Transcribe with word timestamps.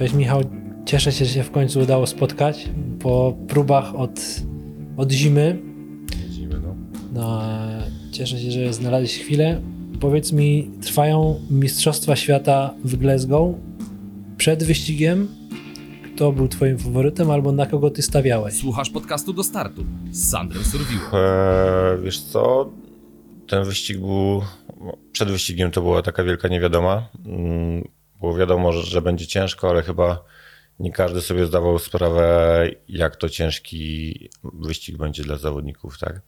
Cześć 0.00 0.14
Michał, 0.14 0.42
cieszę 0.84 1.12
się, 1.12 1.24
że 1.24 1.34
się 1.34 1.42
w 1.42 1.50
końcu 1.50 1.80
udało 1.80 2.06
spotkać 2.06 2.68
po 3.00 3.36
próbach 3.48 3.94
od, 3.94 4.20
od 4.96 5.12
zimy. 5.12 5.58
Widzimy, 6.28 6.60
no. 6.60 6.74
No, 7.12 7.42
cieszę 8.12 8.38
się, 8.38 8.50
że 8.50 8.72
znaleźliś 8.72 9.18
chwilę. 9.18 9.60
Powiedz 10.00 10.32
mi, 10.32 10.70
trwają 10.82 11.40
Mistrzostwa 11.50 12.16
Świata 12.16 12.74
w 12.84 12.96
Glasgow. 12.96 13.54
Przed 14.36 14.64
wyścigiem 14.64 15.28
kto 16.14 16.32
był 16.32 16.48
twoim 16.48 16.78
faworytem 16.78 17.30
albo 17.30 17.52
na 17.52 17.66
kogo 17.66 17.90
ty 17.90 18.02
stawiałeś? 18.02 18.54
Słuchasz 18.54 18.90
podcastu 18.90 19.32
do 19.32 19.44
startu 19.44 19.84
z 20.10 20.30
Sandrem 20.30 20.64
Surwiło. 20.64 21.02
Eee, 21.12 22.02
wiesz 22.04 22.20
co, 22.20 22.70
ten 23.48 23.64
wyścig 23.64 23.98
był, 23.98 24.42
przed 25.12 25.30
wyścigiem 25.30 25.70
to 25.70 25.82
była 25.82 26.02
taka 26.02 26.24
wielka 26.24 26.48
niewiadoma. 26.48 27.08
Było 28.20 28.34
wiadomo, 28.34 28.72
że, 28.72 28.82
że 28.82 29.02
będzie 29.02 29.26
ciężko, 29.26 29.70
ale 29.70 29.82
chyba 29.82 30.24
nie 30.78 30.92
każdy 30.92 31.20
sobie 31.20 31.46
zdawał 31.46 31.78
sprawę, 31.78 32.68
jak 32.88 33.16
to 33.16 33.28
ciężki 33.28 34.28
wyścig 34.44 34.96
będzie 34.96 35.22
dla 35.22 35.36
zawodników, 35.36 35.98
tak? 35.98 36.20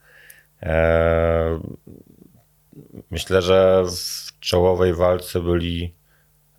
Eee, 0.62 1.60
Myślę, 3.10 3.42
że 3.42 3.84
w 3.86 4.41
czołowej 4.41 4.95
walce 4.95 5.41
byli 5.41 5.95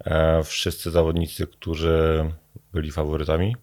e, 0.06 0.44
wszyscy 0.44 0.92
zawodnicy, 0.92 1.48
którzy 1.48 2.32
byli 2.74 2.92
faworytami, 2.92 3.56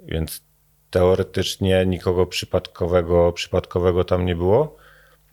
więc 0.00 0.42
teoretycznie 0.90 1.86
nikogo 1.86 2.26
przypadkowego, 2.26 3.32
przypadkowego 3.32 4.04
tam 4.04 4.26
nie 4.26 4.36
było 4.36 4.76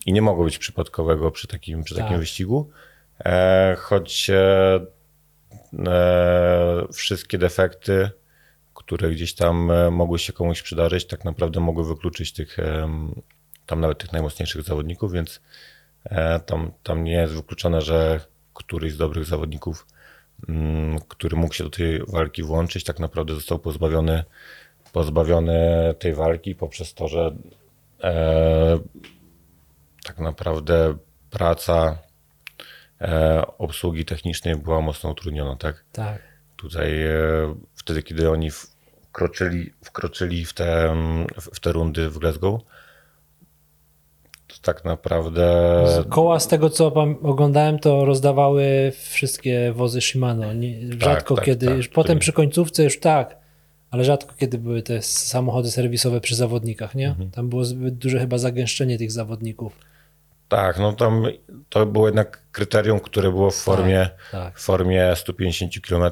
i 0.05 0.13
nie 0.13 0.21
mogło 0.21 0.45
być 0.45 0.57
przypadkowego 0.57 1.31
przy 1.31 1.47
takim, 1.47 1.83
przy 1.83 1.95
takim 1.95 2.09
Tak. 2.09 2.19
wyścigu, 2.19 2.69
e, 3.25 3.75
choć 3.79 4.29
e, 4.29 4.35
e, 4.35 4.85
wszystkie 6.93 7.37
defekty, 7.37 8.09
które 8.73 9.11
gdzieś 9.11 9.33
tam 9.33 9.71
e, 9.71 9.91
mogły 9.91 10.19
się 10.19 10.33
komuś 10.33 10.61
przydarzyć, 10.61 11.07
tak 11.07 11.25
naprawdę 11.25 11.59
mogły 11.59 11.85
wykluczyć 11.85 12.33
tych, 12.33 12.59
em, 12.59 13.21
tam 13.65 13.79
nawet 13.79 13.97
tych 13.97 14.11
najmocniejszych 14.11 14.61
zawodników, 14.61 15.11
więc 15.11 15.41
e, 16.05 16.39
tam, 16.39 16.71
tam 16.83 17.03
nie 17.03 17.13
jest 17.13 17.33
wykluczone, 17.33 17.81
że 17.81 18.19
któryś 18.53 18.93
z 18.93 18.97
dobrych 18.97 19.25
zawodników, 19.25 19.87
mm, 20.49 20.99
który 21.07 21.37
mógł 21.37 21.53
się 21.53 21.63
do 21.63 21.69
tej 21.69 22.05
walki 22.07 22.43
włączyć, 22.43 22.83
tak 22.83 22.99
naprawdę 22.99 23.35
został 23.35 23.59
pozbawiony, 23.59 24.23
pozbawiony 24.91 25.93
tej 25.99 26.13
walki 26.13 26.55
poprzez 26.55 26.93
to, 26.93 27.07
że 27.07 27.35
e, 28.03 28.79
tak 30.03 30.19
naprawdę 30.19 30.97
praca 31.29 31.97
e, 33.03 33.41
obsługi 33.57 34.05
technicznej 34.05 34.55
była 34.55 34.81
mocno 34.81 35.09
utrudniona, 35.09 35.55
tak? 35.55 35.83
Tak. 35.91 36.21
Tutaj 36.55 37.03
e, 37.03 37.11
wtedy, 37.75 38.03
kiedy 38.03 38.29
oni 38.29 38.49
wkroczyli, 38.51 39.73
wkroczyli 39.83 40.45
w, 40.45 40.53
te, 40.53 40.95
w 41.53 41.59
te 41.59 41.71
rundy 41.71 42.09
w 42.09 42.17
Glasgow, 42.17 42.61
to 44.47 44.55
tak 44.61 44.85
naprawdę 44.85 45.45
koła 46.09 46.39
z 46.39 46.47
tego 46.47 46.69
co 46.69 46.93
oglądałem, 47.23 47.79
to 47.79 48.05
rozdawały 48.05 48.91
wszystkie 49.01 49.73
wozy 49.73 50.01
Shimano. 50.01 50.53
Nie, 50.53 50.77
rzadko 50.99 51.35
tak, 51.35 51.45
kiedy, 51.45 51.65
tak. 51.65 51.75
potem 51.93 52.09
Czyli- 52.09 52.19
przy 52.19 52.33
końcówce 52.33 52.83
już 52.83 52.99
tak, 52.99 53.37
ale 53.91 54.03
rzadko 54.03 54.35
kiedy 54.37 54.57
były 54.57 54.81
te 54.81 55.01
samochody 55.01 55.71
serwisowe 55.71 56.21
przy 56.21 56.35
zawodnikach, 56.35 56.95
nie? 56.95 57.09
Mhm. 57.09 57.31
Tam 57.31 57.49
było 57.49 57.65
zbyt 57.65 57.95
duże 57.95 58.19
chyba 58.19 58.37
zagęszczenie 58.37 58.97
tych 58.97 59.11
zawodników. 59.11 59.77
Tak, 60.55 60.79
no 60.79 60.93
tam 60.93 61.25
to 61.69 61.85
było 61.85 62.07
jednak 62.07 62.41
kryterium, 62.51 62.99
które 62.99 63.29
było 63.29 63.51
w 63.51 63.55
formie, 63.55 64.09
tak. 64.31 64.59
w 64.59 64.63
formie 64.63 65.15
150 65.15 65.73
km. 65.87 66.11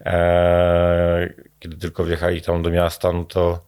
E, 0.00 1.28
kiedy 1.60 1.76
tylko 1.76 2.04
wjechali 2.04 2.42
tam 2.42 2.62
do 2.62 2.70
miasta, 2.70 3.12
no 3.12 3.24
to 3.24 3.60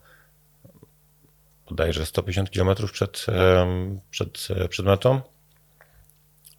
bodajże 1.68 2.06
150 2.06 2.50
km 2.50 2.74
przed, 2.92 3.26
em, 3.28 4.00
przed, 4.10 4.48
przed 4.68 4.86
metą. 4.86 5.20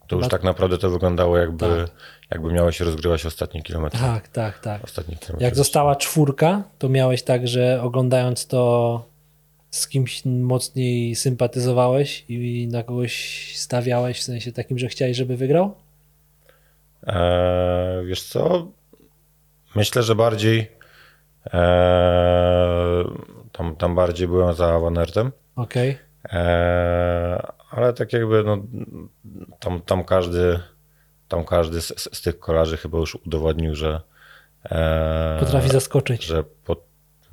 To 0.06 0.16
już 0.16 0.28
tak 0.28 0.42
naprawdę 0.42 0.78
to 0.78 0.90
wyglądało 0.90 1.38
jakby, 1.38 1.66
Tak. 1.66 1.90
jakby 2.30 2.52
miały 2.52 2.72
się 2.72 2.84
rozgrywać 2.84 3.26
ostatnie 3.26 3.62
kilometry. 3.62 4.00
Tak, 4.00 4.28
tak, 4.28 4.58
tak. 4.58 4.84
Ostatnie 4.84 5.16
kilometry. 5.16 5.44
Jak 5.44 5.56
została 5.56 5.96
czwórka, 5.96 6.62
to 6.78 6.88
miałeś 6.88 7.22
tak, 7.22 7.48
że 7.48 7.82
oglądając 7.82 8.46
to 8.46 9.11
z 9.72 9.88
kimś 9.88 10.24
mocniej 10.24 11.14
sympatyzowałeś 11.14 12.24
i 12.28 12.68
na 12.72 12.82
kogoś 12.82 13.12
stawiałeś, 13.56 14.18
w 14.20 14.22
sensie 14.22 14.52
takim, 14.52 14.78
że 14.78 14.88
chciałeś, 14.88 15.16
żeby 15.16 15.36
wygrał? 15.36 15.74
Eee, 17.06 18.06
wiesz 18.06 18.22
co? 18.22 18.68
Myślę, 19.74 20.02
że 20.02 20.14
bardziej 20.14 20.68
eee, 21.52 23.04
tam, 23.52 23.76
tam 23.76 23.94
bardziej 23.94 24.28
byłem 24.28 24.54
za 24.54 24.78
Van 24.78 24.98
Aertem. 24.98 25.32
Okej. 25.56 25.98
Eee, 26.24 27.40
ale 27.70 27.92
tak 27.92 28.12
jakby 28.12 28.42
no, 28.44 28.58
tam, 29.60 29.80
tam 29.82 30.04
każdy 30.04 30.60
tam 31.28 31.44
każdy 31.44 31.80
z, 31.80 31.86
z, 32.00 32.16
z 32.16 32.22
tych 32.22 32.38
kolarzy 32.38 32.76
chyba 32.76 32.98
już 32.98 33.14
udowodnił, 33.14 33.74
że 33.74 34.00
eee, 34.64 35.40
Potrafi 35.40 35.68
zaskoczyć. 35.68 36.24
że 36.24 36.44
po, 36.64 36.76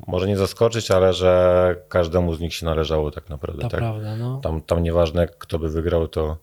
może 0.08 0.28
nie 0.28 0.38
zaskoczyć, 0.38 0.92
ale 0.92 1.14
że 1.14 1.76
każdemu 1.90 2.36
z 2.36 2.40
nich 2.40 2.54
się 2.54 2.66
należało 2.66 3.12
tak 3.12 3.30
naprawdę. 3.30 3.62
To 3.62 3.70
tak? 3.70 3.80
prawda, 3.80 4.16
no. 4.16 4.40
Tam, 4.44 4.62
tam 4.62 4.84
nieważne 4.84 5.28
kto 5.28 5.60
by 5.60 5.70
wygrał, 5.70 6.08
to, 6.08 6.38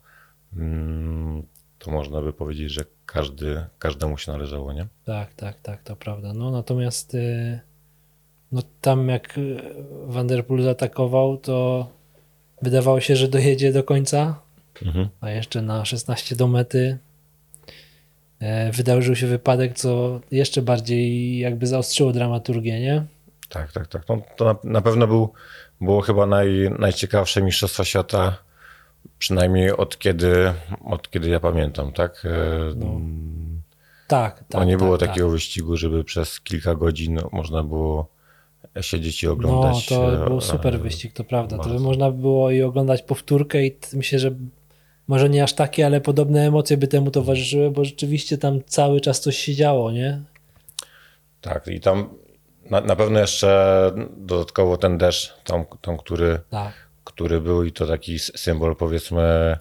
mm, 0.57 1.43
to 1.79 1.91
można 1.91 2.23
by 2.23 2.33
powiedzieć, 2.33 2.73
że 2.73 2.85
każdy, 3.07 3.65
każdemu 3.79 4.19
się 4.19 4.33
należało, 4.33 4.73
nie? 4.73 4.87
Tak, 5.05 5.35
tak, 5.35 5.61
tak, 5.61 5.83
to 5.83 5.97
prawda. 5.97 6.33
No 6.35 6.51
natomiast 6.51 7.15
y, 7.15 7.61
no 8.53 8.63
tam 8.81 9.09
jak 9.09 9.39
y, 9.39 9.61
Van 10.07 10.27
der 10.27 10.47
Poel 10.47 10.63
zaatakował, 10.63 11.37
to 11.37 11.87
wydawało 12.63 13.01
się, 13.01 13.17
że 13.17 13.29
dojedzie 13.29 13.73
do 13.73 13.85
końca, 13.85 14.47
Mhm. 14.83 15.09
a 15.21 15.31
jeszcze 15.31 15.63
na 15.63 15.85
16 15.85 16.37
do 16.37 16.49
mety 16.49 16.99
e, 18.41 18.73
wydarzył 18.73 19.17
się 19.17 19.27
wypadek, 19.27 19.75
co 19.75 20.21
jeszcze 20.31 20.63
bardziej 20.63 21.39
jakby 21.39 21.67
zaostrzyło 21.67 22.13
dramaturgię, 22.13 22.81
nie? 22.81 23.05
Tak, 23.49 23.73
tak, 23.73 23.87
tak. 23.87 24.09
No, 24.09 24.23
to 24.37 24.45
na, 24.45 24.57
na 24.65 24.81
pewno 24.81 25.07
był, 25.07 25.33
było 25.81 26.01
chyba 26.01 26.27
naj, 26.27 26.71
najciekawsze 26.79 27.43
Mistrzostwa 27.43 27.85
Świata, 27.85 28.37
przynajmniej 29.19 29.71
od 29.77 29.99
kiedy, 29.99 30.53
od 30.85 31.11
kiedy 31.11 31.29
ja 31.29 31.41
pamiętam, 31.41 31.93
tak? 31.93 32.23
E, 32.25 32.75
No, 32.77 33.01
Tak, 34.09 34.39
tak. 34.39 34.47
no 34.55 34.65
nie 34.65 34.73
tak, 34.73 34.85
było 34.85 34.99
tak. 34.99 35.09
takiego 35.09 35.29
wyścigu, 35.29 35.77
żeby 35.77 36.05
przez 36.05 36.41
kilka 36.41 36.75
godzin 36.75 37.19
można 37.33 37.63
było 37.63 38.09
siedzieć 38.81 39.23
i 39.23 39.27
No, 39.27 39.33
oglądać. 39.33 39.87
to 39.87 40.25
e, 40.25 40.27
był 40.29 40.41
super 40.41 40.75
e, 40.75 40.79
wyścig, 40.79 41.13
to 41.13 41.25
prawda. 41.25 41.57
To 41.57 41.63
by 41.63 41.69
bardzo. 41.69 41.85
można 41.85 42.11
było 42.11 42.51
i 42.51 42.63
oglądać 42.63 43.03
powtórkę 43.03 43.67
i 43.67 43.77
myślę, 43.93 44.19
że 44.19 44.31
może 45.09 45.29
nie 45.31 45.43
aż 45.43 45.53
takie, 45.53 45.87
ale 45.87 46.01
podobne 46.01 46.47
emocje 46.47 46.77
by 46.77 46.89
temu 46.89 47.11
towarzyszyły, 47.11 47.71
bo 47.71 47.85
rzeczywiście 47.85 48.39
tam 48.39 48.61
cały 48.67 49.01
czas 49.01 49.21
coś 49.21 49.37
się 49.39 49.55
działo, 49.55 49.93
nie? 49.93 50.23
Tak, 51.41 51.69
i 51.69 51.81
tam 51.81 52.09
na, 52.71 52.81
na 52.81 52.97
pewno 52.97 53.21
jeszcze 53.21 53.93
dodatkowo 54.17 54.77
ten 54.77 54.99
deszcz, 54.99 55.35
tam, 55.45 55.65
tam 55.81 55.97
który, 55.97 56.41
Tak. 56.51 56.73
który 57.05 57.41
był 57.41 57.65
i 57.65 57.73
to 57.73 57.87
taki 57.87 58.19
symbol 58.19 58.77
powiedzmy 58.77 59.59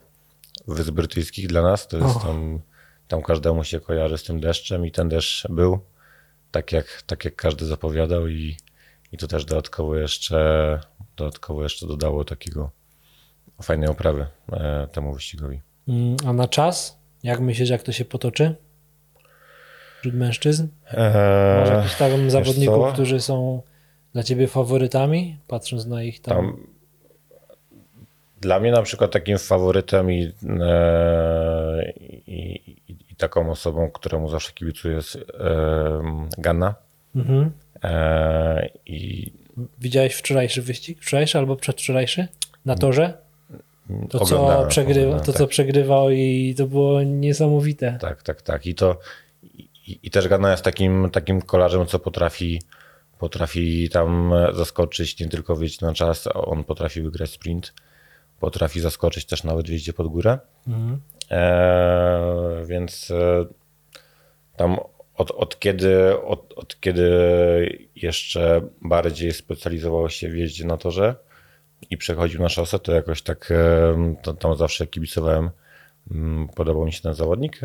Wysp 0.67 0.91
Brytyjskich 0.91 1.47
dla 1.47 1.61
nas, 1.61 1.87
to 1.87 1.97
jest 1.97 2.21
tam, 2.21 2.59
tam 3.07 3.21
każdemu 3.21 3.63
się 3.63 3.79
kojarzy 3.79 4.17
z 4.17 4.23
tym 4.23 4.39
deszczem 4.39 4.85
i 4.85 4.91
ten 4.91 5.09
deszcz 5.09 5.47
był 5.49 5.79
tak 6.51 6.71
jak, 6.71 7.03
tak 7.05 7.25
jak 7.25 7.35
każdy 7.35 7.65
zapowiadał 7.65 8.27
i, 8.27 8.57
i 9.11 9.17
to 9.17 9.27
też 9.27 9.45
dodatkowo 9.45 9.95
jeszcze, 9.95 10.79
dodatkowo 11.17 11.63
jeszcze 11.63 11.87
dodało 11.87 12.25
takiego 12.25 12.71
fajnej 13.61 13.89
oprawy 13.89 14.27
e, 14.51 14.87
temu 14.91 15.13
wyścigowi. 15.13 15.61
Mm, 15.87 16.15
A 16.27 16.33
na 16.33 16.47
czas? 16.47 16.99
Jak 17.23 17.39
myślisz, 17.39 17.69
jak 17.69 17.83
to 17.83 17.91
się 17.91 18.05
potoczy? 18.05 18.55
Wśród 20.05 20.19
mężczyzn? 20.19 20.67
E, 20.91 21.59
Masz 21.59 21.69
jakichś 21.69 21.95
tam 21.95 22.29
zawodników, 22.29 22.93
którzy 22.93 23.21
są 23.21 23.61
dla 24.13 24.23
ciebie 24.23 24.47
faworytami, 24.47 25.37
patrząc 25.47 25.85
na 25.85 26.03
ich 26.03 26.21
tam... 26.21 26.35
Tam 26.35 26.67
dla 28.41 28.59
mnie 28.59 28.71
na 28.71 28.81
przykład 28.81 29.11
takim 29.11 29.37
faworytem 29.37 30.11
i, 30.11 30.31
e, 30.61 31.91
i, 32.27 32.75
i, 32.87 33.15
taką 33.17 33.51
osobą, 33.51 33.89
któremu 33.91 34.29
zawsze 34.29 34.53
kibicuję 34.53 34.95
jest 34.95 35.15
e, 35.15 35.21
Ganna. 36.37 36.75
Mhm. 37.15 37.51
E, 37.83 38.69
I 38.85 39.31
Widziałeś 39.79 40.13
wczorajszy 40.13 40.61
wyścig? 40.61 41.01
Wczorajszy 41.01 41.37
albo 41.37 41.55
przedwczorajszy? 41.55 42.27
Na 42.65 42.75
torze? 42.75 43.13
To, 44.09 44.25
co, 44.25 44.65
przegrywa, 44.67 45.19
to 45.19 45.25
tak. 45.25 45.35
co 45.35 45.47
przegrywał 45.47 46.09
i 46.09 46.55
to 46.57 46.67
było 46.67 47.03
niesamowite. 47.03 47.97
Tak, 48.01 48.23
tak, 48.23 48.41
tak. 48.41 48.65
I 48.65 48.75
to 48.75 48.99
i, 49.87 49.99
i 50.03 50.11
też 50.11 50.27
Ganna 50.27 50.51
jest 50.51 50.63
takim, 50.63 51.09
takim 51.09 51.41
kolarzem, 51.41 51.85
co 51.85 51.99
potrafi, 51.99 52.61
potrafi 53.19 53.89
tam 53.89 54.33
zaskoczyć, 54.53 55.19
nie 55.19 55.29
tylko 55.29 55.55
wyjść 55.55 55.81
na 55.81 55.93
czas, 55.93 56.27
a 56.27 56.33
on 56.33 56.63
potrafi 56.63 57.01
wygrać 57.01 57.29
sprint, 57.29 57.73
potrafi 58.39 58.79
zaskoczyć 58.79 59.25
też 59.25 59.43
nawet 59.43 59.67
w 59.67 59.69
jeździe 59.69 59.93
pod 59.93 60.07
górę. 60.07 60.39
Mhm. 60.67 61.01
E, 61.31 62.65
więc 62.65 63.11
e, 63.11 63.45
tam 64.55 64.77
od, 65.15 65.31
od, 65.31 65.59
kiedy, 65.59 66.21
od, 66.21 66.53
od 66.53 66.79
kiedy 66.79 67.09
jeszcze 67.95 68.61
bardziej 68.81 69.33
specjalizował 69.33 70.09
się 70.09 70.29
w 70.29 70.35
jeździe 70.35 70.65
na 70.65 70.77
torze 70.77 71.15
i 71.89 71.97
przechodził 71.97 72.41
na 72.41 72.49
szosę, 72.49 72.79
to 72.79 72.91
jakoś 72.91 73.21
tak 73.21 73.51
e, 73.51 74.15
to, 74.21 74.33
tam 74.33 74.55
zawsze 74.55 74.87
kibicowałem. 74.87 75.49
Mm, 76.11 76.47
Podobał 76.55 76.85
mi 76.85 76.93
się 76.93 77.01
ten 77.01 77.13
zawodnik. 77.13 77.61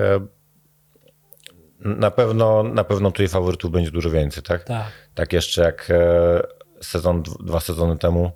Na 1.80 2.10
pewno, 2.10 2.62
na 2.62 2.84
pewno 2.84 3.10
tutaj 3.10 3.28
faworytów 3.28 3.70
będzie 3.70 3.90
dużo 3.90 4.10
więcej, 4.10 4.42
tak? 4.42 4.64
Tak. 4.64 4.86
Tak 5.14 5.32
jeszcze 5.32 5.62
jak 5.62 5.90
e, 5.90 6.42
sezon, 6.80 7.22
dwa 7.22 7.60
sezony 7.60 7.98
temu 7.98 8.30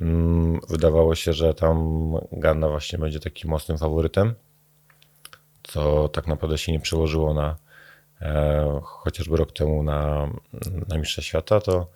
mm, 0.00 0.60
wydawało 0.68 1.14
się, 1.14 1.32
że 1.32 1.54
tam 1.54 2.12
Ganna 2.32 2.68
właśnie 2.68 2.98
będzie 2.98 3.20
takim 3.20 3.50
mocnym 3.50 3.78
faworytem, 3.78 4.34
co 5.62 6.08
tak 6.08 6.26
naprawdę 6.26 6.58
się 6.58 6.72
nie 6.72 6.80
przełożyło 6.80 7.34
na 7.34 7.56
e, 8.22 8.80
chociażby 8.82 9.36
rok 9.36 9.52
temu 9.52 9.82
na, 9.82 10.30
na 10.88 10.98
Mistrza 10.98 11.22
Świata, 11.22 11.60
to, 11.60 11.86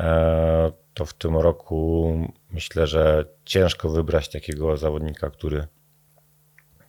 e, 0.00 0.72
to 0.94 1.04
w 1.04 1.14
tym 1.14 1.36
roku 1.36 2.12
myślę, 2.50 2.86
że 2.86 3.24
ciężko 3.44 3.88
wybrać 3.88 4.28
takiego 4.28 4.76
zawodnika, 4.76 5.30
który 5.30 5.66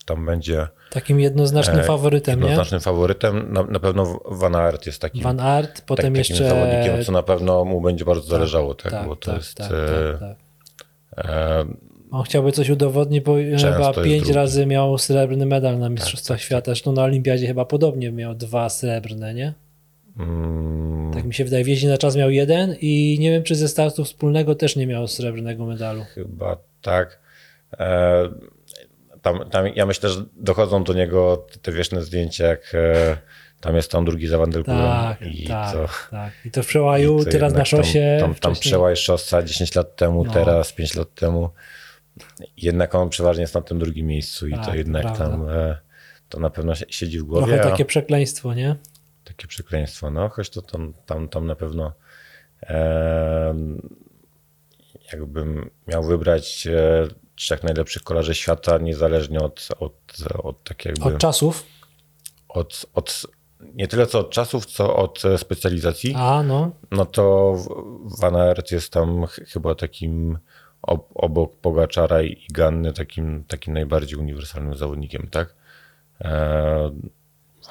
tam 0.05 0.25
będzie 0.25 0.67
Takim 0.89 1.19
jednoznacznym 1.19 1.79
e, 1.79 1.83
faworytem, 1.83 2.39
nie? 2.39 2.45
jednoznacznym 2.45 2.81
faworytem. 2.81 3.53
Na, 3.53 3.63
na 3.63 3.79
pewno 3.79 4.19
Van 4.25 4.55
Aert 4.55 4.85
jest 4.85 5.01
takim 5.01 5.23
Van 5.23 5.39
Aert, 5.39 5.81
potem 5.81 6.05
tak, 6.05 6.17
jeszcze... 6.17 6.33
takim 6.33 6.49
zawodnikiem, 6.49 7.03
co 7.03 7.11
na 7.11 7.23
pewno 7.23 7.65
mu 7.65 7.81
będzie 7.81 8.05
bardzo 8.05 8.27
zależało, 8.27 8.75
tak? 8.75 9.07
bo 9.07 9.15
to 9.15 9.31
tak, 9.31 9.39
jest 9.39 9.55
tak, 9.55 9.71
e, 9.71 10.17
tak, 10.19 10.37
tak. 11.15 11.25
e, 11.25 11.65
On 12.11 12.23
chciałby 12.23 12.51
coś 12.51 12.69
udowodnić, 12.69 13.23
bo 13.23 13.35
Często 13.51 13.71
chyba 13.71 13.93
pięć 14.03 14.29
razy 14.29 14.65
miał 14.65 14.97
srebrny 14.97 15.45
medal 15.45 15.79
na 15.79 15.89
Mistrzostwach 15.89 16.37
tak, 16.37 16.45
Świata. 16.45 16.65
Zresztą 16.65 16.91
na 16.91 17.03
Olimpiadzie 17.03 17.47
chyba 17.47 17.65
podobnie 17.65 18.11
miał 18.11 18.35
dwa 18.35 18.69
srebrne, 18.69 19.33
nie? 19.33 19.53
mm, 20.19 21.11
Tak 21.13 21.25
mi 21.25 21.33
się 21.33 21.43
wydaje. 21.45 21.63
W 21.63 21.67
jeździe 21.67 21.87
na 21.89 21.97
czas 21.97 22.15
miał 22.15 22.31
jeden 22.31 22.75
i 22.81 23.17
nie 23.19 23.31
wiem, 23.31 23.43
czy 23.43 23.55
ze 23.55 23.67
startu 23.67 24.03
wspólnego 24.05 24.55
też 24.55 24.75
nie 24.75 24.87
miał 24.87 25.07
srebrnego 25.07 25.65
medalu. 25.65 26.03
chyba 26.13 26.57
tak. 26.81 27.19
E, 27.79 28.29
tam, 29.25 29.49
tam, 29.49 29.67
ja 29.67 29.85
myślę, 29.85 30.09
że 30.09 30.23
dochodzą 30.33 30.83
do 30.83 30.93
niego 30.93 31.47
te 31.61 31.71
wieczne 31.71 32.01
zdjęcia, 32.01 32.45
jak 32.47 32.71
e, 32.75 33.17
tam 33.61 33.75
jest 33.75 33.91
tam 33.91 34.05
drugi 34.05 34.27
za 34.27 34.37
Poelem 34.37 34.63
Tak, 34.63 35.21
i 35.21 35.47
tak, 35.47 35.73
to, 35.73 35.87
tak. 36.11 36.33
I 36.45 36.51
to 36.51 36.63
w 36.63 36.67
przełaju, 36.67 37.21
i 37.21 37.25
to 37.25 37.31
teraz 37.31 37.53
na 37.53 37.65
szosie. 37.65 38.17
Tam, 38.19 38.33
tam, 38.33 38.41
tam 38.41 38.53
przełaj 38.61 38.95
szosa 38.95 39.43
10 39.43 39.75
lat 39.75 39.95
temu, 39.95 40.23
No. 40.23 40.33
teraz 40.33 40.73
5 40.73 40.95
lat 40.95 41.13
temu. 41.15 41.49
Jednak 42.57 42.95
on 42.95 43.09
przeważnie 43.09 43.41
jest 43.41 43.55
na 43.55 43.61
tym 43.61 43.79
drugim 43.79 44.07
miejscu 44.07 44.47
i 44.47 44.51
Tak, 44.51 44.65
to 44.65 44.75
jednak 44.75 45.01
prawda. 45.03 45.25
tam 45.29 45.49
e, 45.49 45.77
to 46.29 46.39
na 46.39 46.49
pewno 46.49 46.75
si- 46.75 46.85
siedzi 46.89 47.19
w 47.19 47.23
głowie. 47.23 47.53
Trochę 47.53 47.69
takie 47.71 47.85
przekleństwo, 47.85 48.53
nie? 48.53 48.75
takie 49.23 49.47
przekleństwo. 49.47 50.09
No, 50.11 50.29
choć 50.29 50.49
to 50.49 50.61
tam, 50.61 50.93
tam, 51.05 51.29
tam 51.29 51.47
na 51.47 51.55
pewno 51.55 51.93
e, 52.63 53.55
jakbym 55.13 55.69
miał 55.87 56.03
wybrać 56.03 56.67
e, 56.67 57.07
trzech 57.35 57.63
najlepszych 57.63 58.03
kolarzy 58.03 58.35
świata, 58.35 58.77
niezależnie 58.77 59.39
od, 59.39 59.67
od, 59.79 59.93
od 60.43 60.63
tak 60.63 60.85
jakby 60.85 61.03
Od 61.03 61.17
czasów. 61.17 61.63
od, 62.49 62.85
od 62.93 63.21
nie 63.73 63.87
tyle 63.87 64.07
co 64.07 64.19
od 64.19 64.29
czasów, 64.29 64.65
co 64.65 64.95
od 64.95 65.25
e, 65.25 65.37
specjalizacji, 65.37 66.13
A, 66.17 66.43
no. 66.43 66.71
no 66.91 67.05
to 67.05 67.55
Van 68.21 68.35
Aert 68.35 68.71
jest 68.71 68.93
tam 68.93 69.25
ch- 69.25 69.39
chyba 69.47 69.75
takim 69.75 70.37
ob, 70.81 71.07
obok 71.15 71.55
Pogaczara 71.55 72.21
i 72.21 72.27
i 72.31 72.47
Ganny 72.53 72.93
takim, 72.93 73.43
takim 73.47 73.73
najbardziej 73.73 74.19
uniwersalnym 74.19 74.75
zawodnikiem, 74.77 75.27
tak? 75.31 75.55
E, 76.21 76.91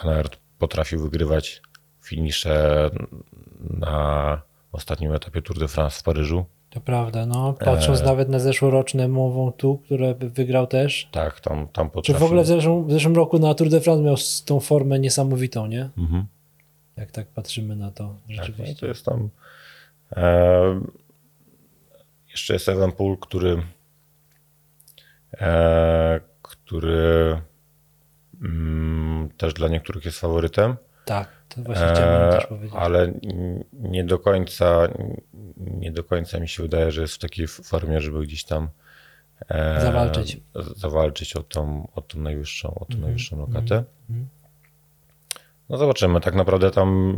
Van 0.03 0.15
Aert 0.15 0.37
potrafił 0.59 1.01
wygrywać 1.01 1.63
finisze 2.03 2.91
na 3.61 4.41
ostatnim 4.73 5.13
etapie 5.13 5.43
Tour 5.43 5.59
de 5.59 5.69
France 5.69 6.01
w 6.01 6.03
Paryżu. 6.03 6.45
To 6.75 6.81
prawda, 6.81 7.27
no. 7.27 7.53
Patrząc 7.65 8.01
E. 8.01 8.05
nawet 8.05 8.29
na 8.29 8.39
zeszłoroczne 8.39 9.09
mową 9.09 9.53
tu, 9.53 9.79
które 9.79 10.15
wygrał 10.15 10.67
też. 10.67 11.09
Tak, 11.13 11.41
tam, 11.41 11.69
tam 11.69 11.87
Czy 11.87 11.93
potrafił. 11.93 12.21
w 12.21 12.23
ogóle 12.23 12.43
w 12.43 12.47
zeszłym, 12.47 12.87
w 12.87 12.93
zeszłym 12.93 13.17
roku 13.17 13.39
na 13.39 13.55
Tour 13.55 13.71
de 13.71 13.81
France 13.81 14.03
miał 14.03 14.17
tą 14.45 14.61
formę 14.61 14.99
niesamowitą, 14.99 15.67
nie? 15.67 15.89
Mhm. 15.99 16.25
Jak 16.97 17.11
tak 17.11 17.27
patrzymy 17.27 17.77
na 17.77 17.91
to 17.91 18.05
Tak, 18.05 18.15
no 18.29 18.35
rzeczywiście. 18.35 18.75
to 18.81 18.87
jest 18.87 19.05
tam. 19.05 19.29
E, 20.17 20.81
jeszcze 22.31 22.53
jest 22.53 22.69
Evenpool, 22.69 23.17
który, 23.19 23.63
e, 25.41 26.21
który 26.43 27.41
mm, 28.43 29.29
też 29.37 29.55
dla 29.55 29.69
niektórych 29.69 30.05
jest 30.05 30.19
faworytem, 30.21 30.77
Tak, 31.05 31.29
to 31.49 31.63
właśnie 31.63 31.87
chciałem 31.95 32.29
e, 32.31 32.33
też 32.37 32.47
powiedzieć. 32.47 32.73
ale 32.79 33.13
nie 33.73 34.05
do 34.05 34.19
końca 34.19 34.89
nie 35.85 35.93
do 35.93 36.05
końca 36.05 36.41
mi 36.41 36.49
się 36.49 36.63
wydaje, 36.63 36.93
że 36.93 37.01
jest 37.01 37.15
w 37.15 37.19
takiej 37.19 37.47
formie, 37.49 38.01
żeby 38.01 38.23
gdzieś 38.23 38.45
tam 38.45 38.69
e, 39.49 39.81
Zawalczyć. 39.81 40.37
zawalczyć 40.77 41.37
o 41.37 41.43
tą, 41.43 41.89
o 41.95 42.01
tą 42.01 42.19
najwyższą, 42.21 42.69
o 42.75 42.79
tą 42.85 42.85
Mhm, 42.85 43.03
najwyższą 43.03 43.39
lokatę. 43.39 43.85
No 45.69 45.77
zobaczymy, 45.77 46.21
tak 46.21 46.35
naprawdę 46.35 46.71
tam 46.71 47.17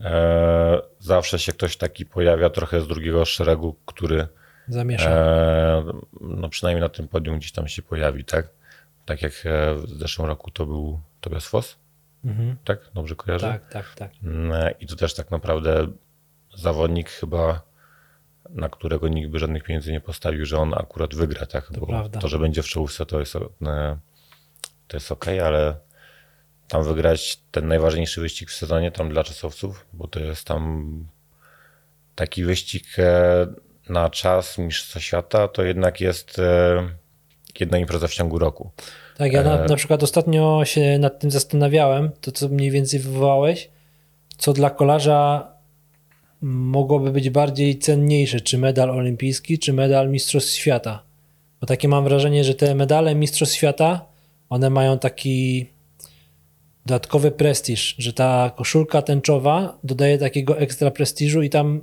e, 0.00 0.80
zawsze 0.98 1.38
się 1.38 1.52
ktoś 1.52 1.76
taki 1.76 2.06
pojawia 2.06 2.50
trochę 2.50 2.80
z 2.80 2.88
drugiego 2.88 3.24
szeregu, 3.24 3.76
który 3.86 4.26
Zamiesza. 4.68 5.10
e, 5.10 5.84
no 6.20 6.48
przynajmniej 6.48 6.80
na 6.82 6.88
tym 6.88 7.08
podium 7.08 7.38
gdzieś 7.38 7.52
tam 7.52 7.68
się 7.68 7.82
pojawi, 7.82 8.24
tak? 8.24 8.48
Tak 9.06 9.22
jak 9.22 9.32
e, 9.44 9.74
w 9.74 9.88
zeszłym 9.88 10.28
roku 10.28 10.50
to 10.50 10.66
był 10.66 11.00
Tobias 11.20 11.46
Foss, 11.46 11.76
Mhm. 12.24 12.56
tak? 12.64 12.78
Dobrze 12.94 13.14
kojarzę? 13.16 13.46
Tak, 13.48 13.68
tak, 13.72 13.94
tak. 13.94 14.10
Mm, 14.24 14.52
I 14.80 14.86
to 14.86 14.96
też 14.96 15.14
tak 15.14 15.30
naprawdę 15.30 15.86
zawodnik 16.58 17.10
chyba, 17.10 17.62
na 18.50 18.68
którego 18.68 19.08
nikt 19.08 19.30
by 19.30 19.38
żadnych 19.38 19.64
pieniędzy 19.64 19.92
nie 19.92 20.00
postawił, 20.00 20.46
że 20.46 20.58
on 20.58 20.74
akurat 20.74 21.14
wygra, 21.14 21.46
tak? 21.46 21.68
Bo 21.80 21.86
prawda. 21.86 22.20
to, 22.20 22.28
że 22.28 22.38
będzie 22.38 22.62
w 22.62 22.66
czołówce, 22.66 23.06
to 23.06 23.20
jest, 23.20 23.36
e, 23.36 23.98
to 24.88 24.96
jest 24.96 25.12
ok, 25.12 25.26
ale 25.28 25.76
tam 26.68 26.84
wygrać 26.84 27.40
ten 27.50 27.68
najważniejszy 27.68 28.20
wyścig 28.20 28.50
w 28.50 28.54
sezonie 28.54 28.92
tam 28.92 29.08
dla 29.08 29.24
czasowców, 29.24 29.86
bo 29.92 30.08
to 30.08 30.20
jest 30.20 30.44
tam 30.44 30.88
taki 32.14 32.44
wyścig 32.44 32.84
e, 32.98 33.46
na 33.88 34.10
czas 34.10 34.58
Mistrzostwa 34.58 35.00
Świata, 35.00 35.48
to 35.48 35.62
jednak 35.62 36.00
jest 36.00 36.38
e, 36.38 36.88
jedna 37.60 37.78
impreza 37.78 38.08
w 38.08 38.14
ciągu 38.14 38.38
roku. 38.38 38.70
Tak, 39.16 39.32
ja 39.32 39.42
na, 39.42 39.64
na 39.64 39.76
przykład 39.76 40.02
ostatnio 40.02 40.64
się 40.64 40.98
nad 40.98 41.20
tym 41.20 41.30
zastanawiałem, 41.30 42.10
to 42.20 42.32
co 42.32 42.48
mniej 42.48 42.70
więcej 42.70 43.00
wywołałeś, 43.00 43.70
co 44.38 44.52
dla 44.52 44.70
kolarza 44.70 45.52
mogłoby 46.40 47.12
być 47.12 47.30
bardziej 47.30 47.78
cenniejsze, 47.78 48.40
czy 48.40 48.58
medal 48.58 48.90
olimpijski, 48.90 49.58
czy 49.58 49.72
medal 49.72 50.10
Mistrzostw 50.10 50.52
Świata. 50.52 51.02
Bo 51.60 51.66
takie 51.66 51.88
mam 51.88 52.04
wrażenie, 52.04 52.44
że 52.44 52.54
te 52.54 52.74
medale 52.74 53.14
Mistrzostw 53.14 53.56
Świata, 53.56 54.06
one 54.48 54.70
mają 54.70 54.98
taki 54.98 55.66
dodatkowy 56.86 57.30
prestiż, 57.30 57.94
że 57.98 58.12
ta 58.12 58.52
koszulka 58.56 59.02
tęczowa 59.02 59.78
dodaje 59.84 60.18
takiego 60.18 60.58
ekstra 60.58 60.90
prestiżu 60.90 61.42
i 61.42 61.50
tam 61.50 61.80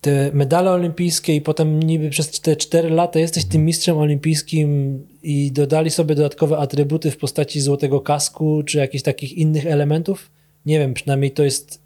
te 0.00 0.30
medale 0.32 0.70
olimpijskie 0.70 1.34
i 1.34 1.40
potem 1.40 1.82
niby 1.82 2.10
przez 2.10 2.40
te 2.40 2.56
4 2.56 2.90
lata 2.90 3.18
jesteś 3.18 3.44
tym 3.44 3.64
mistrzem 3.64 3.98
olimpijskim 3.98 5.00
i 5.22 5.52
dodali 5.52 5.90
sobie 5.90 6.14
dodatkowe 6.14 6.58
atrybuty 6.58 7.10
w 7.10 7.16
postaci 7.16 7.60
złotego 7.60 8.00
kasku 8.00 8.62
czy 8.62 8.78
jakichś 8.78 9.02
takich 9.02 9.32
innych 9.32 9.66
elementów. 9.66 10.30
Nie 10.66 10.78
wiem, 10.78 10.94
przynajmniej 10.94 11.30
to 11.30 11.44
jest, 11.44 11.85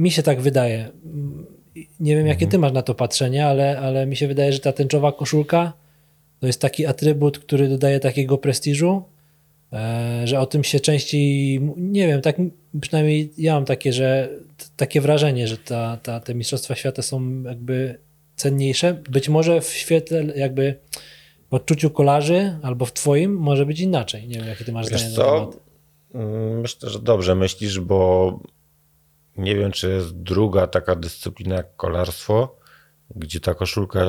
mi 0.00 0.10
się 0.10 0.22
tak 0.22 0.40
wydaje. 0.40 0.88
Nie 2.00 2.16
wiem, 2.16 2.26
jakie 2.26 2.46
ty 2.46 2.58
masz 2.58 2.72
na 2.72 2.82
to 2.82 2.94
patrzenie, 2.94 3.46
ale, 3.46 3.78
ale 3.78 4.06
mi 4.06 4.16
się 4.16 4.28
wydaje, 4.28 4.52
że 4.52 4.58
ta 4.58 4.72
tęczowa 4.72 5.12
koszulka 5.12 5.72
to 6.40 6.46
jest 6.46 6.60
taki 6.60 6.86
atrybut, 6.86 7.38
który 7.38 7.68
dodaje 7.68 8.00
takiego 8.00 8.38
prestiżu, 8.38 9.02
e, 9.72 10.22
że 10.24 10.40
o 10.40 10.46
tym 10.46 10.64
się 10.64 10.80
częściej, 10.80 11.60
nie 11.76 12.06
wiem, 12.06 12.20
tak 12.20 12.36
przynajmniej 12.80 13.32
ja 13.38 13.54
mam 13.54 13.64
takie, 13.64 13.92
że 13.92 14.28
takie 14.76 15.00
wrażenie, 15.00 15.48
że 15.48 15.56
ta, 15.56 15.96
ta, 16.02 16.20
te 16.20 16.34
Mistrzostwa 16.34 16.74
Świata 16.74 17.02
są 17.02 17.42
jakby 17.42 17.98
cenniejsze. 18.36 18.94
Być 19.10 19.28
może 19.28 19.60
w 19.60 19.68
świetle 19.68 20.24
jakby 20.36 20.74
w 21.50 21.54
odczuciu 21.54 21.90
kolarzy 21.90 22.58
albo 22.62 22.84
w 22.84 22.92
twoim 22.92 23.34
może 23.36 23.66
być 23.66 23.80
inaczej. 23.80 24.28
Nie 24.28 24.34
wiem, 24.38 24.48
jakie 24.48 24.64
ty 24.64 24.72
masz 24.72 24.90
Wiesz 24.90 25.00
zdanie 25.00 25.16
na 25.16 25.24
co? 25.24 25.40
temat. 25.40 25.56
Mm, 26.14 26.60
Myślę, 26.60 26.90
że 26.90 26.98
dobrze 26.98 27.34
myślisz, 27.34 27.80
bo 27.80 28.40
nie 29.36 29.56
wiem, 29.56 29.72
czy 29.72 29.90
jest 29.90 30.16
druga 30.22 30.66
taka 30.66 30.94
dyscyplina 30.96 31.54
jak 31.56 31.76
kolarstwo, 31.76 32.56
gdzie 33.16 33.40
ta 33.40 33.54
koszulka 33.54 34.00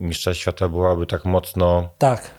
mistrza 0.00 0.34
świata 0.34 0.68
byłaby 0.68 1.06
tak 1.06 1.24
mocno 1.24 1.88
Tak, 1.98 2.30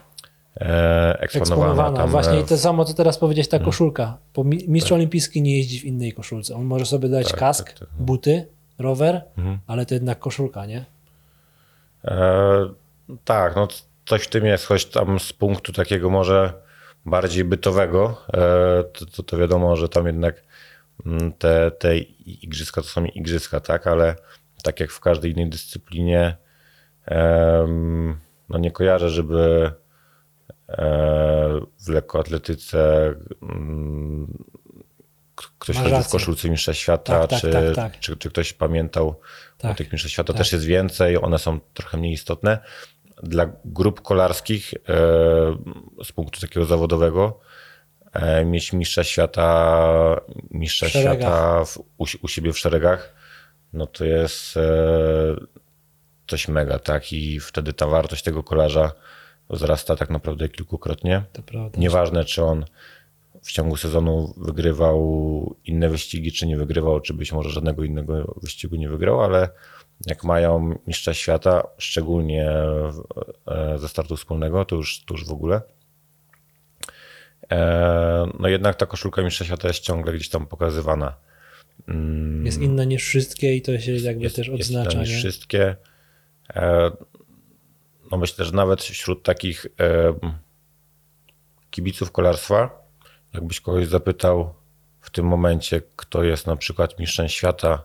e, 0.56 1.20
eksponowana. 1.20 1.30
eksponowana. 1.66 1.96
Tam, 1.96 2.10
Właśnie 2.10 2.38
e, 2.38 2.42
to 2.44 2.56
samo, 2.58 2.84
co 2.84 2.94
teraz 2.94 3.18
powiedzieć, 3.18 3.48
ta 3.48 3.58
koszulka. 3.58 4.18
Bo 4.34 4.44
mi- 4.44 4.64
mistrz 4.68 4.92
olimpijski 4.92 5.42
nie 5.42 5.56
jeździ 5.56 5.80
w 5.80 5.84
innej 5.84 6.12
koszulce. 6.12 6.54
On 6.54 6.64
może 6.64 6.86
sobie 6.86 7.08
dać 7.08 7.28
Tak, 7.30 7.40
kask, 7.40 7.66
tak, 7.66 7.78
tak, 7.78 7.88
no. 7.98 8.04
buty, 8.04 8.46
rower, 8.78 9.22
Mhm. 9.38 9.58
ale 9.66 9.86
to 9.86 9.94
jednak 9.94 10.18
koszulka, 10.18 10.66
nie? 10.66 10.84
E, 12.04 12.68
tak, 13.24 13.56
no 13.56 13.68
coś 14.06 14.22
w 14.22 14.28
tym 14.28 14.46
jest, 14.46 14.64
choć 14.66 14.84
tam 14.86 15.20
z 15.20 15.32
punktu 15.32 15.72
takiego 15.72 16.10
może, 16.10 16.52
bardziej 17.06 17.44
bytowego, 17.44 18.22
e, 18.28 18.84
to, 18.84 19.06
to, 19.06 19.22
to 19.22 19.36
wiadomo, 19.36 19.76
że 19.76 19.88
tam 19.88 20.06
jednak 20.06 20.42
te, 21.38 21.70
te 21.70 21.98
igrzyska 21.98 22.82
to 22.82 22.88
są 22.88 23.04
igrzyska, 23.04 23.60
tak, 23.60 23.86
ale 23.86 24.16
tak 24.62 24.80
jak 24.80 24.90
w 24.90 25.00
każdej 25.00 25.32
innej 25.32 25.50
dyscyplinie, 25.50 26.36
no 28.48 28.58
nie 28.58 28.70
kojarzę, 28.70 29.10
żeby 29.10 29.72
e, 30.68 31.60
w 31.86 31.88
lekkoatletyce 31.88 33.14
mm, 33.42 34.44
ktoś 35.58 35.76
chodził 35.76 36.02
w 36.02 36.08
koszulce 36.08 36.50
mistrza 36.50 36.74
świata, 36.74 37.20
Tak, 37.20 37.30
tak, 37.30 37.40
czy, 37.40 37.52
tak, 37.52 37.74
tak. 37.74 38.00
Czy, 38.00 38.16
czy 38.16 38.30
ktoś 38.30 38.52
pamiętał 38.52 39.20
Tak, 39.58 39.72
o 39.72 39.74
tych 39.74 39.92
mistrzostw 39.92 40.12
świata. 40.12 40.32
tak. 40.32 40.38
Też 40.38 40.52
jest 40.52 40.64
więcej, 40.64 41.22
one 41.22 41.38
są 41.38 41.60
trochę 41.74 41.98
mniej 41.98 42.12
istotne. 42.12 42.58
Dla 43.22 43.52
grup 43.64 44.02
kolarskich 44.02 44.74
e, 44.74 44.78
z 46.04 46.12
punktu 46.12 46.40
takiego 46.40 46.66
zawodowego 46.66 47.40
mieć 48.44 48.72
mistrza 48.72 49.04
świata, 49.04 50.20
mistrza 50.50 50.86
W 50.86 50.90
świata 50.90 51.64
w, 51.64 51.78
u, 51.78 52.04
u 52.22 52.28
siebie 52.28 52.52
w 52.52 52.58
szeregach, 52.58 53.14
no 53.72 53.86
to 53.86 54.04
jest 54.04 54.56
e, 54.56 54.60
coś 56.26 56.48
mega, 56.48 56.78
tak? 56.78 57.12
I 57.12 57.40
wtedy 57.40 57.72
ta 57.72 57.86
wartość 57.86 58.22
tego 58.22 58.42
kolarza 58.42 58.92
wzrasta 59.50 59.96
tak 59.96 60.10
naprawdę 60.10 60.48
kilkukrotnie. 60.48 61.22
To 61.32 61.42
prawda. 61.42 61.80
Nieważne, 61.80 62.24
czy 62.24 62.44
on 62.44 62.64
w 63.42 63.52
ciągu 63.52 63.76
sezonu 63.76 64.34
wygrywał 64.36 65.56
inne 65.64 65.88
wyścigi, 65.88 66.32
czy 66.32 66.46
nie 66.46 66.56
wygrywał, 66.56 67.00
czy 67.00 67.14
być 67.14 67.32
może 67.32 67.50
żadnego 67.50 67.84
innego 67.84 68.34
wyścigu 68.42 68.76
nie 68.76 68.88
wygrał, 68.88 69.20
ale 69.20 69.48
jak 70.06 70.24
mają 70.24 70.74
mistrza 70.86 71.14
świata, 71.14 71.62
szczególnie 71.78 72.50
e, 73.46 73.78
ze 73.78 73.88
startu 73.88 74.16
wspólnego, 74.16 74.64
to 74.64 74.76
już, 74.76 75.04
to 75.04 75.14
już 75.14 75.24
w 75.26 75.32
ogóle. 75.32 75.62
E, 77.52 78.26
No 78.38 78.48
jednak 78.48 78.76
ta 78.76 78.86
koszulka 78.86 79.22
mistrza 79.22 79.44
świata 79.44 79.68
jest 79.68 79.80
ciągle 79.80 80.12
gdzieś 80.12 80.28
tam 80.28 80.46
pokazywana. 80.46 81.16
Jest 82.44 82.60
inna 82.60 82.84
niż 82.84 83.04
wszystkie 83.04 83.56
i 83.56 83.62
to 83.62 83.78
się 83.78 83.92
jakby 83.92 84.22
jest, 84.24 84.36
też 84.36 84.48
jest 84.48 84.60
odznacza. 84.60 84.90
inna 84.90 85.00
niż 85.00 85.10
nie? 85.10 85.16
wszystkie. 85.18 85.76
E, 86.54 86.90
No 88.10 88.18
myślę, 88.18 88.44
że 88.44 88.52
nawet 88.52 88.82
wśród 88.82 89.22
takich 89.22 89.66
e, 89.80 90.14
kibiców 91.70 92.12
kolarstwa, 92.12 92.82
jakbyś 93.34 93.60
kogoś 93.60 93.86
zapytał 93.86 94.54
w 95.00 95.10
tym 95.10 95.26
momencie, 95.26 95.82
kto 95.96 96.24
jest 96.24 96.46
na 96.46 96.56
przykład 96.56 96.98
mistrzem 96.98 97.28
świata, 97.28 97.84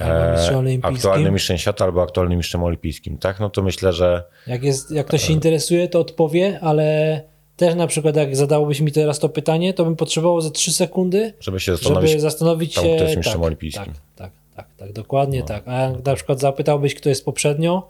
Albo 0.00 0.32
mistrzem 0.32 0.80
aktualnym 0.82 1.34
mistrzem 1.34 1.58
świata 1.58 1.84
albo 1.84 2.02
aktualnym 2.02 2.38
mistrzem 2.38 2.62
olimpijskim, 2.62 3.18
tak? 3.18 3.40
No 3.40 3.50
to 3.50 3.62
myślę, 3.62 3.92
że 3.92 4.24
Jak, 4.46 4.62
jest, 4.62 4.90
jak 4.90 5.06
ktoś 5.06 5.22
się 5.26 5.32
interesuje, 5.32 5.88
to 5.88 6.00
odpowie, 6.00 6.58
ale 6.62 7.22
też 7.66 7.74
na 7.74 7.86
przykład 7.86 8.16
jak 8.16 8.36
zadałobyś 8.36 8.80
mi 8.80 8.92
teraz 8.92 9.18
to 9.18 9.28
pytanie, 9.28 9.74
to 9.74 9.84
bym 9.84 9.96
potrzebował 9.96 10.40
ze 10.40 10.50
3 10.50 10.72
sekundy, 10.72 11.32
żeby 11.40 11.60
się 11.60 11.72
zastanowić, 11.72 12.10
żeby 12.10 12.20
zastanowić 12.20 12.74
tam, 12.74 12.84
się. 12.84 12.94
kto 12.94 13.04
jest 13.04 13.16
mistrzem 13.16 13.40
tak, 13.40 13.46
olimpijskim. 13.46 13.84
Tak, 13.84 13.94
tak, 14.16 14.30
tak, 14.56 14.66
tak, 14.76 14.92
dokładnie 14.92 15.42
tak. 15.42 15.68
A 15.68 15.80
jak 15.80 16.04
na 16.04 16.14
przykład 16.14 16.40
zapytałbyś, 16.40 16.94
kto 16.94 17.08
jest 17.08 17.24
poprzednio, 17.24 17.88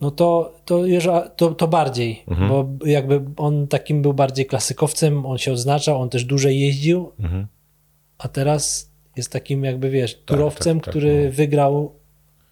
no 0.00 0.10
to, 0.10 0.52
to, 0.64 0.82
to, 1.36 1.54
to 1.54 1.68
bardziej, 1.68 2.22
Mhm. 2.28 2.48
bo 2.48 2.86
jakby 2.86 3.20
on 3.36 3.66
takim 3.68 4.02
był 4.02 4.14
bardziej 4.14 4.46
klasykowcem, 4.46 5.26
on 5.26 5.38
się 5.38 5.52
odznaczał, 5.52 6.02
on 6.02 6.08
też 6.10 6.24
dłużej 6.24 6.60
jeździł, 6.60 7.12
Mhm. 7.20 7.46
a 8.18 8.28
teraz 8.28 8.90
jest 9.16 9.32
takim 9.32 9.64
jakby, 9.64 9.90
wiesz, 9.90 10.18
turowcem, 10.24 10.78
tak, 10.80 10.84
tak, 10.84 10.92
który 10.92 11.24
no. 11.24 11.32
wygrał 11.32 11.92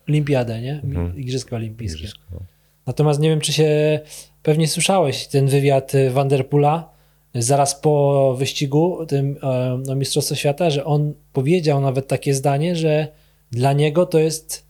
olimpiadę, 0.09 0.61
nie? 0.61 0.81
Mhm. 0.85 1.17
Igrzyska 1.17 1.57
olimpijskie. 1.57 1.99
Igrzyska, 1.99 2.23
no. 2.33 2.41
Natomiast 2.87 3.21
nie 3.21 3.29
wiem, 3.29 3.41
czy 3.41 3.53
się 3.53 4.01
pewnie 4.43 4.69
słyszałeś 4.69 5.27
ten 5.27 5.47
wywiad 5.47 5.95
y, 5.95 6.11
Vanderpoola 6.11 6.89
y, 7.37 7.43
zaraz 7.43 7.81
po 7.81 8.35
wyścigu 8.39 9.07
tym 9.07 9.37
e, 9.43 9.79
no, 9.87 9.95
Mistrzostwo 9.95 10.35
Świata, 10.35 10.71
że 10.71 10.85
on 10.85 11.15
powiedział 11.33 11.81
nawet 11.81 12.09
takie 12.09 12.35
zdanie, 12.35 12.77
że 12.77 13.09
dla 13.53 13.73
niego 13.73 14.07
to 14.07 14.19
jest 14.19 14.67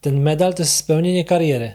ten 0.00 0.20
medal 0.20 0.54
to 0.54 0.62
jest 0.62 0.76
spełnienie 0.76 1.24
kariery. 1.24 1.72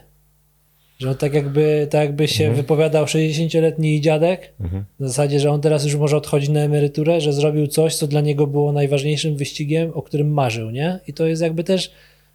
Że 1.00 1.10
on 1.10 1.16
tak 1.16 1.34
jakby, 1.34 1.88
tak 1.92 2.02
jakby 2.02 2.28
się 2.28 2.52
wypowiadał 2.54 3.06
60-letni 3.06 4.02
dziadek, 4.02 4.54
Mhm. 4.60 4.86
w 5.00 5.08
zasadzie, 5.08 5.40
że 5.40 5.52
on 5.52 5.62
teraz 5.62 5.86
już 5.86 5.96
może 5.96 6.18
odchodzić 6.18 6.50
na 6.50 6.60
emeryturę, 6.60 7.22
że 7.22 7.34
zrobił 7.34 7.68
coś, 7.68 7.96
co 7.96 8.08
dla 8.08 8.22
niego 8.22 8.48
było 8.48 8.72
najważniejszym 8.72 9.36
wyścigiem, 9.36 9.92
o 9.94 10.02
którym 10.02 10.34
marzył, 10.34 10.70
nie? 10.70 11.00
I 11.08 11.14
to 11.14 11.26
jest 11.26 11.42
jakby 11.42 11.64
też 11.64 11.92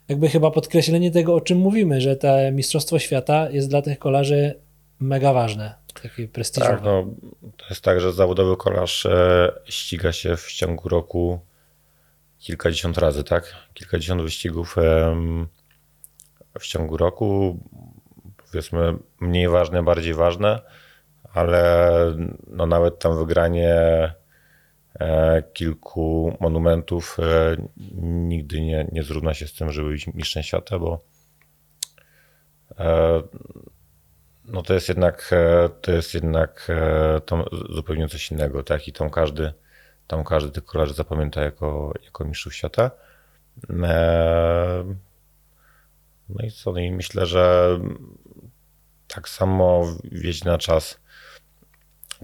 jakby 0.08 0.28
chyba 0.28 0.50
podkreślenie 0.50 1.10
tego, 1.10 1.34
o 1.34 1.40
czym 1.40 1.58
mówimy, 1.58 2.00
że 2.00 2.16
to 2.16 2.28
Mistrzostwo 2.52 2.98
Świata 2.98 3.50
jest 3.50 3.68
dla 3.68 3.82
tych 3.82 3.98
kolarzy 3.98 4.54
mega 5.02 5.32
ważne, 5.32 5.74
takie 6.02 6.28
prestiżowe. 6.28 6.72
Tak, 6.72 6.84
no, 6.84 7.06
to 7.56 7.64
jest 7.70 7.84
tak, 7.84 8.00
że 8.00 8.12
zawodowy 8.12 8.56
kolarz 8.56 9.06
e, 9.06 9.52
ściga 9.64 10.12
się 10.12 10.36
w 10.36 10.52
ciągu 10.52 10.88
roku 10.88 11.40
kilkadziesiąt 12.38 12.98
razy, 12.98 13.24
tak? 13.24 13.54
Kilkadziesiąt 13.74 14.22
wyścigów 14.22 14.76
w 16.58 16.66
ciągu 16.66 16.96
roku, 16.96 17.58
powiedzmy 18.36 18.94
mniej 19.20 19.48
ważne, 19.48 19.82
bardziej 19.82 20.14
ważne, 20.14 20.60
ale 21.32 21.90
no, 22.46 22.66
nawet 22.66 22.98
tam 22.98 23.18
wygranie 23.18 23.74
e, 25.00 25.42
kilku 25.52 26.36
monumentów 26.40 27.16
e, 27.20 27.56
nigdy 28.02 28.60
nie, 28.60 28.88
nie 28.92 29.02
zrówna 29.02 29.34
się 29.34 29.46
z 29.46 29.54
tym, 29.54 29.72
żeby 29.72 29.90
być 29.90 30.06
mistrzem 30.06 30.42
świata, 30.42 30.78
bo 30.78 31.04
no 34.44 34.62
to 34.62 34.74
jest 34.74 34.88
jednak, 34.88 35.30
e, 35.32 35.68
to 35.80 35.92
jest 35.92 36.14
jednak 36.14 36.66
e, 36.70 37.20
tam 37.20 37.44
zupełnie 37.70 38.08
coś 38.08 38.30
innego, 38.30 38.62
tak? 38.62 38.88
I 38.88 38.92
tam 38.92 39.10
każdy, 39.10 39.52
tam 40.06 40.24
każdy 40.24 40.50
tych 40.50 40.64
kolarzy 40.64 40.94
zapamięta 40.94 41.42
jako, 41.42 41.92
jako 42.04 42.24
mistrzów 42.24 42.54
świata. 42.54 42.90
E, 43.82 44.84
No 46.28 46.46
i 46.46 46.50
co? 46.50 46.72
No 46.72 46.80
i 46.80 46.92
myślę, 46.92 47.26
że 47.26 47.78
tak 49.08 49.28
samo 49.28 49.96
wieść 50.12 50.44
na 50.44 50.58
czas. 50.58 51.00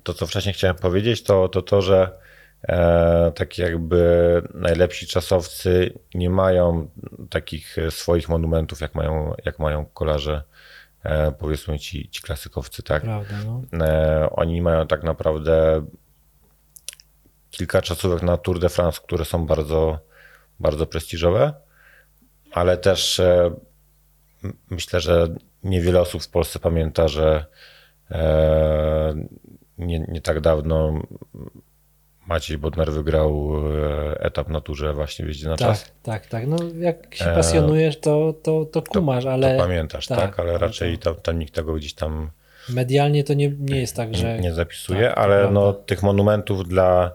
To, 0.02 0.14
co 0.14 0.26
wcześniej 0.26 0.54
chciałem 0.54 0.76
powiedzieć, 0.76 1.22
to 1.22 1.48
to, 1.48 1.62
to 1.62 1.82
że 1.82 2.18
e, 2.68 3.32
tak 3.34 3.58
jakby 3.58 4.42
najlepsi 4.54 5.06
czasowcy 5.06 5.98
nie 6.14 6.30
mają 6.30 6.90
takich 7.30 7.76
swoich 7.90 8.28
monumentów, 8.28 8.80
jak 8.80 8.94
mają, 8.94 9.34
jak 9.44 9.58
mają 9.58 9.86
kolarze, 9.86 10.42
powiedzmy 11.38 11.78
ci, 11.78 12.08
ci 12.08 12.22
klasykowcy, 12.22 12.82
tak? 12.82 13.02
Prawda, 13.02 13.34
no. 13.46 13.86
E, 13.86 14.30
Oni 14.30 14.62
mają 14.62 14.86
tak 14.86 15.02
naprawdę 15.02 15.86
kilka 17.50 17.82
czasówek 17.82 18.22
na 18.22 18.36
Tour 18.36 18.60
de 18.60 18.68
France, 18.68 19.00
które 19.04 19.24
są 19.24 19.46
bardzo, 19.46 19.98
bardzo 20.60 20.86
prestiżowe, 20.86 21.54
ale 22.52 22.78
też 22.78 23.20
e, 23.20 23.50
myślę, 24.70 25.00
że 25.00 25.28
niewiele 25.62 26.00
osób 26.00 26.22
w 26.22 26.30
Polsce 26.30 26.58
pamięta, 26.58 27.08
że 27.08 27.46
e, 28.10 29.14
nie, 29.78 29.98
nie 29.98 30.20
tak 30.20 30.40
dawno 30.40 31.02
Maciej 32.28 32.58
Bodnar 32.58 32.92
wygrał 32.92 33.52
e, 34.12 34.20
etap 34.20 34.48
na 34.48 34.60
turze 34.60 34.92
właśnie 34.94 35.24
w 35.24 35.28
jeździe 35.28 35.48
na 35.48 35.56
czas. 35.56 35.84
Tak, 35.84 35.92
tak, 36.02 36.26
tak. 36.26 36.46
No 36.46 36.56
jak 36.80 37.14
się 37.14 37.24
pasjonujesz, 37.24 38.00
to, 38.00 38.34
to, 38.42 38.64
to 38.64 38.82
kumasz, 38.82 39.26
ale 39.26 39.56
To 39.56 39.62
pamiętasz, 39.62 40.06
tak? 40.06 40.18
tak, 40.18 40.40
Ale 40.40 40.58
raczej 40.58 40.98
tam, 40.98 41.14
tam 41.14 41.38
nikt 41.38 41.54
tego 41.54 41.74
gdzieś 41.74 41.94
tam 41.94 42.30
medialnie 42.68 43.24
to 43.24 43.34
nie, 43.34 43.50
nie 43.58 43.80
jest 43.80 43.96
tak, 43.96 44.14
że... 44.14 44.38
nie 44.38 44.54
zapisuje, 44.54 45.06
tak, 45.06 45.14
to 45.14 45.20
ale 45.20 45.38
prawda. 45.38 45.60
no, 45.60 45.72
tych 45.72 46.02
monumentów 46.02 46.68
dla, 46.68 47.10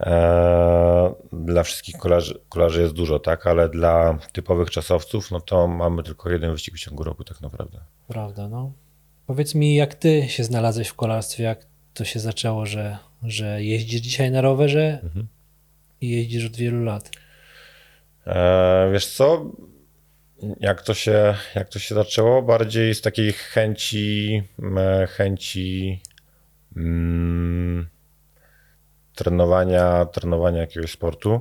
e, 0.00 1.14
dla 1.32 1.62
wszystkich 1.62 1.96
kolarzy, 1.96 2.40
kolarzy 2.48 2.82
jest 2.82 2.94
dużo, 2.94 3.18
tak? 3.18 3.46
Ale 3.46 3.68
dla 3.68 4.18
typowych 4.32 4.70
czasowców, 4.70 5.30
no 5.30 5.40
to 5.40 5.68
mamy 5.68 6.02
tylko 6.02 6.30
jeden 6.30 6.52
wyścig 6.52 6.74
w 6.74 6.80
ciągu 6.80 7.04
roku 7.04 7.24
tak 7.24 7.40
naprawdę. 7.40 7.78
Prawda, 8.08 8.48
no. 8.48 8.72
Powiedz 9.26 9.54
mi, 9.54 9.74
jak 9.74 9.94
ty 9.94 10.28
się 10.28 10.44
znalazłeś 10.44 10.88
w 10.88 10.94
kolarstwie, 10.94 11.44
jak 11.44 11.66
to 11.94 12.04
się 12.04 12.20
zaczęło, 12.20 12.66
że, 12.66 12.98
że 13.22 13.64
jeździsz 13.64 14.00
dzisiaj 14.00 14.30
na 14.30 14.40
rowerze 14.40 15.00
Mhm. 15.02 15.26
i 16.00 16.10
jeździsz 16.10 16.44
od 16.46 16.56
wielu 16.56 16.84
lat. 16.84 17.10
E, 18.26 18.90
wiesz 18.92 19.06
co? 19.06 19.52
Jak 20.60 20.82
to, 20.82 20.94
się, 20.94 21.34
jak 21.54 21.68
to 21.68 21.78
się 21.78 21.94
zaczęło? 21.94 22.42
Bardziej 22.42 22.94
z 22.94 23.00
takiej 23.00 23.32
chęci, 23.32 24.42
chęci 25.08 26.00
mm, 26.76 27.88
trenowania, 29.14 30.04
trenowania 30.04 30.60
jakiegoś 30.60 30.90
sportu. 30.90 31.40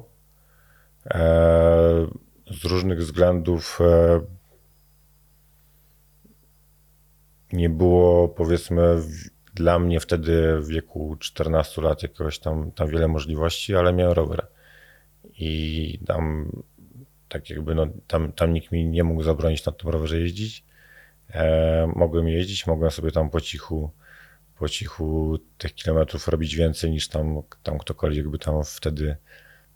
E, 1.06 2.08
z 2.52 2.66
różnych 2.66 3.00
względów 3.00 3.80
e, 3.82 4.22
nie 7.54 7.70
było, 7.70 8.30
powiedzmy, 8.30 9.02
dla 9.54 9.80
mnie 9.80 10.00
wtedy 10.00 10.60
w 10.60 10.68
wieku 10.68 11.16
14 11.20 11.82
lat 11.82 12.04
jakiegoś 12.04 12.40
tam, 12.40 12.72
tam 12.72 12.88
wiele 12.88 13.08
możliwości, 13.08 13.76
ale 13.76 13.94
miałem 13.94 14.14
rower. 14.14 14.48
I 15.38 16.00
tam 16.08 16.52
tak 17.32 17.50
jakby 17.50 17.76
no, 17.76 17.88
tam, 18.08 18.32
tam 18.34 18.54
nikt 18.54 18.72
mi 18.72 18.86
nie 18.86 19.04
mógł 19.04 19.24
zabronić 19.24 19.66
na 19.66 19.72
tym 19.72 19.90
rowerze 19.90 20.20
jeździć. 20.20 20.64
E, 21.34 21.92
mogłem 21.96 22.28
jeździć, 22.28 22.68
mogłem 22.68 22.92
sobie 22.92 23.12
tam 23.12 23.30
po 23.30 23.42
cichu, 23.42 23.92
po 24.60 24.70
cichu 24.70 25.40
tych 25.58 25.76
kilometrów 25.76 26.28
robić 26.28 26.56
więcej 26.56 26.92
niż 26.92 27.08
tam, 27.08 27.42
tam 27.64 27.78
ktokolwiek 27.78 28.30
by 28.30 28.40
tam 28.40 28.64
wtedy 28.64 29.16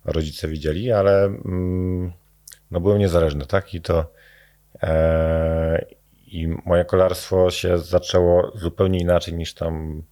rodzice 0.05 0.47
widzieli, 0.47 0.91
ale 0.91 1.25
mm, 1.25 2.11
no 2.71 2.79
byłem 2.79 2.99
niezależny, 2.99 3.45
tak? 3.45 3.73
I 3.73 3.81
to 3.81 4.11
e, 4.83 5.85
i 6.35 6.47
moje 6.65 6.85
kolarstwo 6.85 7.51
się 7.51 7.77
zaczęło 7.77 8.51
zupełnie 8.57 8.99
inaczej 8.99 9.33
niż 9.33 9.53
tam 9.53 10.03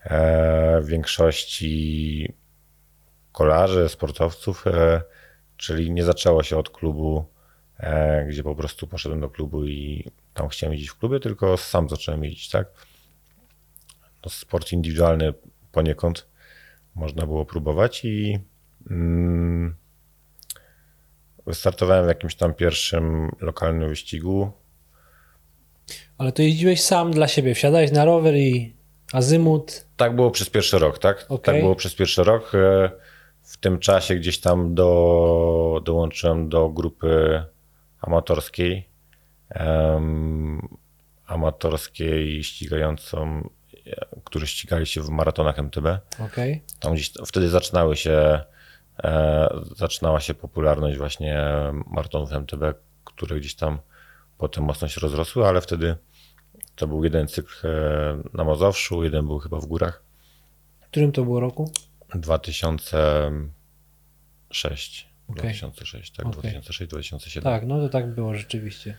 e, 0.00 0.80
w 0.80 0.86
większości 0.86 2.32
kolarzy, 3.32 3.88
sportowców, 3.88 4.66
e, 4.66 5.02
czyli 5.56 5.90
nie 5.90 6.04
zaczęło 6.04 6.42
się 6.42 6.58
od 6.58 6.70
klubu, 6.70 7.24
e, 7.78 8.26
gdzie 8.28 8.42
po 8.42 8.54
prostu 8.54 8.86
poszedłem 8.86 9.20
do 9.20 9.30
klubu 9.30 9.66
i 9.66 10.10
tam 10.34 10.48
chciałem 10.48 10.72
jeździć 10.72 10.90
w 10.90 10.98
klubie, 10.98 11.20
tylko 11.20 11.56
sam 11.56 11.88
zacząłem 11.88 12.24
jeździć, 12.24 12.50
tak? 12.50 12.68
No, 14.24 14.30
sport 14.30 14.72
indywidualny 14.72 15.34
poniekąd 15.72 16.28
można 16.94 17.26
było 17.26 17.46
próbować 17.46 18.04
i 18.04 18.38
mm, 18.90 19.76
wystartowałem 21.46 22.04
w 22.04 22.08
jakimś 22.08 22.34
tam 22.34 22.54
pierwszym 22.54 23.30
lokalnym 23.40 23.88
wyścigu. 23.88 24.52
Ale 26.18 26.32
to 26.32 26.42
jeździłeś 26.42 26.82
sam 26.82 27.10
dla 27.10 27.28
siebie, 27.28 27.54
wsiadałeś 27.54 27.92
na 27.92 28.04
rower 28.04 28.34
i 28.36 28.76
azymut. 29.12 29.86
Tak 29.96 30.16
było 30.16 30.30
przez 30.30 30.50
pierwszy 30.50 30.78
rok, 30.78 30.98
tak? 30.98 31.26
Okej. 31.28 31.54
Tak 31.54 31.62
było 31.62 31.74
przez 31.74 31.94
pierwszy 31.94 32.24
rok. 32.24 32.54
E, 32.54 32.90
W 33.42 33.56
tym 33.56 33.78
czasie 33.78 34.14
gdzieś 34.14 34.40
tam 34.40 34.74
do, 34.74 35.80
dołączyłem 35.84 36.48
do 36.48 36.68
grupy 36.68 37.42
amatorskiej. 38.00 38.88
em, 39.50 40.68
amatorskiej 41.26 42.44
ścigającą, 42.44 43.48
którzy 44.24 44.46
ścigali 44.46 44.86
się 44.86 45.00
w 45.02 45.08
maratonach 45.08 45.58
MTB. 45.58 45.86
Okej. 46.24 46.62
Tam 46.80 46.94
gdzieś 46.94 47.12
wtedy 47.26 47.48
zaczynały 47.48 47.96
się, 47.96 48.40
e, 49.04 49.48
zaczynała 49.76 50.20
się 50.20 50.34
popularność 50.34 50.98
właśnie 50.98 51.44
maratonów 51.86 52.32
MTB, 52.32 52.62
które 53.04 53.36
gdzieś 53.40 53.54
tam 53.54 53.78
potem 54.38 54.64
mocno 54.64 54.88
się 54.88 55.00
rozrosły, 55.00 55.46
ale 55.46 55.60
wtedy 55.60 55.96
to 56.76 56.88
był 56.88 57.04
jeden 57.04 57.28
cykl 57.28 57.66
e, 57.66 57.70
na 58.34 58.44
Mazowszu, 58.44 59.04
jeden 59.04 59.26
był 59.26 59.38
chyba 59.38 59.60
w 59.60 59.66
górach. 59.66 60.02
W 60.80 60.84
którym 60.84 61.12
to 61.12 61.24
było 61.24 61.40
roku? 61.40 61.72
2006. 62.14 65.08
Okej. 65.28 65.42
2006, 65.42 66.12
tak, 66.12 66.26
Okej. 66.26 66.60
2006-2007. 66.60 67.42
Tak, 67.42 67.66
no 67.66 67.80
to 67.80 67.88
tak 67.88 68.14
było 68.14 68.34
rzeczywiście. 68.34 68.94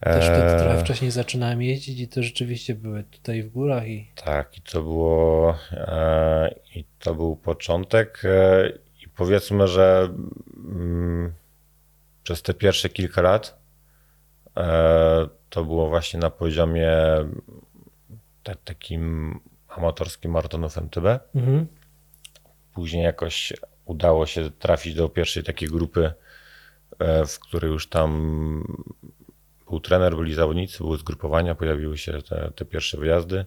Też 0.00 0.24
wtedy 0.24 0.58
trochę 0.58 0.80
wcześniej 0.80 1.10
zaczynałem 1.10 1.62
jeździć 1.62 2.00
i 2.00 2.08
to 2.08 2.22
rzeczywiście 2.22 2.74
były 2.74 3.04
tutaj 3.04 3.42
w 3.42 3.50
górach 3.50 3.88
i 3.88 4.10
Tak, 4.24 4.58
i 4.58 4.62
to 4.62 4.82
było 4.82 5.58
e, 5.72 6.54
i 6.74 6.84
to 6.98 7.14
był 7.14 7.36
początek 7.36 8.22
e, 8.24 8.68
i 9.04 9.08
powiedzmy, 9.08 9.68
że 9.68 10.08
mm, 10.56 11.32
przez 12.22 12.42
te 12.42 12.54
pierwsze 12.54 12.88
kilka 12.88 13.22
lat 13.22 13.48
e, 13.48 13.52
to 15.50 15.64
było 15.64 15.88
właśnie 15.88 16.20
na 16.20 16.30
poziomie 16.30 16.92
ta, 18.42 18.54
takim 18.54 19.34
amatorskim 19.68 20.30
maratonów 20.30 20.78
MTB. 20.78 21.04
mhm. 21.34 21.66
Później 22.74 23.02
jakoś 23.04 23.52
udało 23.84 24.26
się 24.26 24.50
trafić 24.50 24.94
do 24.94 25.08
pierwszej 25.08 25.42
takiej 25.44 25.68
grupy, 25.68 26.12
e, 26.98 27.26
w 27.26 27.38
której 27.38 27.70
już 27.70 27.88
tam 27.88 28.64
był 29.68 29.80
trener, 29.80 30.16
byli 30.16 30.34
zawodnicy, 30.34 30.78
były 30.78 30.98
zgrupowania, 30.98 31.54
pojawiły 31.54 31.98
się 31.98 32.22
te, 32.22 32.50
te 32.56 32.64
pierwsze 32.64 32.98
wyjazdy, 32.98 33.44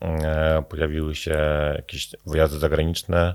e, 0.00 0.62
pojawiły 0.68 1.14
się 1.14 1.38
jakieś 1.76 2.10
wyjazdy 2.26 2.58
zagraniczne. 2.58 3.34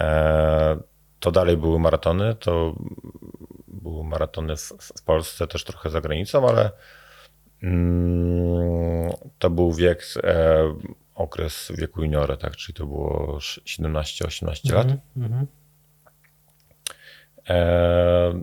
E, 0.00 0.76
To 1.20 1.30
dalej 1.30 1.56
były 1.56 1.78
maratony, 1.78 2.34
to 2.34 2.74
były 3.80 4.04
maratony 4.04 4.56
w, 4.56 4.72
w 4.80 5.02
Polsce, 5.02 5.46
też 5.46 5.64
trochę 5.64 5.90
za 5.90 6.00
granicą, 6.00 6.48
ale 6.48 6.70
mm, 7.62 9.10
to 9.38 9.50
był 9.50 9.72
wiek, 9.72 10.04
e, 10.22 10.64
okres 11.14 11.72
wieku 11.78 12.02
juniora, 12.02 12.36
tak, 12.36 12.56
czyli 12.56 12.76
to 12.76 12.86
było 12.86 13.38
17-18 13.38 14.74
lat. 14.74 14.86
Mhm. 15.16 15.46
E, 17.48 18.40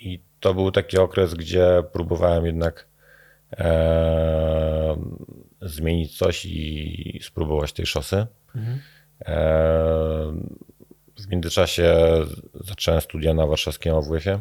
I 0.00 0.20
to 0.40 0.54
był 0.54 0.70
taki 0.70 0.98
okres, 0.98 1.34
gdzie 1.34 1.82
próbowałem 1.92 2.46
jednak 2.46 2.86
e, 3.52 4.96
zmienić 5.62 6.18
coś 6.18 6.44
i 6.44 7.20
spróbować 7.22 7.72
tej 7.72 7.86
szosy. 7.86 8.26
Mhm. 8.54 8.80
E, 9.26 10.60
w 11.26 11.30
międzyczasie 11.30 11.96
zacząłem 12.54 13.00
studia 13.00 13.34
na 13.34 13.46
warszawskim 13.46 13.94
AWF-ie, 13.94 14.40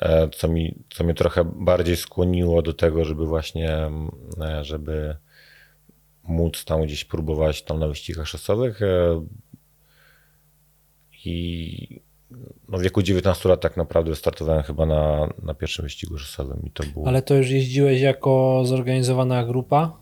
e, 0.00 0.28
co, 0.28 0.48
mi, 0.48 0.74
co 0.90 1.04
mnie 1.04 1.14
trochę 1.14 1.44
bardziej 1.44 1.96
skłoniło 1.96 2.62
do 2.62 2.72
tego, 2.72 3.04
żeby 3.04 3.26
właśnie, 3.26 3.90
e, 4.40 4.64
żeby 4.64 5.16
móc 6.22 6.64
tam 6.64 6.82
gdzieś 6.82 7.04
próbować 7.04 7.62
tam 7.62 7.78
na 7.78 7.88
wyścigach 7.88 8.28
szosowych. 8.28 8.82
e, 8.82 9.24
I 11.24 12.02
no 12.68 12.78
w 12.78 12.82
wieku 12.82 13.02
19 13.02 13.48
lat 13.48 13.60
tak 13.60 13.76
naprawdę 13.76 14.16
startowałem 14.16 14.62
chyba 14.62 14.86
na, 14.86 15.28
na 15.42 15.54
pierwszym 15.54 15.82
wyścigu 15.82 16.18
szosowym 16.18 16.62
i 16.64 16.70
to 16.70 16.84
było... 16.94 17.08
Ale 17.08 17.22
to 17.22 17.34
już 17.34 17.50
jeździłeś 17.50 18.00
jako 18.00 18.62
zorganizowana 18.64 19.44
grupa 19.44 19.96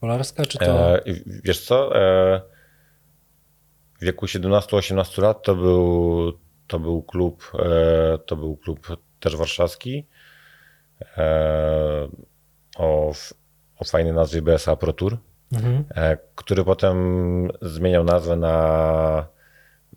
kolarska, 0.00 0.46
czy 0.46 0.58
to... 0.58 0.96
E, 0.96 1.02
wiesz 1.44 1.60
co? 1.60 2.00
E, 2.00 2.40
w 4.04 4.06
wieku 4.06 4.26
17-18 4.26 5.22
lat 5.22 5.42
to 5.42 5.54
był, 5.54 6.32
to 6.66 6.78
był 6.78 7.02
klub, 7.02 7.52
e, 7.58 8.18
to 8.18 8.36
był 8.36 8.56
klub 8.56 8.86
też 9.20 9.36
warszawski 9.36 10.06
e, 11.16 12.08
o, 12.76 13.12
o 13.78 13.84
fajnej 13.84 14.12
nazwie 14.12 14.42
BSA 14.42 14.76
Pro 14.76 14.92
Tour, 14.92 15.16
Mhm. 15.52 15.84
e, 15.94 16.16
który 16.34 16.64
potem 16.64 16.96
zmieniał 17.62 18.04
nazwę 18.04 18.36
na 18.36 19.26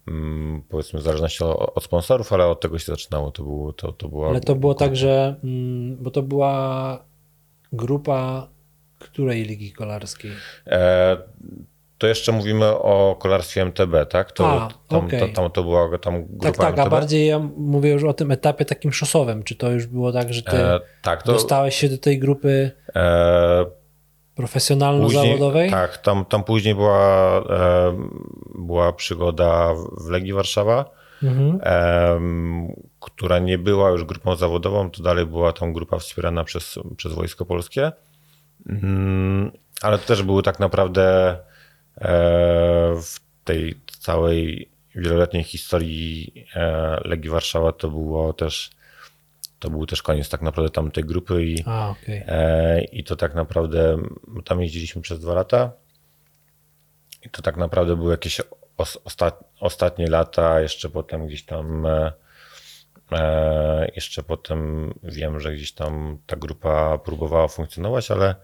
mm, 0.07 0.61
powiedzmy 0.69 0.99
w 0.99 1.03
zależności 1.03 1.43
od 1.43 1.83
sponsorów, 1.83 2.33
ale 2.33 2.45
od 2.45 2.61
tego 2.61 2.79
się 2.79 2.85
zaczynało. 2.85 3.31
To, 3.31 3.43
było, 3.43 3.73
to, 3.73 3.91
to 3.91 4.09
była 4.09 4.29
Ale 4.29 4.41
to 4.41 4.55
było 4.55 4.73
tak, 4.75 4.95
że... 4.95 5.35
mm, 5.43 5.97
Bo 6.03 6.11
to 6.11 6.21
była 6.21 7.03
grupa 7.73 8.47
której 8.99 9.43
ligi 9.43 9.71
kolarskiej? 9.71 10.31
E, 10.67 11.17
to 11.97 12.07
jeszcze 12.07 12.31
mówimy 12.31 12.65
o 12.65 13.15
kolarstwie 13.19 13.61
MTB, 13.65 13.93
tak? 14.09 14.31
To, 14.31 14.47
A, 14.61 14.69
tam, 14.87 15.05
okej. 15.05 15.19
to, 15.19 15.27
tam 15.41 15.51
to 15.51 15.63
była 15.63 15.97
tam 15.97 16.25
grupa 16.25 16.45
Tak, 16.45 16.57
tak, 16.57 16.79
a 16.79 16.81
MTB. 16.83 16.91
bardziej 16.91 17.27
ja 17.27 17.39
mówię 17.57 17.89
już 17.91 18.03
o 18.03 18.13
tym 18.13 18.31
etapie 18.31 18.65
takim 18.65 18.93
szosowym. 18.93 19.43
Czy 19.43 19.55
to 19.55 19.71
już 19.71 19.85
było 19.87 20.11
tak, 20.11 20.33
że 20.33 20.41
ty 20.41 20.57
E, 20.57 20.79
tak, 21.01 21.23
to 21.23 21.31
dostałeś 21.33 21.75
się 21.75 21.89
do 21.89 21.97
tej 21.97 22.19
grupy 22.19 22.71
e, 22.95 23.65
profesjonalno-zawodowej? 24.35 25.69
Tak, 25.71 25.97
tam, 25.97 26.25
tam 26.25 26.43
później 26.43 26.75
była, 26.75 27.37
e, 27.49 27.97
była 28.55 28.93
przygoda 28.93 29.73
w 30.01 30.09
Legii 30.09 30.33
Warszawa, 30.33 30.97
Mhm. 31.23 31.59
która 32.99 33.39
nie 33.39 33.57
była 33.57 33.89
już 33.89 34.03
grupą 34.03 34.35
zawodową, 34.35 34.91
to 34.91 35.03
dalej 35.03 35.25
była 35.25 35.53
tam 35.53 35.73
grupa 35.73 35.97
wspierana 35.99 36.43
przez, 36.43 36.79
przez 36.97 37.13
Wojsko 37.13 37.45
Polskie. 37.45 37.91
Mm, 38.69 39.51
ale 39.81 39.97
to 39.97 40.05
też 40.07 40.23
były 40.23 40.43
tak 40.43 40.59
naprawdę 40.59 41.37
w 43.01 43.19
tej 43.43 43.75
całej 43.99 44.69
wieloletniej 44.95 45.43
historii 45.43 46.33
e, 46.55 46.97
Legii 47.05 47.29
Warszawa 47.29 47.71
to 47.71 47.89
było 47.89 48.33
też 48.33 48.77
to 49.59 49.69
był 49.69 49.85
też 49.85 50.01
koniec 50.01 50.29
tak 50.29 50.41
naprawdę 50.41 50.71
tam 50.71 50.91
tej 50.91 51.03
grupy 51.03 51.45
i 51.45 51.63
A, 51.65 51.89
okej. 51.89 52.23
E, 52.27 52.81
I 52.83 53.03
to 53.03 53.15
tak 53.15 53.35
naprawdę, 53.35 53.97
tam 54.45 54.61
jeździliśmy 54.61 55.01
przez 55.01 55.19
dwa 55.19 55.33
lata. 55.33 55.71
I 57.25 57.29
to 57.29 57.41
tak 57.41 57.57
naprawdę 57.57 57.95
były 57.95 58.11
jakieś 58.11 58.41
os, 58.77 58.97
osta, 59.03 59.31
ostatnie 59.59 60.07
lata, 60.07 60.61
jeszcze 60.61 60.89
potem 60.89 61.27
gdzieś 61.27 61.45
tam, 61.45 61.85
e, 61.85 62.11
e, 63.11 63.91
jeszcze 63.95 64.23
potem 64.23 64.93
wiem, 65.03 65.39
że 65.39 65.53
gdzieś 65.53 65.71
tam 65.71 66.17
ta 66.27 66.35
grupa 66.35 66.97
próbowała 66.97 67.47
funkcjonować, 67.47 68.11
ale 68.11 68.35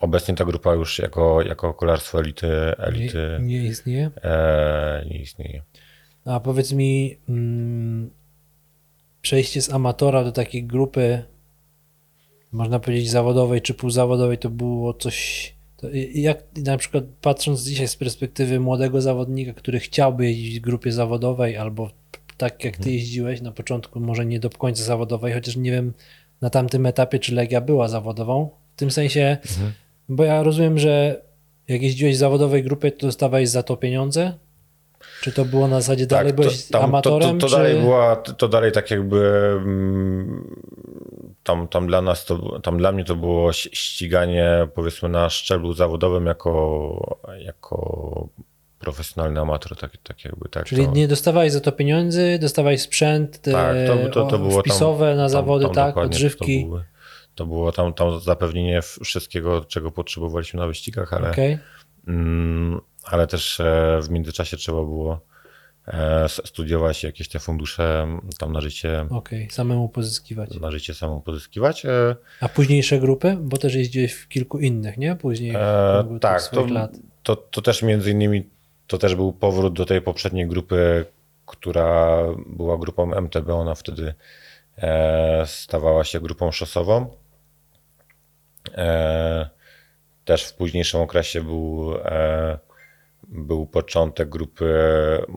obecnie 0.00 0.34
ta 0.34 0.44
grupa 0.44 0.74
już 0.74 0.98
jako, 0.98 1.42
jako 1.42 1.74
kolarstwo 1.74 2.20
elity, 2.20 2.48
elity 2.78 3.38
Nie, 3.40 3.62
nie 3.62 3.68
istnieje? 3.68 4.10
e, 4.22 5.04
nie 5.10 5.18
istnieje. 5.18 5.62
A 6.24 6.40
powiedz 6.40 6.72
mi, 6.72 7.16
mm, 7.28 8.10
przejście 9.22 9.62
z 9.62 9.72
amatora 9.72 10.24
do 10.24 10.32
takiej 10.32 10.64
grupy, 10.64 11.22
można 12.52 12.78
powiedzieć 12.80 13.10
zawodowej 13.10 13.62
czy 13.62 13.74
półzawodowej, 13.74 14.38
to 14.38 14.50
było 14.50 14.94
coś. 14.94 15.54
To 15.76 15.86
jak 16.14 16.44
na 16.64 16.76
przykład 16.76 17.04
patrząc 17.20 17.62
dzisiaj 17.62 17.88
z 17.88 17.96
perspektywy 17.96 18.60
młodego 18.60 19.00
zawodnika, 19.00 19.52
który 19.52 19.80
chciałby 19.80 20.26
jeździć 20.26 20.60
w 20.60 20.62
grupie 20.62 20.92
zawodowej, 20.92 21.56
albo 21.56 21.90
tak 22.36 22.64
jak 22.64 22.76
ty 22.76 22.92
jeździłeś 22.92 23.40
na 23.40 23.52
początku, 23.52 24.00
może 24.00 24.26
nie 24.26 24.40
do 24.40 24.50
końca 24.50 24.84
zawodowej, 24.84 25.32
chociaż 25.34 25.56
nie 25.56 25.70
wiem 25.70 25.92
na 26.40 26.50
tamtym 26.50 26.86
etapie, 26.86 27.18
czy 27.18 27.34
Legia 27.34 27.60
była 27.60 27.88
zawodową. 27.88 28.50
W 28.76 28.78
tym 28.78 28.90
sensie, 28.90 29.36
Bo 30.08 30.24
ja 30.24 30.42
rozumiem, 30.42 30.78
że 30.78 31.22
jak 31.68 31.82
jeździłeś 31.82 32.16
w 32.16 32.18
zawodowej 32.18 32.62
grupie, 32.62 32.92
to 32.92 33.06
dostawałeś 33.06 33.48
za 33.48 33.62
to 33.62 33.76
pieniądze? 33.76 34.34
Czy 35.22 35.32
to 35.32 35.44
było 35.44 35.68
na 35.68 35.80
zasadzie 35.80 36.06
dalej 36.06 36.32
byłeś 36.32 36.66
tam- 36.66 36.84
amatorem? 36.84 37.38
To, 37.38 37.46
to, 37.46 37.50
czy... 37.50 37.56
dalej 37.56 37.80
była, 37.80 38.16
to 38.16 38.48
dalej 38.48 38.72
tak 38.72 38.90
jakby 38.90 39.18
mm, 39.56 40.56
tam, 41.42 41.68
tam 41.68 41.86
dla 41.86 42.02
nas, 42.02 42.24
to, 42.24 42.60
tam 42.60 42.78
dla 42.78 42.92
mnie 42.92 43.04
to 43.04 43.16
było 43.16 43.52
ściganie 43.52 44.68
powiedzmy 44.74 45.08
na 45.08 45.30
szczeblu 45.30 45.72
zawodowym 45.72 46.26
jako, 46.26 47.18
jako 47.38 48.28
profesjonalny 48.78 49.40
amator, 49.40 49.76
tak, 49.76 49.96
tak 49.96 50.24
jakby. 50.24 50.48
Tak, 50.48 50.64
Czyli 50.66 50.86
to, 50.86 50.92
nie 50.92 51.08
dostawałeś 51.08 51.52
za 51.52 51.60
to 51.60 51.72
pieniędzy, 51.72 52.38
dostawałeś 52.40 52.82
sprzęt 52.82 53.40
tak, 53.42 53.76
to, 53.86 54.08
to, 54.08 54.26
to 54.26 54.36
o, 54.36 54.38
było 54.38 54.50
tam- 54.50 54.60
wpisowe 54.60 55.14
na 55.14 55.22
tam- 55.22 55.28
zawody, 55.28 55.64
tam 55.64 55.74
tak, 55.74 55.86
dokładnie, 55.86 56.16
odżywki. 56.16 56.62
To, 56.62 56.68
były, 56.68 56.84
to 57.38 57.46
było 57.46 57.72
tam, 57.72 57.94
tam 57.94 58.20
zapewnienie 58.20 58.80
wszystkiego, 59.04 59.64
czego 59.64 59.90
potrzebowaliśmy 59.90 60.60
na 60.60 60.66
wyścigach, 60.66 61.12
ale, 61.12 61.30
Okej. 61.30 61.58
Mm, 62.08 62.80
ale 63.04 63.26
też 63.26 63.60
e, 63.60 64.00
w 64.02 64.10
międzyczasie 64.10 64.56
trzeba 64.56 64.78
było 64.78 65.20
e, 65.88 66.28
studiować 66.28 67.04
jakieś 67.04 67.28
te 67.28 67.38
fundusze 67.38 68.06
tam 68.38 68.52
na 68.52 68.60
życie, 68.60 69.06
Okej, 69.10 69.50
samemu 69.50 69.88
pozyskiwać. 69.88 70.60
na 70.60 70.70
życie 70.70 70.94
samą 70.94 71.20
pozyskiwać. 71.20 71.84
E, 71.86 72.16
A 72.40 72.48
późniejsze 72.48 72.98
grupy? 72.98 73.36
Bo 73.40 73.56
też 73.56 73.74
jeździłeś 73.74 74.12
w 74.12 74.28
kilku 74.28 74.58
innych, 74.58 74.98
nie? 74.98 75.16
Później 75.16 75.52
e, 75.54 76.18
tak, 76.20 76.42
to, 76.48 76.66
to, 77.22 77.36
to 77.36 77.62
też 77.62 77.82
między 77.82 78.10
innymi 78.10 78.48
to 78.86 78.98
też 78.98 79.14
był 79.14 79.32
powrót 79.32 79.74
do 79.74 79.86
tej 79.86 80.02
poprzedniej 80.02 80.46
grupy, 80.46 81.04
która 81.46 82.18
była 82.46 82.78
grupą 82.78 83.14
MTB. 83.14 83.50
Ona 83.50 83.74
wtedy 83.74 84.14
stawała 85.44 86.04
się 86.04 86.20
grupą 86.20 86.52
szosową. 86.52 87.10
E, 88.74 89.48
też 90.24 90.44
w 90.44 90.54
późniejszym 90.54 91.00
okresie 91.00 91.42
był, 91.42 91.94
e, 92.04 92.58
był 93.28 93.66
początek 93.66 94.28
grupy, 94.28 94.74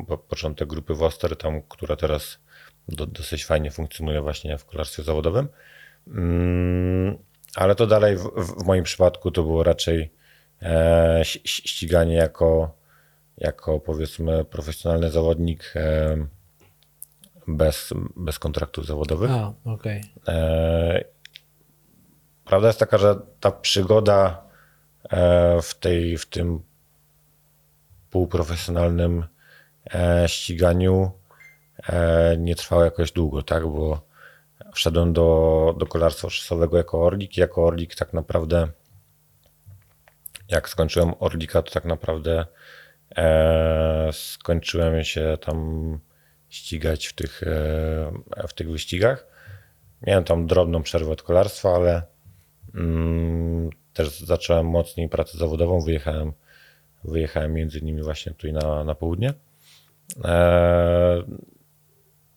po- 0.08 0.18
początek 0.18 0.68
grupy 0.68 0.96
Woster, 0.96 1.38
tam, 1.38 1.62
która 1.62 1.96
teraz 1.96 2.40
do, 2.88 3.06
dosyć 3.06 3.46
fajnie 3.46 3.72
funkcjonuje 3.72 4.22
właśnie 4.22 4.58
w 4.58 4.66
kolarstwie 4.66 5.04
zawodowym. 5.04 5.48
Mm, 6.08 7.18
ale 7.56 7.76
to 7.76 7.88
dalej 7.88 8.18
w, 8.18 8.22
w 8.22 8.66
moim 8.66 8.84
przypadku 8.84 9.32
to 9.32 9.44
było 9.44 9.64
raczej 9.64 10.12
e, 10.62 11.22
ściganie 11.46 12.16
jako, 12.16 12.76
jako 13.38 13.80
powiedzmy 13.80 14.46
profesjonalny 14.46 15.12
zawodnik 15.12 15.74
bez, 17.48 17.94
bez 18.16 18.40
kontraktów 18.40 18.86
zawodowych. 18.86 19.32
A, 19.32 19.54
okej. 19.66 20.04
Prawda 22.52 22.68
jest 22.68 22.80
taka, 22.80 22.98
że 22.98 23.16
ta 23.40 23.52
przygoda 23.52 24.44
e, 25.10 25.62
w, 25.62 25.80
tej, 25.80 26.18
w 26.18 26.26
tym 26.26 26.64
półprofesjonalnym 28.10 29.26
e, 29.94 30.24
ściganiu 30.28 31.12
e, 31.90 32.36
nie 32.38 32.56
trwała 32.56 32.86
jakoś 32.86 33.12
długo, 33.12 33.44
tak? 33.44 33.64
Bo 33.64 34.08
wszedłem 34.74 35.14
do, 35.14 35.76
do 35.80 35.88
kolarstwa 35.88 36.30
szosowego 36.30 36.78
jako 36.78 37.04
orlik. 37.04 37.38
Jako 37.38 37.66
orlik 37.66 37.96
tak 37.96 38.14
naprawdę, 38.14 38.68
jak 40.48 40.70
skończyłem 40.70 41.14
orlika, 41.20 41.62
to 41.62 41.72
tak 41.72 41.86
naprawdę 41.86 42.46
e, 43.18 44.10
skończyłem 44.14 45.04
się 45.04 45.38
tam 45.42 46.00
ścigać 46.50 47.08
w 47.08 47.14
tych, 47.14 47.44
e, 47.44 48.48
w 48.48 48.54
tych 48.54 48.72
wyścigach. 48.72 49.28
Miałem 50.02 50.24
tam 50.24 50.48
drobną 50.48 50.84
przerwę 50.84 51.12
od 51.12 51.24
kolarstwa, 51.24 51.76
ale 51.76 52.11
też 53.94 54.20
zacząłem 54.20 54.66
mocniej 54.66 55.10
pracę 55.10 55.38
zawodową. 55.38 55.82
Wyjechałem, 55.82 56.34
wyjechałem 57.04 57.54
między 57.54 57.80
innymi 57.80 58.04
właśnie 58.04 58.32
tutaj 58.32 58.54
na, 58.54 58.84
na 58.84 58.96
południe. 58.96 59.34
E, 60.24 61.24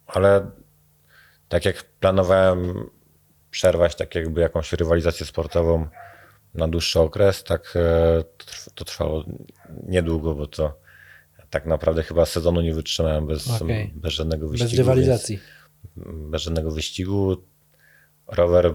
ale 0.07 0.51
tak 1.49 1.65
jak 1.65 1.85
planowałem 1.85 2.91
przerwać 3.51 3.95
tak 3.95 4.15
jakby 4.15 4.41
jakąś 4.41 4.73
rywalizację 4.73 5.27
sportową 5.27 5.87
na 6.55 6.69
dłuższy 6.69 7.01
okres, 7.01 7.45
tak 7.45 7.75
e, 7.77 8.25
to 8.37 8.47
trw- 8.47 8.71
to 8.75 8.85
trwało 8.85 9.25
niedługo, 9.87 10.35
bo 10.35 10.47
to 10.47 10.79
tak 11.51 11.67
naprawdę 11.67 12.03
chyba 12.03 12.27
sezonu 12.27 12.61
nie 12.61 12.75
wytrzymałem 12.75 13.27
bez, 13.27 13.61
Okej. 13.63 13.93
bez 13.95 14.13
żadnego 14.13 14.49
wyścigu. 14.49 14.71
Bez 14.71 14.79
rywalizacji. 14.79 15.39
Bez 16.31 16.43
żadnego 16.43 16.71
wyścigu. 16.71 17.37
Rower 18.27 18.75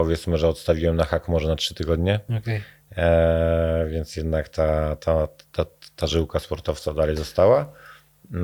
powiedzmy, 0.00 0.38
że 0.38 0.48
odstawiłem 0.48 0.96
na 0.96 1.04
hak 1.04 1.28
może 1.28 1.48
na 1.48 1.56
trzy 1.56 1.74
tygodnie, 1.74 2.20
Okej. 2.38 2.62
e, 2.96 3.86
więc 3.90 4.16
jednak 4.16 4.48
ta, 4.48 4.96
ta, 4.96 5.28
ta, 5.52 5.64
ta 5.96 6.06
żyłka 6.06 6.38
sportowca 6.38 6.94
dalej 6.94 7.16
została. 7.16 7.72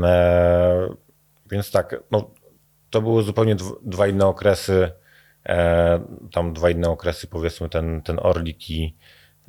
E, 0.02 0.88
więc 1.50 1.70
tak, 1.70 1.96
no, 2.10 2.30
to 2.90 3.02
były 3.02 3.22
zupełnie 3.22 3.56
dw- 3.56 3.78
dwa 3.82 4.06
inne 4.06 4.26
okresy. 4.26 4.92
E, 5.46 6.00
tam 6.32 6.52
dwa 6.52 6.70
inne 6.70 6.88
okresy, 6.88 7.26
powiedzmy 7.26 7.68
ten, 7.68 8.02
ten 8.02 8.18
Orlik 8.22 8.70
i, 8.70 8.96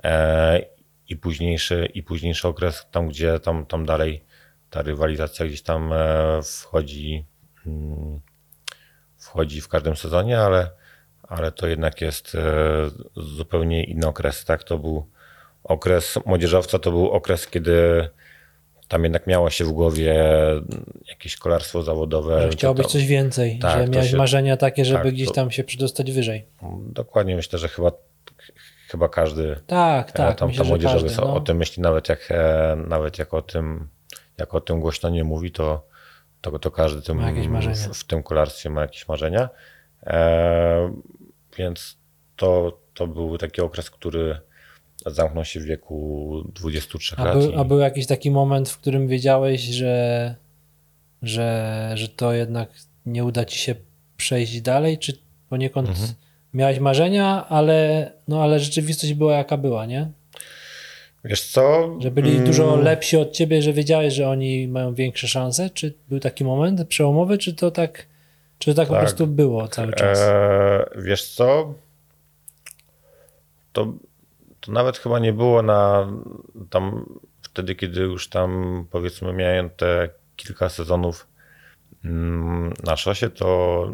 e, 0.03 0.61
i, 1.07 1.15
późniejszy, 1.17 1.89
i 1.93 2.03
późniejszy 2.03 2.47
okres, 2.47 2.87
tam 2.91 3.07
gdzie 3.07 3.39
tam, 3.39 3.65
tam 3.65 3.85
dalej 3.85 4.23
ta 4.69 4.81
rywalizacja 4.81 5.45
gdzieś 5.45 5.61
tam 5.61 5.93
e, 5.93 5.97
wchodzi, 6.43 7.25
mm, 7.65 8.19
wchodzi 9.17 9.61
w 9.61 9.67
każdym 9.67 9.95
sezonie, 9.95 10.39
ale, 10.39 10.69
ale 11.27 11.51
to 11.51 11.67
jednak 11.67 12.01
jest 12.01 12.35
e, 12.35 12.41
zupełnie 13.15 13.83
inny 13.83 14.07
okres. 14.07 14.45
Tak? 14.45 14.63
To 14.63 14.77
był 14.79 15.05
okres 15.63 16.19
młodzieżowca, 16.25 16.79
to 16.79 16.91
był 16.91 17.09
okres, 17.11 17.47
kiedy 17.47 18.09
tam 18.87 19.03
jednak 19.03 19.27
miało 19.27 19.49
się 19.49 19.65
w 19.65 19.71
głowie 19.71 20.23
jakieś 21.09 21.37
kolarstwo 21.37 21.83
zawodowe. 21.83 22.41
Że 22.41 22.49
chciałbyś 22.49 22.85
to, 22.85 22.91
coś 22.91 23.05
więcej, 23.05 23.59
tak, 23.59 23.81
że 23.85 23.87
miałeś 23.87 24.11
się- 24.11 24.17
marzenia 24.17 24.57
takie, 24.57 24.85
żeby 24.85 25.03
tak, 25.03 25.13
gdzieś 25.13 25.31
tam 25.31 25.51
się 25.51 25.63
przedostać 25.63 26.11
wyżej. 26.11 26.45
Dokładnie 26.81 27.35
myślę, 27.35 27.59
że 27.59 27.67
chyba, 27.67 27.91
chyba 28.87 29.09
każdy 29.09 29.55
Tak, 29.67 30.09
E, 30.09 30.13
tak. 30.13 30.37
tam, 30.39 30.47
myślę, 30.47 30.59
tam 30.63 30.67
młodzieżowy 30.67 31.07
każdy, 31.07 31.21
no. 31.21 31.33
o 31.35 31.39
tym 31.39 31.57
myśli, 31.57 31.83
nawet 31.83 32.09
jak, 32.09 32.27
e, 32.31 32.75
nawet 32.87 33.19
jak 33.19 33.33
o 33.33 33.41
tym, 33.41 33.87
jak 34.37 34.53
o 34.55 34.61
tym 34.61 34.79
głośno 34.79 35.09
nie 35.09 35.23
mówi, 35.23 35.51
to, 35.51 35.87
to, 36.41 36.59
to 36.59 36.71
każdy 36.71 37.01
tym, 37.01 37.19
w, 37.91 37.97
w 37.97 38.03
tym 38.03 38.23
kolarstwie 38.23 38.69
ma 38.69 38.81
jakieś 38.81 39.07
marzenia. 39.07 39.49
E, 40.07 40.93
więc 41.57 41.97
to, 42.35 42.79
to 42.93 43.07
był 43.07 43.37
taki 43.37 43.61
okres, 43.61 43.89
który 43.89 44.37
zamknął 45.05 45.45
się 45.45 45.59
w 45.59 45.63
wieku 45.63 46.43
23 46.55 47.15
A, 47.17 47.23
lat. 47.25 47.37
był, 47.37 47.51
i- 47.51 47.55
a 47.55 47.63
był 47.63 47.79
jakiś 47.79 48.07
taki 48.07 48.31
moment, 48.31 48.69
w 48.69 48.77
którym 48.77 49.07
wiedziałeś, 49.07 49.61
że, 49.61 50.35
że, 51.21 51.91
że 51.95 52.07
to 52.07 52.33
jednak 52.33 52.69
nie 53.05 53.25
uda 53.25 53.45
ci 53.45 53.59
się 53.59 53.75
przejść 54.17 54.61
dalej, 54.61 54.97
czy 54.97 55.17
poniekąd 55.49 55.89
Mhm. 55.89 56.09
miałeś 56.53 56.79
marzenia, 56.79 57.45
ale, 57.49 58.11
no, 58.27 58.43
ale 58.43 58.59
rzeczywistość 58.59 59.13
była 59.13 59.33
jaka 59.37 59.57
była, 59.57 59.85
nie? 59.85 60.11
Wiesz 61.23 61.41
co? 61.41 61.95
Że 62.01 62.11
byli 62.11 62.31
Mm, 62.31 62.43
dużo 62.45 62.75
lepsi 62.75 63.17
od 63.17 63.31
ciebie, 63.31 63.61
że 63.61 63.73
wiedziałeś, 63.73 64.13
że 64.13 64.29
oni 64.29 64.67
mają 64.67 64.93
większe 64.93 65.27
szanse? 65.27 65.69
Czy 65.69 65.93
był 66.09 66.19
taki 66.19 66.43
moment 66.45 66.87
przełomowy, 66.87 67.37
czy 67.37 67.53
to 67.53 67.71
tak, 67.71 68.05
czy 68.59 68.71
to 68.71 68.81
tak, 68.81 68.87
po 68.87 68.93
Tak. 68.93 69.03
prostu 69.03 69.27
było 69.27 69.67
cały 69.67 69.93
czas? 69.93 70.19
E, 70.19 70.85
wiesz 70.95 71.33
co? 71.33 71.73
To, 73.73 73.93
to 74.59 74.71
nawet 74.71 74.97
chyba 74.97 75.19
nie 75.19 75.33
było 75.33 75.61
na 75.61 76.07
tam 76.69 77.05
wtedy, 77.41 77.75
kiedy 77.75 78.01
już 78.01 78.29
tam 78.29 78.85
powiedzmy 78.91 79.33
miałem 79.33 79.69
te 79.69 80.09
kilka 80.35 80.69
sezonów 80.69 81.27
mm, 82.05 82.73
na 82.83 82.95
szosie, 82.95 83.29
to 83.29 83.93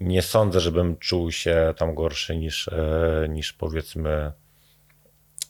nie 0.00 0.22
sądzę, 0.22 0.60
żebym 0.60 0.96
czuł 0.96 1.32
się 1.32 1.74
tam 1.76 1.94
gorszy 1.94 2.36
niż, 2.36 2.68
e, 2.68 3.26
niż 3.28 3.52
powiedzmy 3.52 4.32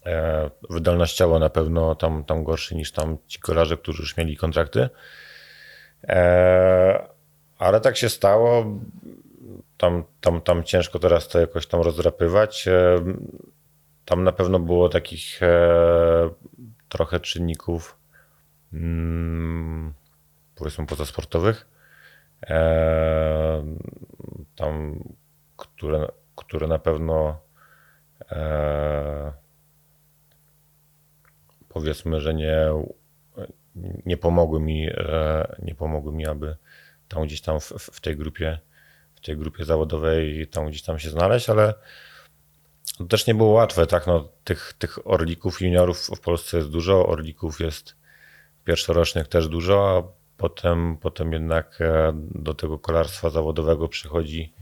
e, 0.07 0.51
wydolnościowo 0.71 1.39
na 1.39 1.51
pewno 1.51 1.95
tam, 1.95 2.25
tam 2.25 2.45
gorszy 2.45 2.75
niż 2.75 2.93
tam 2.93 3.17
ci 3.27 3.41
kolarze, 3.41 3.77
którzy 3.77 4.03
już 4.03 4.17
mieli 4.17 4.37
kontrakty. 4.37 4.89
E, 6.09 7.09
ale 7.61 7.81
tak 7.81 7.97
się 7.97 8.09
stało. 8.09 8.65
Tam, 9.77 10.05
tam, 10.21 10.41
tam 10.41 10.65
ciężko 10.65 10.99
teraz 10.99 11.29
to 11.29 11.41
jakoś 11.41 11.67
tam 11.67 11.81
rozdrapywać. 11.81 12.69
E, 12.69 13.05
Tam 14.05 14.25
na 14.25 14.33
pewno 14.33 14.59
było 14.59 14.89
takich 14.89 15.43
e, 15.43 16.31
trochę 16.89 17.21
czynników 17.21 17.99
mm, 18.73 19.95
powiedzmy 20.55 20.87
pozasportowych. 20.87 21.67
E, 22.47 23.65
tam, 24.57 25.05
które, 25.57 26.09
które 26.37 26.67
na 26.67 26.79
pewno 26.79 27.41
powiedzmy, 31.69 32.21
że 32.21 32.35
nie, 32.35 32.57
nie 34.07 34.17
pomogły 34.17 34.61
mi, 34.61 34.89
nie 35.63 35.75
pomogły 35.75 36.13
mi, 36.13 36.27
aby 36.27 36.57
tam 37.11 37.25
gdzieś 37.25 37.41
tam 37.41 37.61
w, 37.61 37.71
w 37.71 38.01
tej 38.01 38.17
grupie, 38.17 38.59
w 39.15 39.21
tej 39.21 39.37
grupie 39.37 39.65
zawodowej 39.65 40.49
tam 40.49 40.69
gdzieś 40.69 40.83
tam 40.83 40.99
się 40.99 41.11
znaleźć, 41.11 41.51
ale, 41.51 41.75
To 42.99 43.05
też 43.05 43.27
nie 43.27 43.35
było 43.35 43.51
łatwe, 43.51 43.87
tak? 43.87 44.07
No, 44.07 44.29
tych, 44.45 44.73
tych 44.79 45.07
orlików 45.07 45.61
juniorów 45.61 46.07
w 46.17 46.21
Polsce 46.21 46.57
jest 46.57 46.71
dużo, 46.71 47.07
orlików 47.07 47.61
jest 47.61 47.95
pierwszorocznych 48.65 49.29
też 49.29 49.49
dużo, 49.49 49.97
a 49.99 50.21
potem, 50.37 50.97
potem 50.97 51.33
jednak 51.33 51.79
e, 51.81 52.13
do 52.35 52.55
tego 52.55 52.79
kolarstwa 52.79 53.31
zawodowego 53.31 53.89
przychodzi 53.89 54.53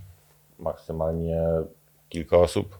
maksymalnie 0.58 1.42
kilka 2.08 2.36
osób. 2.36 2.78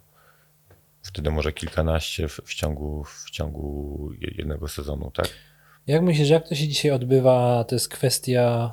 Wtedy 1.02 1.30
może 1.30 1.52
kilkanaście 1.52 2.28
w, 2.28 2.40
w, 2.44 2.54
ciągu, 2.54 3.04
w 3.04 3.30
ciągu 3.30 4.10
je- 4.20 4.32
jednego 4.36 4.68
sezonu, 4.68 5.10
tak? 5.14 5.28
Jak 5.86 6.02
myślisz, 6.02 6.28
jak 6.30 6.48
to 6.48 6.54
się 6.54 6.68
dzisiaj 6.68 6.90
odbywa? 6.90 7.64
To 7.64 7.74
jest 7.74 7.88
kwestia 7.88 8.72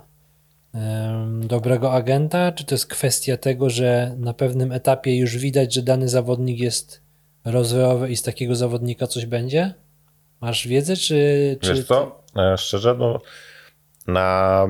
dobrego 1.39 1.93
agenta, 1.93 2.51
czy 2.51 2.65
to 2.65 2.75
jest 2.75 2.87
kwestia 2.87 3.37
tego, 3.37 3.69
że 3.69 4.15
na 4.17 4.33
pewnym 4.33 4.71
etapie 4.71 5.17
już 5.17 5.37
widać, 5.37 5.73
że 5.73 5.81
dany 5.81 6.09
zawodnik 6.09 6.59
jest 6.59 7.01
rozwojowy 7.45 8.09
i 8.09 8.17
z 8.17 8.21
takiego 8.21 8.55
zawodnika 8.55 9.07
coś 9.07 9.25
będzie? 9.25 9.73
Masz 10.41 10.67
wiedzę, 10.67 10.95
czy... 10.95 11.57
czy 11.61 11.73
Wiesz 11.73 11.85
co, 11.85 12.23
e, 12.37 12.57
szczerze, 12.57 12.95
no, 12.99 13.19
na, 14.07 14.67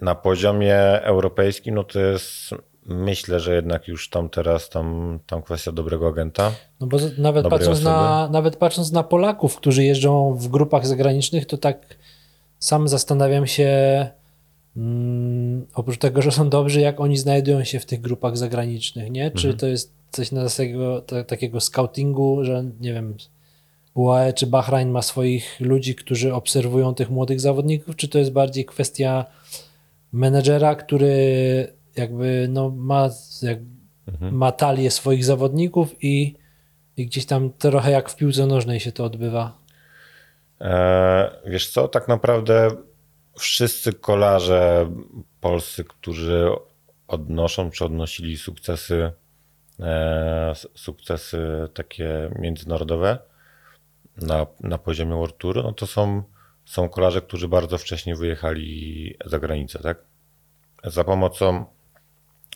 na 0.00 0.14
poziomie 0.14 0.76
europejskim, 1.02 1.74
no 1.74 1.84
to 1.84 2.00
jest, 2.00 2.54
myślę, 2.86 3.40
że 3.40 3.54
jednak 3.54 3.88
już 3.88 4.10
tam 4.10 4.28
teraz 4.28 4.68
tam, 4.68 5.18
tam 5.26 5.42
kwestia 5.42 5.72
dobrego 5.72 6.08
agenta. 6.08 6.52
No 6.80 6.86
bo 6.86 6.98
nawet 7.18 7.48
patrząc, 7.48 7.82
na, 7.82 8.28
nawet 8.32 8.56
patrząc 8.56 8.92
na 8.92 9.02
Polaków, 9.02 9.56
którzy 9.56 9.84
jeżdżą 9.84 10.34
w 10.34 10.48
grupach 10.48 10.86
zagranicznych, 10.86 11.46
to 11.46 11.58
tak 11.58 11.96
sam 12.58 12.88
zastanawiam 12.88 13.46
się, 13.46 13.70
mm, 14.76 15.66
oprócz 15.74 15.98
tego, 15.98 16.22
że 16.22 16.30
są 16.32 16.48
dobrzy, 16.50 16.80
jak 16.80 17.00
oni 17.00 17.16
znajdują 17.16 17.64
się 17.64 17.80
w 17.80 17.86
tych 17.86 18.00
grupach 18.00 18.36
zagranicznych, 18.36 19.10
nie? 19.10 19.30
Czy 19.30 19.46
Mhm. 19.48 19.56
to 19.56 19.66
jest 19.66 19.92
coś 20.10 20.32
na 20.32 20.42
zasadzie 20.42 20.74
ta, 21.06 21.24
takiego 21.24 21.60
scoutingu, 21.60 22.44
że 22.44 22.64
nie 22.80 22.92
wiem, 22.92 23.16
UAE 23.94 24.32
czy 24.32 24.46
Bahrain 24.46 24.90
ma 24.90 25.02
swoich 25.02 25.60
ludzi, 25.60 25.94
którzy 25.94 26.34
obserwują 26.34 26.94
tych 26.94 27.10
młodych 27.10 27.40
zawodników, 27.40 27.96
czy 27.96 28.08
to 28.08 28.18
jest 28.18 28.32
bardziej 28.32 28.64
kwestia 28.64 29.24
menedżera, 30.12 30.74
który 30.74 31.16
jakby 31.96 32.46
no, 32.50 32.70
ma, 32.70 33.10
jak, 33.42 33.58
Mhm. 34.08 34.34
ma 34.34 34.52
talię 34.52 34.90
swoich 34.90 35.24
zawodników 35.24 35.94
i, 36.04 36.34
i 36.96 37.06
gdzieś 37.06 37.26
tam 37.26 37.50
trochę 37.58 37.90
jak 37.90 38.10
w 38.10 38.16
piłce 38.16 38.46
nożnej 38.46 38.80
się 38.80 38.92
to 38.92 39.04
odbywa. 39.04 39.58
E, 40.60 41.30
wiesz 41.46 41.70
co, 41.70 41.88
tak 41.88 42.08
naprawdę 42.08 42.68
wszyscy 43.38 43.92
kolarze 43.92 44.90
polscy, 45.40 45.84
którzy 45.84 46.48
odnoszą 47.08 47.70
czy 47.70 47.84
odnosili 47.84 48.38
sukcesy, 48.38 49.12
e, 49.80 50.52
sukcesy 50.74 51.68
takie 51.74 52.30
międzynarodowe 52.38 53.18
na, 54.16 54.46
na 54.60 54.78
poziomie 54.78 55.14
World 55.14 55.38
Tour, 55.38 55.56
no 55.56 55.72
to 55.72 55.86
są, 55.86 56.22
są 56.64 56.88
kolarze, 56.88 57.20
którzy 57.20 57.48
bardzo 57.48 57.78
wcześnie 57.78 58.16
wyjechali 58.16 59.16
za 59.24 59.38
granicę, 59.38 59.78
tak? 59.78 59.98
Za 60.84 61.04
pomocą 61.04 61.64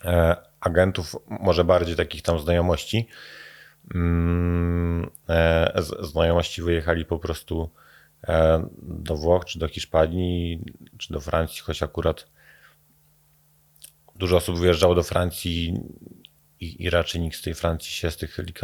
e, 0.05 0.37
agentów, 0.61 1.17
może 1.27 1.65
bardziej 1.65 1.97
takich 1.97 2.23
tam 2.23 2.39
znajomości, 2.39 3.09
mm, 3.95 5.11
e, 5.29 5.73
znajomości 6.01 6.63
wyjechali 6.63 7.05
po 7.05 7.19
prostu 7.19 7.71
do 8.83 9.17
Włoch, 9.17 9.45
czy 9.45 9.59
do 9.59 9.69
Hiszpanii, 9.69 10.65
czy 10.99 11.13
do 11.13 11.21
Francji, 11.21 11.61
choć 11.61 11.83
akurat 11.83 12.27
dużo 14.17 14.37
osób 14.37 14.59
wyjeżdżało 14.59 14.95
do 14.95 15.03
Francji 15.03 15.75
i, 16.61 16.83
i 16.83 16.91
raczej 16.91 17.21
nikt 17.21 17.37
z 17.37 17.43
tej 17.43 17.55
Francji 17.55 17.93
się 17.93 18.11
z 18.11 18.17
tych 18.17 18.39
lig 18.39 18.61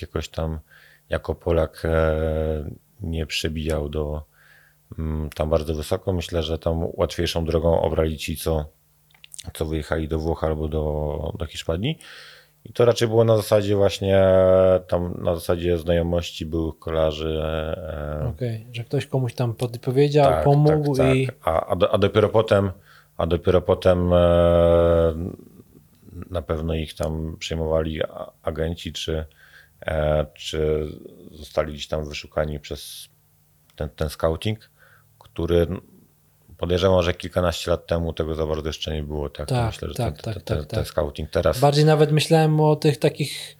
jakoś 0.00 0.28
tam 0.28 0.60
jako 1.08 1.34
Polak 1.34 1.82
e, 1.84 2.70
nie 3.00 3.26
przebijał 3.26 3.88
do 3.88 4.24
mm, 4.98 5.30
tam 5.30 5.50
bardzo 5.50 5.74
wysoko. 5.74 6.12
Myślę, 6.12 6.42
że 6.42 6.58
tam 6.58 6.86
łatwiejszą 6.92 7.44
drogą 7.44 7.80
obrali 7.80 8.18
ci, 8.18 8.36
co, 8.36 8.70
co 9.54 9.66
wyjechali 9.66 10.08
do 10.08 10.18
Włoch 10.18 10.44
albo 10.44 10.68
do, 10.68 11.32
do 11.38 11.46
Hiszpanii. 11.46 11.98
I 12.64 12.72
to 12.72 12.84
raczej 12.84 13.08
było 13.08 13.24
na 13.24 13.36
zasadzie 13.36 13.76
właśnie 13.76 14.24
tam 14.88 15.14
na 15.22 15.34
zasadzie 15.34 15.78
znajomości 15.78 16.46
byłych 16.46 16.78
kolarzy. 16.78 17.42
e, 17.42 18.26
Okej, 18.28 18.66
że 18.72 18.84
ktoś 18.84 19.06
komuś 19.06 19.34
tam 19.34 19.54
podpowiedział, 19.54 20.44
pomógł 20.44 21.02
i 21.02 21.28
A, 21.42 21.66
a, 21.66 21.88
a 21.90 21.98
dopiero 21.98 22.28
potem, 22.28 22.70
a 23.16 23.26
dopiero 23.26 23.62
potem 23.62 24.12
e, 24.12 25.14
na 26.30 26.42
pewno 26.42 26.74
ich 26.74 26.94
tam 26.94 27.36
przejmowali 27.38 28.00
agenci, 28.42 28.92
czy, 28.92 29.24
e, 29.86 30.26
czy 30.34 30.86
zostali 31.32 31.72
gdzieś 31.72 31.88
tam 31.88 32.08
wyszukani 32.08 32.60
przez 32.60 33.08
ten, 33.76 33.88
ten 33.88 34.08
scouting, 34.08 34.70
który 35.18 35.66
podejrzewam, 36.58 37.02
że 37.02 37.14
kilkanaście 37.14 37.70
lat 37.70 37.86
temu 37.86 38.12
tego 38.12 38.34
za 38.34 38.46
bardzo 38.46 38.68
jeszcze 38.68 38.94
nie 38.94 39.02
było. 39.02 39.28
Tak, 39.30 39.48
Tak, 39.48 39.66
myślę, 39.66 39.88
że 39.88 39.94
tak, 39.94 40.22
ten, 40.22 40.34
tak, 40.34 40.34
ten, 40.34 40.42
tak, 40.42 40.44
ten, 40.44 40.58
tak. 40.58 40.70
ten 40.70 40.84
scouting 40.84 41.30
teraz. 41.30 41.60
bardziej 41.60 41.84
nawet 41.84 42.12
myślałem 42.12 42.60
o 42.60 42.76
tych 42.76 42.98
takich, 42.98 43.56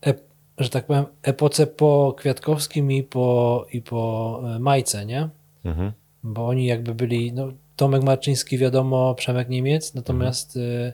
ep, 0.00 0.20
że 0.58 0.70
tak 0.70 0.86
powiem, 0.86 1.04
epoce 1.22 1.66
po 1.66 2.14
Kwiatkowskim 2.18 2.92
i 2.92 3.02
po, 3.02 3.66
i 3.72 3.82
po 3.82 4.42
e, 4.56 4.58
Majce, 4.58 5.06
nie? 5.06 5.28
Mhm. 5.64 5.92
bo 6.22 6.46
oni 6.46 6.66
jakby 6.66 6.94
byli, 6.94 7.32
no 7.32 7.52
Tomek 7.76 8.02
Marczyński 8.02 8.58
wiadomo, 8.58 9.14
Przemek 9.14 9.48
Niemiec, 9.48 9.94
natomiast 9.94 10.56
y, 10.56 10.92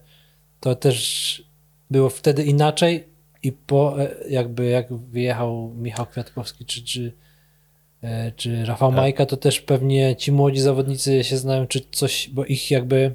to 0.60 0.74
też 0.74 1.42
było 1.90 2.08
wtedy 2.08 2.44
inaczej 2.44 3.08
i 3.42 3.52
po 3.52 4.02
e, 4.02 4.28
jakby 4.28 4.66
jak 4.66 4.94
wyjechał 4.94 5.74
Michał 5.76 6.06
Kwiatkowski 6.06 6.64
czy, 6.66 6.84
czy, 6.84 7.06
e, 7.08 7.12
czy 8.36 8.64
Rafał 8.64 8.92
Majka, 8.92 9.26
to 9.26 9.36
też 9.36 9.60
pewnie 9.60 10.16
ci 10.16 10.32
młodzi 10.32 10.60
zawodnicy 10.60 11.24
się 11.24 11.36
znają, 11.36 11.66
czy 11.66 11.80
coś, 11.90 12.30
bo 12.32 12.44
ich 12.44 12.70
jakby 12.70 13.14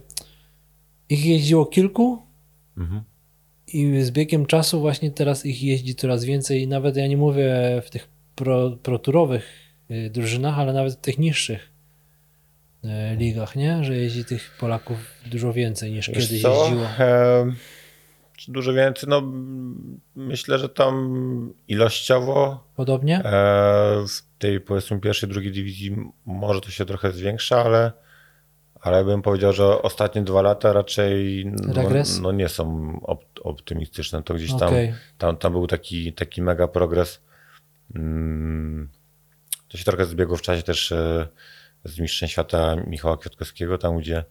ich 1.09 1.25
jeździło 1.25 1.65
kilku 1.65 2.21
Mhm. 2.77 3.03
i 3.67 4.01
z 4.01 4.11
biegiem 4.11 4.45
czasu 4.45 4.79
właśnie 4.79 5.11
teraz 5.11 5.45
ich 5.45 5.63
jeździ 5.63 5.95
coraz 5.95 6.25
więcej 6.25 6.61
i 6.61 6.67
nawet 6.67 6.95
ja 6.97 7.07
nie 7.07 7.17
mówię 7.17 7.53
w 7.85 7.89
tych 7.89 8.07
pro, 8.35 8.71
proturowych 8.71 9.45
y, 9.91 10.09
drużynach, 10.09 10.59
ale 10.59 10.73
nawet 10.73 10.93
w 10.93 11.01
tych 11.01 11.17
niższych 11.17 11.71
y, 12.83 12.87
ligach, 13.17 13.55
nie? 13.55 13.83
Że 13.83 13.97
jeździ 13.97 14.25
tych 14.25 14.57
Polaków 14.59 14.97
dużo 15.31 15.53
więcej 15.53 15.91
niż 15.91 16.09
Wiesz 16.09 16.27
kiedyś 16.27 16.41
co? 16.41 16.63
jeździło. 16.63 16.85
E, 16.99 17.45
czy 17.51 17.55
dużo 18.47 18.73
więcej? 18.73 19.09
No, 19.09 19.21
myślę, 20.15 20.59
że 20.59 20.69
tam 20.69 21.53
ilościowo 21.67 22.63
Podobnie? 22.75 23.17
e, 23.17 23.23
w 24.07 24.39
tej 24.39 24.61
powiedzmy 24.61 24.99
pierwszej, 24.99 25.29
drugiej 25.29 25.51
dywizji 25.51 25.95
może 26.25 26.61
to 26.61 26.71
się 26.71 26.85
trochę 26.85 27.11
zwiększa, 27.11 27.63
ale, 27.63 27.91
ale 28.81 29.05
bym 29.05 29.21
powiedział, 29.21 29.53
że 29.53 29.81
ostatnie 29.81 30.21
dwa 30.21 30.41
lata 30.41 30.73
raczej 30.73 31.43
no, 31.45 31.83
no 32.21 32.31
nie 32.31 32.49
są 32.49 32.91
op- 33.03 33.41
optymistyczne. 33.43 34.23
To 34.23 34.33
gdzieś 34.33 34.49
tam, 34.49 34.67
Okej. 34.67 34.93
tam, 35.17 35.37
tam 35.37 35.51
był 35.51 35.67
taki, 35.67 36.13
taki 36.13 36.41
mega 36.41 36.67
progres. 36.67 37.21
Mm, 37.95 38.89
to 39.67 39.77
się 39.77 39.83
trochę 39.83 40.05
zbiegło 40.05 40.37
w 40.37 40.41
czasie 40.41 40.63
też 40.63 40.91
e, 40.91 41.27
z 41.83 41.99
Mistrzem 41.99 42.29
Świata 42.29 42.75
Michała 42.75 43.17
Kwiatkowskiego, 43.17 43.77
tam 43.77 43.97
gdzie 43.97 44.23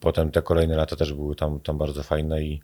potem 0.00 0.30
te 0.30 0.42
kolejne 0.42 0.76
lata 0.76 0.96
też 0.96 1.12
były 1.12 1.36
tam, 1.36 1.60
tam 1.60 1.78
bardzo 1.78 2.02
fajne 2.02 2.42
i, 2.42 2.62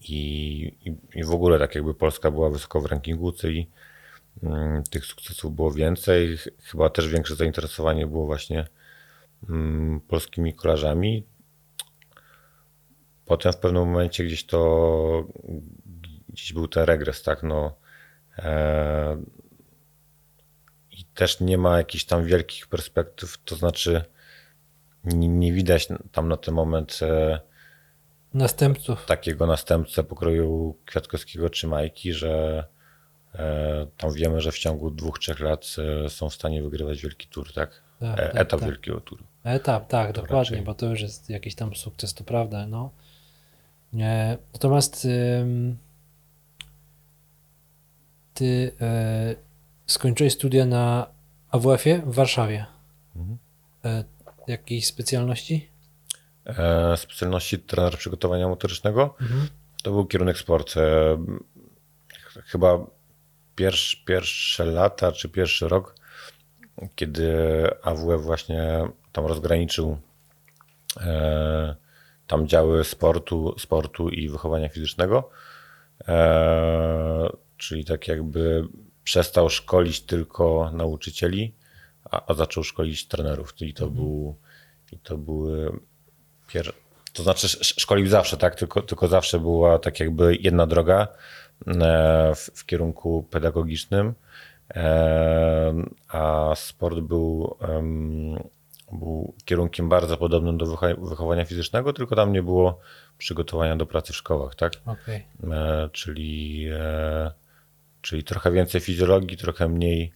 i, 0.00 0.96
i, 1.14 1.24
w 1.24 1.30
ogóle 1.30 1.58
tak 1.58 1.74
jakby 1.74 1.94
Polska 1.94 2.30
była 2.30 2.50
wysoko 2.50 2.80
w 2.80 2.86
rankingu 2.86 3.32
i 3.44 3.66
mm, 4.42 4.82
tych 4.82 5.04
sukcesów 5.04 5.54
było 5.54 5.72
więcej. 5.72 6.36
Ch- 6.36 6.48
Chyba 6.62 6.90
też 6.90 7.08
większe 7.08 7.34
zainteresowanie 7.36 8.06
było 8.06 8.26
właśnie 8.26 8.66
mm, 9.48 10.00
polskimi 10.00 10.54
kolarzami. 10.54 11.24
Potem 13.26 13.52
w 13.52 13.56
pewnym 13.56 13.86
momencie 13.86 14.24
gdzieś 14.24 14.46
to 14.46 15.26
gdzieś 16.28 16.52
był 16.52 16.68
ten 16.68 16.84
regres, 16.84 17.22
tak, 17.22 17.42
no 17.42 17.76
e, 18.38 19.22
i 20.90 21.04
też 21.04 21.40
nie 21.40 21.58
ma 21.58 21.78
jakichś 21.78 22.04
tam 22.04 22.24
wielkich 22.24 22.66
perspektyw, 22.66 23.38
to 23.44 23.56
znaczy 23.56 24.04
nie, 25.04 25.28
nie 25.28 25.52
widać 25.52 25.88
tam 26.12 26.28
na 26.28 26.36
ten 26.36 26.54
moment 26.54 26.98
e, 27.02 27.40
Następców. 28.34 29.06
takiego 29.06 29.46
następcę 29.46 30.04
pokroju 30.04 30.76
Kwiatkowskiego 30.86 31.50
czy 31.50 31.66
Majki, 31.66 32.12
że 32.12 32.64
e, 33.34 33.86
tam 33.96 34.12
wiemy, 34.12 34.40
że 34.40 34.52
w 34.52 34.58
ciągu 34.58 34.90
dwóch, 34.90 35.18
trzech 35.18 35.40
lat 35.40 35.66
e, 36.04 36.08
są 36.08 36.28
w 36.30 36.34
stanie 36.34 36.62
wygrywać 36.62 37.02
wielki 37.02 37.28
tur, 37.28 37.52
tak? 37.52 37.82
Tak, 38.00 38.18
E, 38.20 38.22
tak, 38.28 38.36
Etap 38.36 38.60
tak. 38.60 38.68
wielkiego 38.68 39.00
turu. 39.00 39.24
Etap, 39.44 39.88
tak, 39.88 40.12
dokładnie, 40.12 40.38
raczej. 40.38 40.62
bo 40.62 40.74
to 40.74 40.86
już 40.86 41.00
jest 41.00 41.30
jakiś 41.30 41.54
tam 41.54 41.74
sukces, 41.74 42.14
to 42.14 42.24
prawda, 42.24 42.66
no. 42.66 42.90
Nie, 43.92 44.38
natomiast 44.52 45.04
ym, 45.40 45.78
ty 48.34 48.72
e, 48.80 49.34
skończyłeś 49.86 50.32
studia 50.32 50.66
na 50.66 51.06
AWF-ie 51.50 51.98
w 52.06 52.14
Warszawie. 52.14 52.66
Mhm. 53.16 53.38
E, 54.48 54.52
jakiej 54.52 54.82
specjalności? 54.82 55.68
E, 56.46 56.96
specjalności 56.96 57.58
trenera 57.58 57.96
przygotowania 57.96 58.48
motorycznego. 58.48 59.14
Mhm. 59.20 59.48
To 59.82 59.90
był 59.90 60.06
kierunek 60.06 60.38
sport. 60.38 60.76
E, 60.76 61.18
Chyba 62.46 62.86
pierwsze, 63.56 63.96
pierwsze 64.06 64.64
lata, 64.64 65.12
czy 65.12 65.28
pierwszy 65.28 65.68
rok, 65.68 65.96
kiedy 66.94 67.32
AWF 67.82 68.22
właśnie 68.22 68.88
tam 69.12 69.26
rozgraniczył 69.26 69.98
e, 71.00 71.76
tam 72.26 72.48
działy 72.48 72.84
sportu, 72.84 73.54
sportu 73.58 74.08
i 74.08 74.28
wychowania 74.28 74.68
fizycznego, 74.68 75.30
e, 76.08 77.28
czyli 77.56 77.84
tak 77.84 78.08
jakby 78.08 78.68
przestał 79.04 79.50
szkolić 79.50 80.00
tylko 80.00 80.70
nauczycieli, 80.72 81.54
a, 82.10 82.26
a 82.26 82.34
zaczął 82.34 82.64
szkolić 82.64 83.08
trenerów. 83.08 83.54
I 83.60 83.74
to, 83.74 83.86
był, 83.90 84.36
i 84.92 84.98
to 84.98 85.18
były 85.18 85.78
pier... 86.48 86.72
To 87.12 87.22
znaczy 87.22 87.46
sz- 87.46 87.80
szkolił 87.80 88.06
zawsze, 88.06 88.36
tak? 88.36 88.54
Tylko, 88.54 88.82
tylko 88.82 89.08
zawsze 89.08 89.40
była 89.40 89.78
tak 89.78 90.00
jakby 90.00 90.36
jedna 90.40 90.66
droga 90.66 91.08
e, 91.66 92.34
w, 92.34 92.50
w 92.54 92.66
kierunku 92.66 93.26
pedagogicznym, 93.30 94.14
e, 94.74 95.74
a 96.08 96.52
sport 96.56 96.98
był, 97.00 97.56
był 98.92 99.34
kierunkiem 99.44 99.88
bardzo 99.88 100.16
podobnym 100.16 100.58
do 100.58 100.66
wycho- 100.66 101.08
wychowania 101.08 101.44
fizycznego, 101.44 101.92
tylko 101.92 102.16
tam 102.16 102.32
nie 102.32 102.42
było 102.42 102.80
przygotowania 103.18 103.76
do 103.76 103.86
pracy 103.86 104.12
w 104.12 104.16
szkołach, 104.16 104.54
tak? 104.54 104.72
Okej. 104.86 105.24
E, 105.52 105.88
czyli, 105.92 106.66
czyli 108.00 108.24
trochę 108.24 108.52
więcej 108.52 108.80
fizjologii, 108.80 109.36
trochę 109.36 109.68
mniej, 109.68 110.12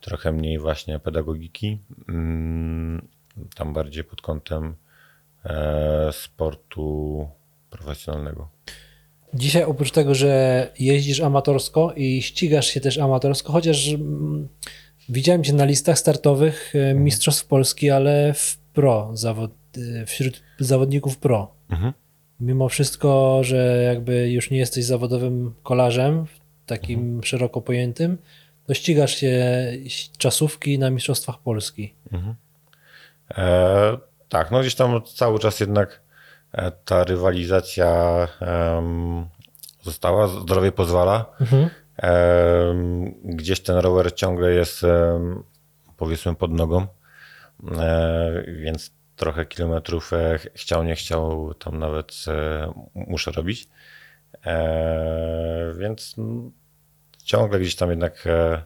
trochę 0.00 0.32
mniej 0.32 0.58
właśnie 0.58 0.98
pedagogiki. 0.98 1.78
Mm, 2.08 3.08
Tam 3.54 3.72
bardziej 3.72 4.04
pod 4.04 4.20
kątem 4.22 4.74
e, 5.44 6.08
sportu 6.12 7.28
profesjonalnego. 7.70 8.48
Dzisiaj 9.34 9.62
oprócz 9.64 9.90
tego, 9.90 10.14
że 10.14 10.72
jeździsz 10.78 11.20
amatorsko 11.20 11.92
i 11.96 12.22
ścigasz 12.22 12.66
się 12.66 12.80
też 12.80 12.98
amatorsko, 12.98 13.52
chociaż 13.52 13.88
mm, 13.88 14.48
widziałem 15.08 15.44
cię 15.44 15.52
na 15.52 15.64
listach 15.64 15.98
startowych 15.98 16.72
e, 16.76 16.94
Mistrzostw 16.94 17.46
Polski, 17.46 17.90
ale 17.90 18.34
w 18.34 18.58
pro, 18.72 19.10
zawod, 19.14 19.50
e, 20.02 20.06
wśród 20.06 20.42
zawodników 20.58 21.18
pro. 21.18 21.54
Mhm. 21.70 21.92
Mimo 22.40 22.68
wszystko, 22.68 23.40
że 23.44 23.82
jakby 23.82 24.30
już 24.30 24.50
nie 24.50 24.58
jesteś 24.58 24.84
zawodowym 24.84 25.54
kolarzem, 25.62 26.26
takim 26.66 27.00
Mhm. 27.00 27.22
szeroko 27.22 27.60
pojętym, 27.60 28.18
to 28.68 28.74
ścigasz 28.74 29.14
się 29.16 29.46
czasówki 30.18 30.78
na 30.78 30.90
Mistrzostwach 30.90 31.38
Polski. 31.38 31.94
E, 33.30 33.98
tak, 34.28 34.50
no 34.50 34.60
gdzieś 34.60 34.74
tam 34.74 35.02
cały 35.02 35.38
czas 35.38 35.60
jednak 35.60 36.00
e, 36.52 36.70
ta 36.84 37.04
rywalizacja 37.04 38.28
em, 38.40 39.26
została, 39.82 40.28
zdrowie 40.28 40.72
pozwala. 40.72 41.26
Em, 41.96 43.14
gdzieś 43.24 43.60
ten 43.60 43.76
rower 43.76 44.14
ciągle 44.14 44.52
jest 44.52 44.82
powiedzmy 45.96 46.34
pod 46.34 46.52
nogą, 46.52 46.86
e, 47.78 48.44
więc 48.62 48.90
trochę 49.16 49.46
kilometrów 49.46 50.12
e, 50.12 50.38
ch- 50.38 50.48
chciał, 50.54 50.84
nie 50.84 50.94
chciał, 50.94 51.54
tam 51.54 51.78
nawet 51.78 52.24
e, 52.28 52.72
muszę 52.94 53.30
robić. 53.32 53.68
E, 54.46 55.74
więc 55.78 56.14
ciągle 57.28 57.60
gdzieś 57.60 57.76
tam 57.76 57.90
jednak 57.90 58.26
e, 58.26 58.64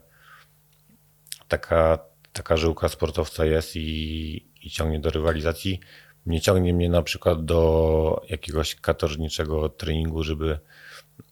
taka, 1.48 1.98
taka 2.32 2.56
żyłka 2.56 2.88
sportowca 2.88 3.44
jest 3.44 3.76
i, 3.76 4.48
i 4.62 4.70
ciągnie 4.70 5.00
do 5.00 5.10
rywalizacji. 5.10 5.80
Nie 6.26 6.40
ciągnie 6.40 6.74
mnie 6.74 6.88
na 6.88 7.02
przykład 7.02 7.44
do 7.44 8.22
jakiegoś 8.28 8.74
katorżniczego 8.74 9.68
treningu, 9.68 10.22
żeby, 10.22 10.58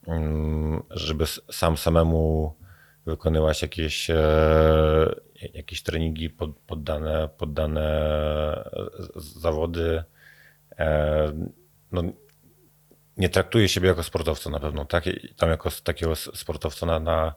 mm, 0.06 0.82
żeby 0.90 1.24
sam 1.52 1.76
samemu 1.76 2.54
wykonywać 3.06 3.62
jakieś, 3.62 4.10
e, 4.10 5.14
jakieś 5.54 5.82
treningi 5.82 6.30
pod, 6.30 6.50
poddane, 6.66 7.28
poddane 7.38 7.90
z- 9.16 9.40
zawody. 9.40 10.04
E, 10.78 11.32
no, 11.92 12.02
nie 13.20 13.28
traktuję 13.28 13.68
siebie 13.68 13.88
jako 13.88 14.02
sportowca 14.02 14.50
na 14.50 14.60
pewno, 14.60 14.84
tak? 14.84 15.04
Tam 15.36 15.50
jako 15.50 15.70
takiego 15.84 16.16
sportowca 16.16 16.86
na, 16.86 17.00
na, 17.00 17.34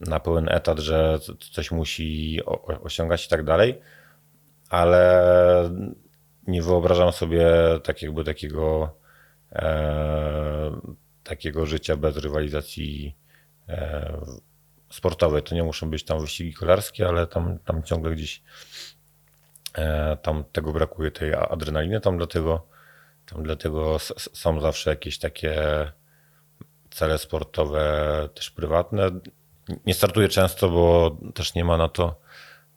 na 0.00 0.20
pełen 0.20 0.48
etat, 0.48 0.78
że 0.78 1.18
coś 1.52 1.70
musi 1.70 2.40
osiągać 2.82 3.26
i 3.26 3.28
tak 3.28 3.44
dalej, 3.44 3.80
ale 4.70 5.22
nie 6.46 6.62
wyobrażam 6.62 7.12
sobie 7.12 7.46
tak 7.84 8.02
jakby 8.02 8.24
takiego 8.24 8.94
e, 9.52 10.80
takiego 11.24 11.66
życia 11.66 11.96
bez 11.96 12.16
rywalizacji 12.16 13.16
e, 13.68 14.20
sportowej. 14.90 15.42
To 15.42 15.54
nie 15.54 15.62
muszą 15.62 15.90
być 15.90 16.04
tam 16.04 16.20
wyścigi 16.20 16.54
kolarskie, 16.54 17.08
ale 17.08 17.26
tam, 17.26 17.58
tam 17.58 17.82
ciągle 17.82 18.10
gdzieś 18.10 18.42
e, 19.74 20.16
tam 20.16 20.44
tego 20.52 20.72
brakuje, 20.72 21.10
tej 21.10 21.34
adrenaliny, 21.34 22.00
tam 22.00 22.16
dlatego 22.16 22.77
tam 23.30 23.42
dlatego 23.42 23.98
są 24.32 24.60
zawsze 24.60 24.90
jakieś 24.90 25.18
takie 25.18 25.56
cele 26.90 27.18
sportowe, 27.18 28.28
też 28.34 28.50
prywatne. 28.50 29.10
Nie 29.86 29.94
startuję 29.94 30.28
często, 30.28 30.70
bo 30.70 31.16
też 31.34 31.54
nie 31.54 31.64
ma 31.64 31.76
na 31.76 31.88
to, 31.88 32.20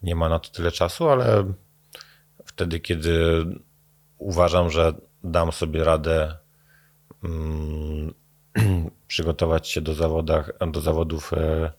nie 0.03 0.15
ma 0.15 0.29
na 0.29 0.39
to 0.39 0.49
tyle 0.49 0.71
czasu, 0.71 1.09
ale 1.09 1.53
wtedy, 2.45 2.79
kiedy 2.79 3.45
uważam, 4.17 4.69
że 4.69 4.93
dam 5.23 5.51
sobie 5.51 5.83
radę 5.83 6.37
mm, 7.23 8.13
przygotować 9.07 9.69
się 9.69 9.81
do, 9.81 9.93
zawodach, 9.93 10.51
do 10.71 10.81
zawodów, 10.81 11.33
e, 11.33 11.71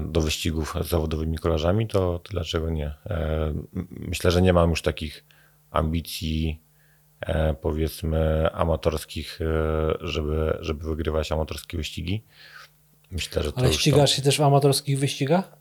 do 0.00 0.20
wyścigów 0.20 0.74
z 0.80 0.88
zawodowymi 0.88 1.38
kolarzami, 1.38 1.88
to, 1.88 2.18
to 2.18 2.32
dlaczego 2.32 2.70
nie? 2.70 2.94
E, 3.06 3.52
Myślę, 3.90 4.30
że 4.30 4.42
nie 4.42 4.52
mam 4.52 4.70
już 4.70 4.82
takich 4.82 5.24
ambicji 5.70 6.62
powiedzmy 7.60 8.50
amatorskich, 8.52 9.40
e, 9.40 9.46
żeby, 10.00 10.56
żeby 10.60 10.84
wygrywać 10.84 11.32
amatorskie 11.32 11.76
wyścigi. 11.76 12.24
Myślę, 13.10 13.42
że 13.42 13.52
to 13.52 13.58
Ale 13.58 13.66
już 13.66 13.76
to- 13.76 13.80
ścigasz 13.80 14.16
się 14.16 14.22
też 14.22 14.38
w 14.38 14.42
amatorskich 14.42 14.98
wyścigach? 14.98 15.56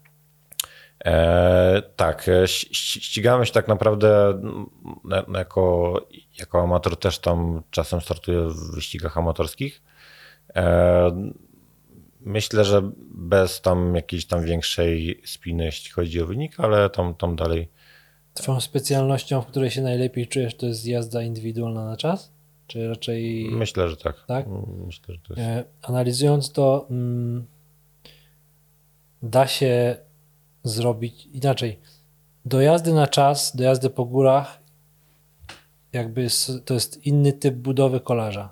E, 1.05 1.81
tak, 1.95 2.29
e, 2.29 2.47
ścigamy 2.47 3.45
się 3.45 3.51
tak 3.51 3.67
naprawdę 3.67 4.41
na, 5.03 5.23
na 5.27 5.39
jako, 5.39 5.95
jako 6.39 6.63
amator 6.63 6.97
też 6.97 7.19
tam 7.19 7.63
czasem 7.71 8.01
startuję 8.01 8.41
w 8.41 8.75
wyścigach 8.75 9.17
amatorskich. 9.17 9.81
E, 10.55 11.31
myślę, 12.21 12.65
że 12.65 12.91
bez 13.11 13.61
tam 13.61 13.95
jakiejś 13.95 14.25
tam 14.25 14.43
większej 14.43 15.21
spiny, 15.25 15.65
jeśli 15.65 15.91
chodzi 15.91 16.21
o 16.21 16.25
wynik, 16.25 16.59
ale 16.59 16.89
tam, 16.89 17.15
tam 17.15 17.35
dalej. 17.35 17.69
Twoją 18.33 18.61
specjalnością, 18.61 19.41
w 19.41 19.45
której 19.47 19.71
się 19.71 19.81
najlepiej 19.81 20.27
czujesz, 20.27 20.55
to 20.55 20.65
jest 20.65 20.85
jazda 20.85 21.21
indywidualna 21.21 21.85
na 21.85 21.97
czas? 21.97 22.31
Czy 22.67 22.87
raczej 22.87 23.49
Myślę, 23.51 23.89
że 23.89 23.97
tak. 23.97 24.25
Tak? 24.27 24.45
Myślę, 24.85 25.15
że 25.15 25.21
to 25.21 25.33
jest. 25.33 25.39
e, 25.39 25.63
analizując 25.81 26.51
to, 26.51 26.87
mm, 26.89 27.45
da 29.23 29.47
się 29.47 29.95
zrobić 30.63 31.25
inaczej. 31.25 31.79
Do 32.45 32.61
jazdy 32.61 32.93
na 32.93 33.07
czas, 33.07 33.55
do 33.55 33.63
jazdy 33.63 33.89
po 33.89 34.05
górach, 34.05 34.59
jakby 35.93 36.27
to 36.65 36.73
jest 36.73 37.05
inny 37.05 37.33
typ 37.33 37.55
budowy 37.55 37.99
kolarza. 37.99 38.49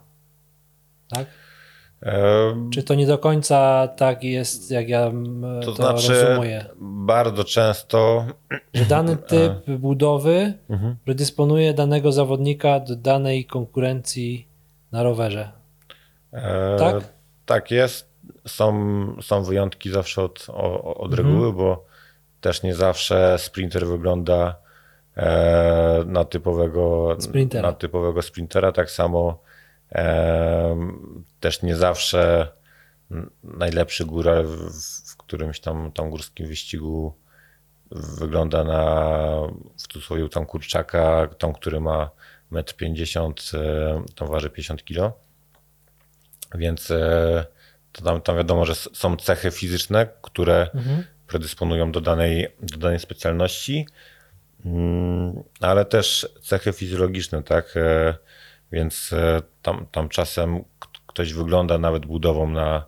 Tak? 1.09 1.27
E, 2.03 2.69
Czy 2.73 2.83
to 2.83 2.95
nie 2.95 3.07
do 3.07 3.17
końca 3.17 3.87
tak 3.87 4.23
jest, 4.23 4.71
jak 4.71 4.89
ja 4.89 5.11
to, 5.61 5.65
to, 5.65 5.75
znaczy, 5.75 6.23
rozumuję? 6.23 6.65
bardzo 6.81 7.43
często. 7.43 8.25
Że 8.73 8.85
dany 8.85 9.17
typ 9.17 9.53
budowy 9.79 10.53
Mhm. 10.69 10.95
predysponuje 11.05 11.73
danego 11.73 12.11
zawodnika 12.11 12.79
do 12.79 12.95
danej 12.95 13.45
konkurencji 13.45 14.47
na 14.91 15.03
rowerze. 15.03 15.51
E, 16.33 16.75
Tak? 16.79 16.95
Tak 17.45 17.71
jest. 17.71 18.09
Są, 18.47 18.73
są 19.21 19.43
wyjątki 19.43 19.89
zawsze 19.89 20.23
od, 20.23 20.47
od 20.83 21.13
reguły, 21.13 21.53
bo 21.53 21.85
też 22.41 22.63
nie 22.63 22.75
zawsze 22.75 23.35
sprinter 23.39 23.87
wygląda 23.87 24.55
e, 25.17 26.03
na 26.05 26.25
typowego 26.25 27.15
Sprintera. 27.19 27.67
na 27.69 27.73
typowego 27.73 28.21
sprintera. 28.21 28.71
Tak 28.71 28.91
samo 28.91 29.29
e, 29.29 29.48
też 31.39 31.61
nie 31.61 31.75
zawsze 31.75 32.51
najlepszy 33.43 34.05
góral 34.05 34.47
w, 34.47 35.17
którymś 35.17 35.59
tam, 35.59 35.91
tam 35.91 36.09
górskim 36.09 36.47
wyścigu 36.47 37.13
wygląda 37.91 38.63
na 38.63 39.11
w 39.77 39.87
cudzysłowie 39.87 40.29
tam 40.29 40.45
kurczaka, 40.45 41.27
tą, 41.37 41.53
który 41.53 41.79
ma 41.79 42.09
1,50 42.51 43.57
m, 43.57 44.05
tam 44.15 44.27
waży 44.27 44.49
50 44.49 44.83
kg. 44.85 45.13
Więc 46.55 46.91
e, 46.91 47.45
to 47.91 48.03
tam, 48.03 48.21
tam 48.21 48.37
wiadomo, 48.37 48.65
że 48.65 48.75
są 48.75 49.17
cechy 49.17 49.51
fizyczne, 49.51 50.07
które 50.21 50.67
predysponują 51.27 51.91
do 51.91 52.01
danej, 52.01 52.47
do 52.61 52.77
danej 52.77 52.99
specjalności, 52.99 53.85
Mm, 54.65 55.43
ale 55.59 55.85
też 55.85 56.29
cechy 56.41 56.73
fizjologiczne, 56.73 57.43
tak? 57.43 57.75
Więc 58.71 59.13
e, 59.13 59.41
tam, 59.61 59.85
tam 59.91 60.09
czasem 60.09 60.63
ktoś 61.07 61.33
wygląda 61.33 61.77
nawet 61.77 62.05
budową 62.05 62.49
na 62.49 62.85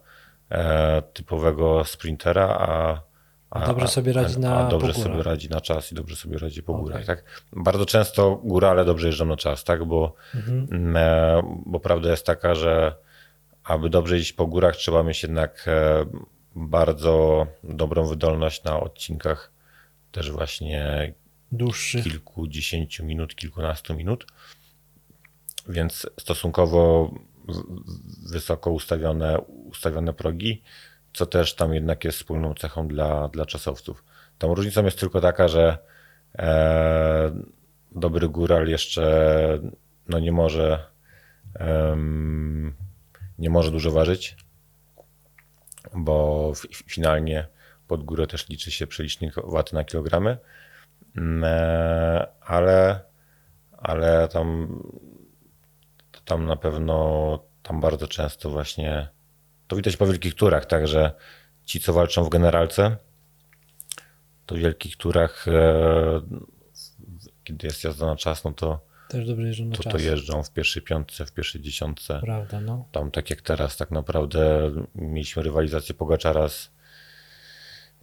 e, 0.51 1.01
typowego 1.13 1.83
sprintera, 1.85 2.47
a, 2.47 3.01
a 3.49 3.67
Dobrze 3.67 3.87
sobie 3.87 4.13
radzi 4.13 4.35
a, 4.35 4.39
na- 4.39 4.67
a 4.67 4.69
dobrze 4.69 4.93
sobie 4.93 5.23
radzi 5.23 5.49
na 5.49 5.61
czas 5.61 5.91
i 5.91 5.95
dobrze 5.95 6.15
sobie 6.15 6.37
radzi 6.37 6.63
po 6.63 6.73
Okej. 6.73 6.83
górach. 6.83 7.05
Tak? 7.05 7.23
Bardzo 7.53 7.85
często 7.85 8.35
górale 8.43 8.85
dobrze 8.85 9.07
jeżdżą 9.07 9.25
na 9.25 9.37
czas, 9.37 9.63
tak? 9.63 9.85
bo, 9.85 10.13
Mhm. 10.35 10.67
mm, 10.71 10.95
e, 10.97 11.41
bo 11.65 11.79
prawda 11.79 12.09
jest 12.11 12.25
taka, 12.25 12.55
że 12.55 12.95
aby 13.63 13.89
dobrze 13.89 14.17
iść 14.17 14.33
po 14.33 14.47
górach, 14.47 14.75
trzeba 14.75 15.03
mieć 15.03 15.23
jednak 15.23 15.65
e, 15.67 16.05
bardzo 16.55 17.47
dobrą 17.63 18.05
wydolność 18.07 18.63
na 18.63 18.79
odcinkach 18.79 19.51
też 20.11 20.31
właśnie 20.31 21.13
Dłuższy. 21.51 22.03
kilkudziesięciu 22.03 23.05
minut, 23.05 23.35
kilkunastu 23.35 23.95
minut. 23.95 24.25
Więc 25.69 26.09
stosunkowo 26.19 27.11
w- 27.47 28.31
wysoko 28.31 28.71
ustawione, 28.71 29.39
ustawione 29.39 30.13
progi, 30.13 30.63
co 31.13 31.25
też 31.25 31.55
tam 31.55 31.73
jednak 31.73 32.03
jest 32.03 32.17
wspólną 32.17 32.53
cechą 32.53 32.87
dla, 32.87 33.27
dla 33.27 33.45
czasowców. 33.45 34.03
Tą 34.37 34.55
różnicą 34.55 34.85
jest 34.85 34.99
tylko 34.99 35.21
taka, 35.21 35.47
że 35.47 35.77
e, 36.37 37.31
dobry 37.91 38.29
góral 38.29 38.67
jeszcze 38.67 39.59
no 40.07 40.19
nie 40.19 40.31
może 40.31 40.85
em, 41.55 42.73
nie 43.39 43.49
może 43.49 43.71
dużo 43.71 43.91
ważyć, 43.91 44.35
bo 45.93 46.51
fi- 46.55 46.83
finalnie 46.93 47.47
pod 47.87 48.03
górę 48.03 48.27
też 48.27 48.49
liczy 48.49 48.71
się 48.71 48.87
przelicznik 48.87 49.33
waty 49.43 49.75
na 49.75 49.83
kilogramy. 49.83 50.37
Mm, 51.17 51.43
e, 51.43 52.27
ale, 52.41 52.99
ale 53.77 54.27
tam, 54.27 54.79
tam 56.31 56.45
na 56.45 56.55
pewno 56.55 57.39
tam 57.63 57.81
bardzo 57.81 58.07
często 58.07 58.49
właśnie 58.49 59.07
to 59.67 59.75
widać 59.75 59.97
po 59.97 60.07
wielkich 60.07 60.35
turach, 60.35 60.65
także 60.65 61.11
ci, 61.65 61.79
co 61.79 61.93
walczą 61.93 62.23
w 62.23 62.29
generalce, 62.29 62.97
to 64.45 64.55
w 64.55 64.57
wielkich 64.57 64.97
turach, 64.97 65.47
e, 65.47 66.21
kiedy 67.43 67.67
jest 67.67 67.83
jazda 67.83 68.05
na 68.05 68.15
czas, 68.15 68.43
no 68.43 68.51
to, 68.51 68.79
Też 69.09 69.25
dobrze 69.27 69.47
jeżdżą 69.47 69.65
na 69.65 69.75
to, 69.75 69.83
czas. 69.83 69.93
to 69.93 69.99
jeżdżą 69.99 70.43
w 70.43 70.51
pierwszej 70.51 70.81
piątce, 70.81 71.25
w 71.25 71.31
pierwszej 71.33 71.61
dziesiątce. 71.61 72.19
Prawda, 72.21 72.61
no. 72.61 72.85
Tam 72.91 73.11
tak 73.11 73.29
jak 73.29 73.41
teraz, 73.41 73.77
tak 73.77 73.91
naprawdę 73.91 74.71
mieliśmy 74.95 75.43
rywalizację 75.43 75.95
Pogaczara 75.95 76.49
z, 76.49 76.71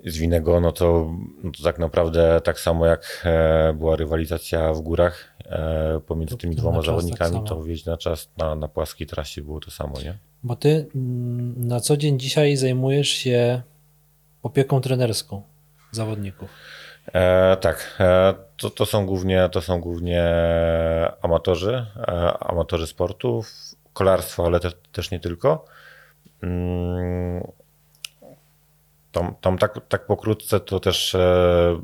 z 0.05 0.17
Winego, 0.19 0.61
no 0.61 0.73
to, 0.73 1.15
no 1.43 1.51
to 1.51 1.63
tak 1.63 1.79
naprawdę 1.79 2.41
tak 2.45 2.61
samo 2.61 2.87
jak 2.87 3.23
e, 3.25 3.73
była 3.73 3.97
rywalizacja 3.97 4.73
w 4.73 4.81
górach 4.81 5.37
e, 5.45 6.01
pomiędzy 6.07 6.37
tymi 6.37 6.57
dwoma 6.57 6.77
tak 6.77 6.87
zawodnikami, 6.87 7.33
samo. 7.33 7.47
to 7.47 7.63
wjeźdź 7.63 7.85
na 7.85 7.97
czas 7.97 8.29
na, 8.37 8.55
na 8.55 8.69
płaskiej 8.69 9.07
trasie 9.07 9.43
było 9.43 9.61
to 9.61 9.71
samo, 9.71 10.01
nie? 10.01 10.19
Bo 10.43 10.57
ty 10.57 10.87
mm, 10.95 11.67
na 11.67 11.81
co 11.81 11.97
dzień 11.97 12.19
dzisiaj 12.19 12.57
zajmujesz 12.57 13.09
się 13.09 13.63
opieką 14.43 14.81
trenerską 14.81 15.43
zawodników. 15.91 16.51
E, 17.15 17.57
tak, 17.57 17.97
e, 18.01 18.35
to, 18.57 18.71
to, 18.71 18.87
są 18.87 19.07
głównie, 19.07 19.49
to 19.53 19.61
są 19.61 19.81
głównie 19.81 20.25
amatorzy, 21.23 21.87
e, 21.97 22.39
amatorzy 22.41 22.87
sportu, 22.87 23.45
kolarstwa, 23.93 24.45
ale 24.45 24.61
te, 24.61 24.71
też 24.93 25.11
nie 25.11 25.21
tylko. 25.21 25.65
Mm, 26.43 27.47
Tam, 29.13 29.35
tam 29.41 29.59
tak, 29.59 29.89
tak 29.89 30.07
pokrótce 30.07 30.61
to 30.61 30.81
też 30.81 31.15
e, 31.15 31.81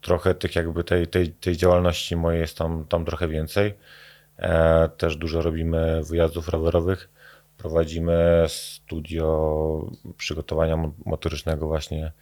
trochę 0.00 0.34
tych 0.34 0.56
jakby 0.56 0.84
tej, 0.84 1.06
tej, 1.08 1.32
tej 1.32 1.56
działalności 1.56 2.16
mojej 2.16 2.40
jest 2.40 2.58
tam, 2.58 2.84
tam 2.88 3.04
trochę 3.04 3.28
więcej. 3.28 3.74
E, 4.38 4.88
Też 4.88 5.16
dużo 5.16 5.42
robimy 5.42 6.00
wyjazdów 6.04 6.48
rowerowych. 6.48 7.10
Prowadzimy 7.58 8.44
studio 8.48 9.90
przygotowania 10.16 10.76
mo- 10.76 10.92
motorycznego 11.06 11.66
właśnie 11.66 12.12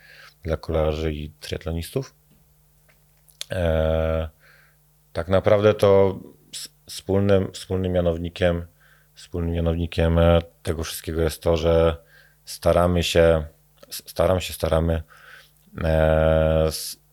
dla 0.43 0.57
kolarzy 0.57 1.13
i 1.13 1.31
triatlonistów. 1.41 2.15
E, 3.51 4.29
Tak 5.13 5.29
naprawdę 5.29 5.75
to 5.75 6.19
wspólnym, 6.87 7.53
wspólnym 7.53 7.93
mianownikiem, 7.93 8.67
wspólnym 9.15 9.53
mianownikiem 9.55 10.19
e, 10.19 10.43
tego 10.63 10.85
wszystkiego 10.85 11.23
jest 11.23 11.43
to, 11.43 11.57
że 11.57 11.97
staramy 12.49 13.03
się, 13.03 13.45
staram 13.91 14.41
się, 14.41 14.53
staramy 14.53 15.03
e, 15.85 16.69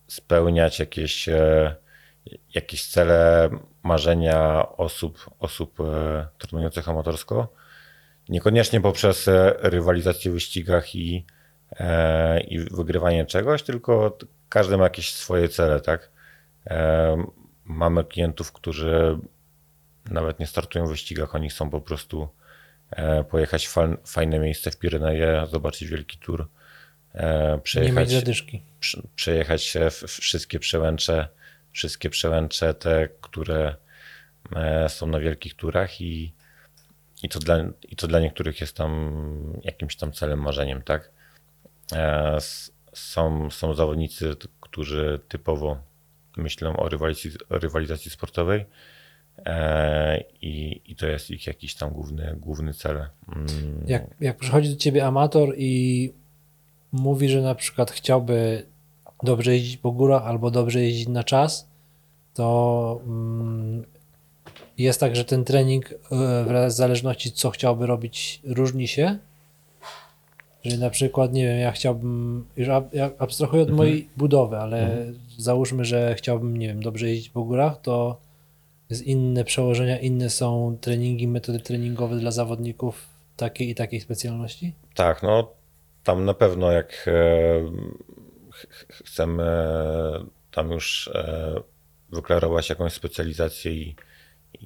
spełniać 0.07 0.79
jakieś, 0.79 1.29
e, 1.29 1.75
jakieś 2.53 2.87
cele, 2.87 3.49
marzenia 3.83 4.69
osób, 4.77 5.29
osób 5.39 5.79
e, 5.79 6.27
trenujących 6.37 6.89
amatorsko. 6.89 7.53
Niekoniecznie 8.29 8.81
poprzez 8.81 9.29
rywalizację 9.59 10.31
w 10.31 10.33
wyścigach 10.33 10.95
i, 10.95 11.25
i 12.47 12.59
wygrywanie 12.59 13.25
czegoś, 13.25 13.63
tylko 13.63 14.17
każdy 14.49 14.77
ma 14.77 14.83
jakieś 14.83 15.13
swoje 15.13 15.49
cele, 15.49 15.79
tak? 15.79 16.11
Mamy 17.65 18.03
klientów, 18.03 18.51
którzy 18.51 19.19
nawet 20.11 20.39
nie 20.39 20.47
startują 20.47 20.85
w 20.85 20.89
wyścigach, 20.89 21.35
oni 21.35 21.49
chcą 21.49 21.69
po 21.69 21.81
prostu 21.81 22.29
pojechać 23.29 23.67
w 23.67 23.73
fal- 23.75 23.97
fajne 24.05 24.39
miejsce 24.39 24.71
w 24.71 24.77
Pireneje, 24.79 25.47
zobaczyć 25.51 25.87
wielki 25.89 26.17
tour, 26.17 26.47
e, 27.13 27.47
Nie 27.49 27.53
mieć 27.55 27.63
przejechać, 27.63 28.11
zadyszki. 28.11 28.61
przejechać 29.15 29.73
wszystkie 30.07 30.59
przełęcze, 30.59 31.27
wszystkie 31.71 32.09
przełęcze 32.09 32.73
te, 32.73 33.09
które 33.21 33.75
e, 34.55 34.89
są 34.89 35.07
na 35.07 35.19
wielkich 35.19 35.53
turach 35.53 36.01
i, 36.01 36.33
i, 37.23 37.29
to 37.29 37.39
dla, 37.39 37.57
i 37.89 37.95
to 37.95 38.07
dla 38.07 38.19
niektórych 38.19 38.61
jest 38.61 38.77
tam 38.77 39.23
jakimś 39.63 39.95
tam 39.95 40.11
celem, 40.11 40.39
marzeniem, 40.41 40.81
tak? 40.81 41.09
E, 41.93 42.37
Są, 42.93 43.51
są 43.51 43.73
zawodnicy, 43.73 44.35
którzy 44.61 45.19
typowo 45.27 45.77
myślą 46.37 46.77
o 46.77 46.89
rywalizacji, 46.89 47.31
o 47.49 47.59
rywalizacji 47.59 48.11
sportowej 48.11 48.61
e, 48.61 48.65
i, 50.41 50.81
i 50.85 50.95
to 50.95 51.07
jest 51.07 51.31
ich 51.31 51.47
jakiś 51.47 51.75
tam 51.75 51.89
główny, 51.89 52.35
główny 52.39 52.73
cel. 52.73 52.97
Mm, 53.35 53.47
Jak, 53.87 54.03
jak 54.21 54.37
przychodzi 54.37 54.69
do 54.69 54.75
ciebie 54.75 55.05
amator 55.05 55.53
i 55.57 56.11
mówi, 56.91 57.29
że 57.29 57.41
na 57.41 57.55
przykład 57.55 57.91
chciałby 57.91 58.65
dobrze 59.23 59.53
jeździć 59.53 59.77
po 59.77 59.91
górach 59.91 60.23
albo 60.23 60.51
dobrze 60.51 60.83
jeździć 60.83 61.07
na 61.07 61.23
czas, 61.23 61.67
to 62.33 62.99
mm, 63.05 63.83
jest 64.77 64.99
tak, 64.99 65.15
że 65.15 65.25
ten 65.25 65.43
trening 65.43 65.91
e, 65.91 65.97
w 66.67 66.71
zależności 66.71 67.31
co 67.31 67.49
chciałby 67.49 67.85
robić 67.85 68.41
różni 68.43 68.87
się. 68.87 69.17
Że 70.63 70.77
na 70.77 70.89
przykład, 70.89 71.33
nie 71.33 71.43
wiem, 71.43 71.59
ja 71.59 71.71
chciałbym, 71.71 72.45
już 72.57 72.67
abstrahuję 73.19 73.63
od 73.63 73.71
mojej 73.71 74.09
budowy, 74.17 74.57
ale 74.57 75.05
załóżmy, 75.37 75.85
że 75.85 76.15
chciałbym, 76.17 76.57
nie 76.57 76.67
wiem, 76.67 76.83
dobrze 76.83 77.09
jeździć 77.09 77.29
po 77.29 77.43
górach, 77.43 77.81
to 77.81 78.17
jest 78.89 79.03
inne 79.03 79.43
przełożenia, 79.43 79.99
inne 79.99 80.29
są 80.29 80.77
treningi, 80.81 81.27
metody 81.27 81.59
treningowe 81.59 82.15
dla 82.15 82.31
zawodników 82.31 83.09
takiej 83.37 83.69
i 83.69 83.75
takiej 83.75 84.01
specjalności? 84.01 84.73
Tak, 84.95 85.23
no 85.23 85.51
tam 86.03 86.25
na 86.25 86.33
pewno 86.33 86.71
jak 86.71 87.07
e, 87.07 87.11
ch- 88.51 88.67
ch- 88.69 89.03
chcemy 89.05 89.45
tam 90.51 90.71
już 90.71 91.07
e, 91.13 91.55
wyklarować 92.09 92.69
jakąś 92.69 92.93
specjalizację 92.93 93.71
i, 93.71 93.95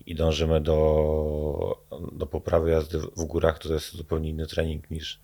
i 0.05 0.15
dążymy 0.15 0.61
do, 0.61 1.85
do 2.11 2.25
poprawy 2.25 2.71
jazdy 2.71 2.99
w 2.99 3.23
górach, 3.25 3.59
to 3.59 3.73
jest 3.73 3.95
zupełnie 3.95 4.29
inny 4.29 4.47
trening 4.47 4.91
niż 4.91 5.19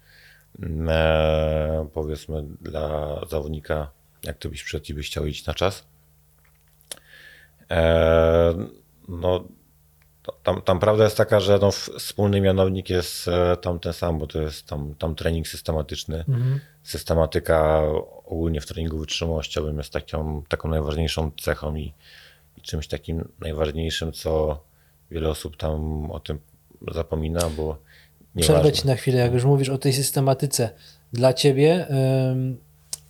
mm, 0.60 0.90
e, 0.90 1.88
powiedzmy 1.94 2.44
dla 2.62 3.20
zawodnika, 3.30 3.92
jak 4.24 4.38
ty 4.38 4.50
byś 4.50 4.64
przed 4.64 4.90
i 4.90 4.94
byś 4.94 5.08
chciał 5.08 5.26
iść 5.26 5.46
na 5.46 5.54
czas. 5.54 5.86
E, 7.72 8.54
no 9.08 9.44
Tam, 10.44 10.62
tam 10.62 10.80
prawda 10.80 11.04
jest 11.04 11.18
taka, 11.18 11.40
że 11.40 11.60
no, 11.62 11.72
wspólny 11.72 12.42
mianownik 12.42 12.90
jest 12.90 13.28
e, 13.28 13.58
tam 13.58 13.80
ten 13.80 13.94
sam, 13.94 14.20
bo 14.20 14.28
to 14.28 14.42
jest 14.42 14.66
tam, 14.66 14.96
tam 14.96 15.16
trening 15.16 15.48
systematyczny. 15.48 16.26
Systematyka 16.84 17.82
ogólnie 18.26 18.62
w 18.62 18.66
treningu 18.66 18.98
wytrzymałościowym 18.98 19.78
jest 19.78 19.94
taką, 19.94 20.44
taką 20.48 20.70
najważniejszą 20.70 21.32
cechą 21.42 21.76
i, 21.76 21.94
i 22.58 22.62
czymś 22.62 22.88
takim 22.88 23.28
najważniejszym, 23.40 24.12
co 24.12 24.60
wiele 25.12 25.30
osób 25.30 25.58
tam 25.58 26.12
o 26.12 26.20
tym 26.20 26.40
zapomina, 26.92 27.50
bo 27.58 27.78
Przerwę 28.42 28.72
ci 28.72 28.88
na 28.88 28.96
chwilę, 28.96 29.20
jak 29.20 29.34
już 29.34 29.46
mówisz 29.46 29.70
o 29.70 29.78
tej 29.78 29.94
systematyce. 29.94 30.70
Dla 31.14 31.34
ciebie 31.34 31.88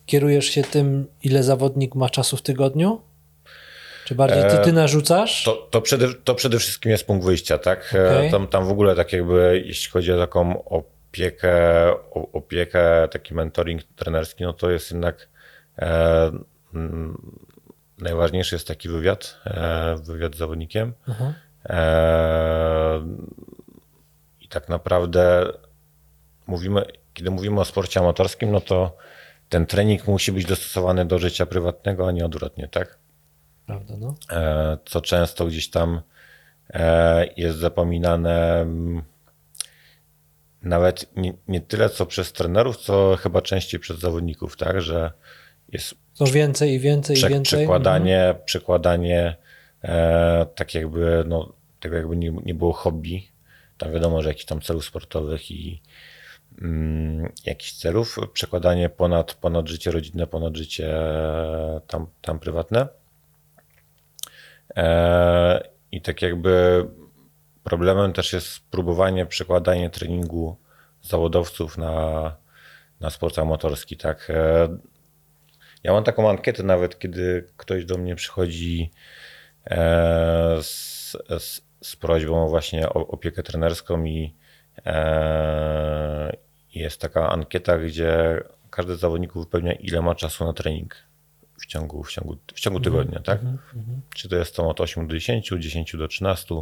kierujesz 0.06 0.46
się 0.46 0.64
tym, 0.64 1.08
ile 1.24 1.44
zawodnik 1.44 1.96
ma 1.96 2.10
czasu 2.10 2.38
w 2.38 2.42
tygodniu? 2.42 3.02
Czy 4.06 4.16
bardziej 4.16 4.44
ty, 4.44 4.58
ty 4.58 4.74
narzucasz? 4.74 5.44
To, 5.44 5.68
to, 5.72 5.82
przede, 5.82 6.14
to 6.14 6.36
przede 6.36 6.60
wszystkim 6.60 6.92
jest 6.92 7.08
punkt 7.08 7.26
wyjścia, 7.26 7.58
tak? 7.58 7.94
E, 7.96 8.18
Okej. 8.18 8.32
Tam, 8.32 8.48
tam 8.48 8.66
w 8.66 8.72
ogóle 8.72 8.96
tak 8.96 9.14
jakby, 9.14 9.64
jeśli 9.66 9.92
chodzi 9.92 10.12
o 10.12 10.18
taką 10.18 10.64
opiekę, 10.64 11.54
o, 11.92 12.32
opiekę, 12.32 13.08
taki 13.12 13.34
mentoring 13.34 13.84
trenerski, 13.84 14.44
no 14.44 14.54
to 14.54 14.72
jest 14.72 14.92
jednak 14.92 15.30
e, 15.80 16.32
mm, 16.74 17.32
najważniejszy 17.98 18.56
jest 18.56 18.68
taki 18.68 18.90
wywiad, 18.90 19.40
e, 19.46 19.96
wywiad 20.04 20.36
z 20.36 20.38
zawodnikiem. 20.38 20.94
E, 21.66 23.02
I 24.42 24.48
tak 24.48 24.70
naprawdę 24.70 25.46
mówimy, 26.48 26.86
kiedy 27.14 27.32
mówimy 27.32 27.62
o 27.62 27.66
sporcie 27.66 28.00
amatorskim, 28.00 28.52
no 28.52 28.62
to 28.62 28.98
ten 29.50 29.66
trening 29.66 30.08
musi 30.08 30.32
być 30.32 30.46
dostosowany 30.46 31.06
do 31.06 31.20
życia 31.20 31.46
prywatnego, 31.46 32.08
a 32.08 32.12
nie 32.12 32.26
odwrotnie, 32.26 32.68
tak? 32.68 33.05
Prawda, 33.66 33.94
no. 34.00 34.16
E, 34.32 34.78
co 34.86 35.02
często 35.02 35.46
gdzieś 35.46 35.70
tam 35.70 36.02
e, 36.70 37.28
jest 37.38 37.58
zapominane 37.58 38.66
nawet 40.66 41.16
nie, 41.16 41.34
nie 41.48 41.62
tyle 41.62 41.90
co 41.90 42.06
przez 42.06 42.34
trenerów, 42.34 42.78
co 42.78 43.16
chyba 43.16 43.42
częściej 43.42 43.80
przez 43.80 44.00
zawodników, 44.00 44.58
tak, 44.58 44.82
że 44.82 45.12
jest 45.72 45.96
To 46.18 46.26
więcej 46.26 46.74
i 46.74 46.80
więcej 46.80 47.18
i 47.18 47.20
więcej. 47.20 47.60
przekładanie, 47.60 48.36
przekładanie 48.46 49.36
e, 49.84 50.46
tak 50.56 50.76
jakby, 50.76 51.24
no, 51.28 51.54
tego 51.80 51.96
jakby 51.96 52.18
nie, 52.18 52.32
nie 52.46 52.56
było 52.56 52.74
hobby. 52.74 53.24
Tam 53.78 53.94
wiadomo, 53.94 54.22
że 54.22 54.30
jakichś 54.30 54.46
tam 54.46 54.62
celów 54.62 54.86
sportowych 54.86 55.52
i 55.52 55.82
mm, 56.62 57.32
jakichś 57.46 57.72
celów, 57.72 58.18
przekładanie 58.34 58.90
ponad, 58.90 59.34
ponad 59.34 59.68
życie 59.68 59.92
rodzinne, 59.92 60.28
ponad 60.28 60.56
życie 60.56 60.98
e, 60.98 61.82
tam, 61.88 62.08
tam 62.22 62.40
prywatne. 62.40 62.88
I 65.92 66.02
tak 66.02 66.22
jakby 66.22 66.86
problemem 67.64 68.14
też 68.14 68.34
jest 68.34 68.70
próbowanie 68.70 69.26
przekładania 69.26 69.90
treningu 69.90 70.58
zawodowców 71.02 71.78
na, 71.78 72.36
na 73.00 73.10
sport 73.10 73.40
amatorski. 73.40 73.98
Tak? 73.98 74.30
E, 74.30 74.78
ja 75.84 75.94
mam 75.94 76.04
taką 76.04 76.30
ankietę 76.30 76.64
nawet, 76.64 77.00
kiedy 77.00 77.48
ktoś 77.58 77.86
do 77.86 77.98
mnie 77.98 78.16
przychodzi 78.16 78.92
e, 79.66 80.58
z, 80.62 81.12
z, 81.40 81.62
z 81.82 81.96
prośbą 81.96 82.48
właśnie 82.50 82.90
o 82.90 83.08
opiekę 83.08 83.44
trenerską 83.44 84.04
i 84.04 84.36
e, 84.86 86.38
jest 86.74 87.02
taka 87.02 87.30
ankieta, 87.30 87.78
gdzie 87.78 88.44
każdy 88.70 88.96
z 88.96 89.00
zawodników 89.00 89.46
wypełnia 89.46 89.74
ile 89.74 90.02
ma 90.02 90.16
czasu 90.16 90.46
na 90.46 90.54
trening 90.54 90.96
w 91.62 91.66
ciągu, 91.66 92.04
w 92.04 92.12
ciągu, 92.12 92.38
w 92.56 92.60
ciągu 92.60 92.80
tygodnia, 92.80 93.20
tak? 93.20 93.40
Czy 94.16 94.30
to 94.30 94.36
jest 94.36 94.56
to 94.56 94.70
od 94.70 94.82
8 94.82 95.08
do 95.08 95.14
10, 95.14 95.50
10 95.60 95.96
do 95.98 96.08
13, 96.08 96.56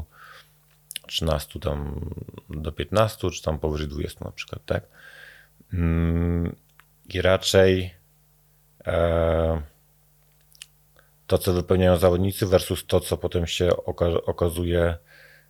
13 1.07 1.59
tam 1.59 2.09
do 2.49 2.71
15, 2.71 3.31
czy 3.31 3.43
tam 3.43 3.59
powyżej 3.59 3.87
20 3.87 4.25
na 4.25 4.31
przykład, 4.31 4.65
tak? 4.65 4.83
Mm, 5.73 6.55
I 7.13 7.21
raczej 7.21 7.93
e, 8.87 9.61
to, 11.27 11.37
co 11.37 11.53
wypełniają 11.53 11.97
zawodnicy 11.97 12.45
versus 12.45 12.85
to, 12.87 12.99
co 12.99 13.17
potem 13.17 13.47
się 13.47 13.69
oka- 13.69 14.21
okazuje 14.25 14.95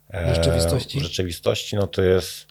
e, 0.09 0.31
W 0.31 0.35
rzeczywistości? 0.35 0.99
w 0.99 1.03
rzeczywistości, 1.03 1.75
no 1.75 1.87
to 1.87 2.01
jest 2.01 2.47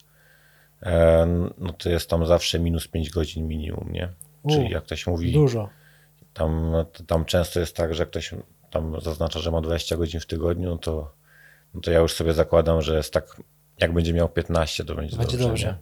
e, 0.82 1.26
no 1.59 1.72
to 1.72 1.90
jest 1.90 2.11
tam 2.11 2.26
zawsze 2.26 2.59
minus 2.59 2.88
5 2.88 3.11
godzin 3.11 3.49
minimum, 3.49 3.93
nie? 3.93 4.09
Czyli 4.51 4.66
U, 4.66 4.70
jak 4.70 4.84
ktoś 4.84 5.07
mówi, 5.07 5.32
Dużo. 5.32 5.68
Tam, 6.35 6.72
tam 7.07 7.24
często 7.24 7.61
jest 7.61 7.76
tak, 7.76 7.95
że 7.95 8.07
ktoś 8.07 8.35
tam 8.70 9.01
zaznacza, 9.01 9.41
że 9.41 9.51
ma 9.51 9.61
20 9.61 9.97
godzin 9.97 10.20
w 10.20 10.26
tygodniu, 10.26 10.70
no 10.70 10.78
to, 10.78 11.12
no 11.74 11.80
to 11.80 11.91
ja 11.91 11.99
już 11.99 12.12
sobie 12.14 12.33
zakładam, 12.33 12.83
że 12.83 12.97
jest 12.97 13.12
tak, 13.12 13.43
jak 13.80 13.93
będzie 13.93 14.12
miał 14.12 14.28
15, 14.28 14.85
to 14.85 14.95
będzie, 14.95 15.16
Będzie 15.16 15.39
dobrze. 15.39 15.49
dobrze. 15.49 15.76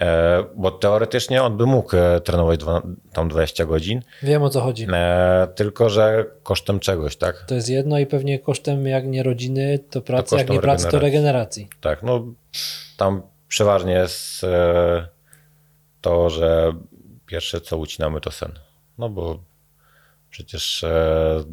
E, 0.00 0.44
bo 0.56 0.70
teoretycznie 0.70 1.42
on 1.42 1.56
by 1.56 1.66
mógł 1.66 1.96
e, 1.96 2.20
trenować 2.20 2.60
dwa, 2.60 2.82
tam 3.12 3.28
20 3.28 3.64
godzin, 3.66 4.02
Wiem 4.22 4.42
o 4.42 4.50
co 4.50 4.60
chodzi. 4.60 4.86
e, 4.92 5.48
tylko 5.54 5.88
że 5.90 6.26
kosztem 6.42 6.80
czegoś, 6.80 7.16
tak? 7.16 7.44
To 7.48 7.54
jest 7.54 7.68
jedno 7.68 7.98
i 7.98 8.06
pewnie 8.06 8.38
kosztem 8.38 8.86
jak 8.86 9.06
nie 9.06 9.22
rodziny, 9.22 9.78
to 9.90 10.00
pracy, 10.00 10.36
jak 10.36 10.46
kosztem 10.46 10.56
nie 10.56 10.62
pracy, 10.62 10.88
to 10.90 10.98
regeneracji. 10.98 11.68
Tak, 11.80 12.02
no 12.02 12.24
tam 12.96 13.22
przeważnie 13.48 13.92
jest 13.92 14.44
e, 14.44 15.08
to, 16.00 16.30
że 16.30 16.72
pierwsze 17.26 17.60
co 17.60 17.78
ucinamy 17.78 18.20
to 18.20 18.30
sen. 18.30 18.52
No 18.98 19.08
bo 19.08 19.38
przecież 20.30 20.84
e, 20.84 21.44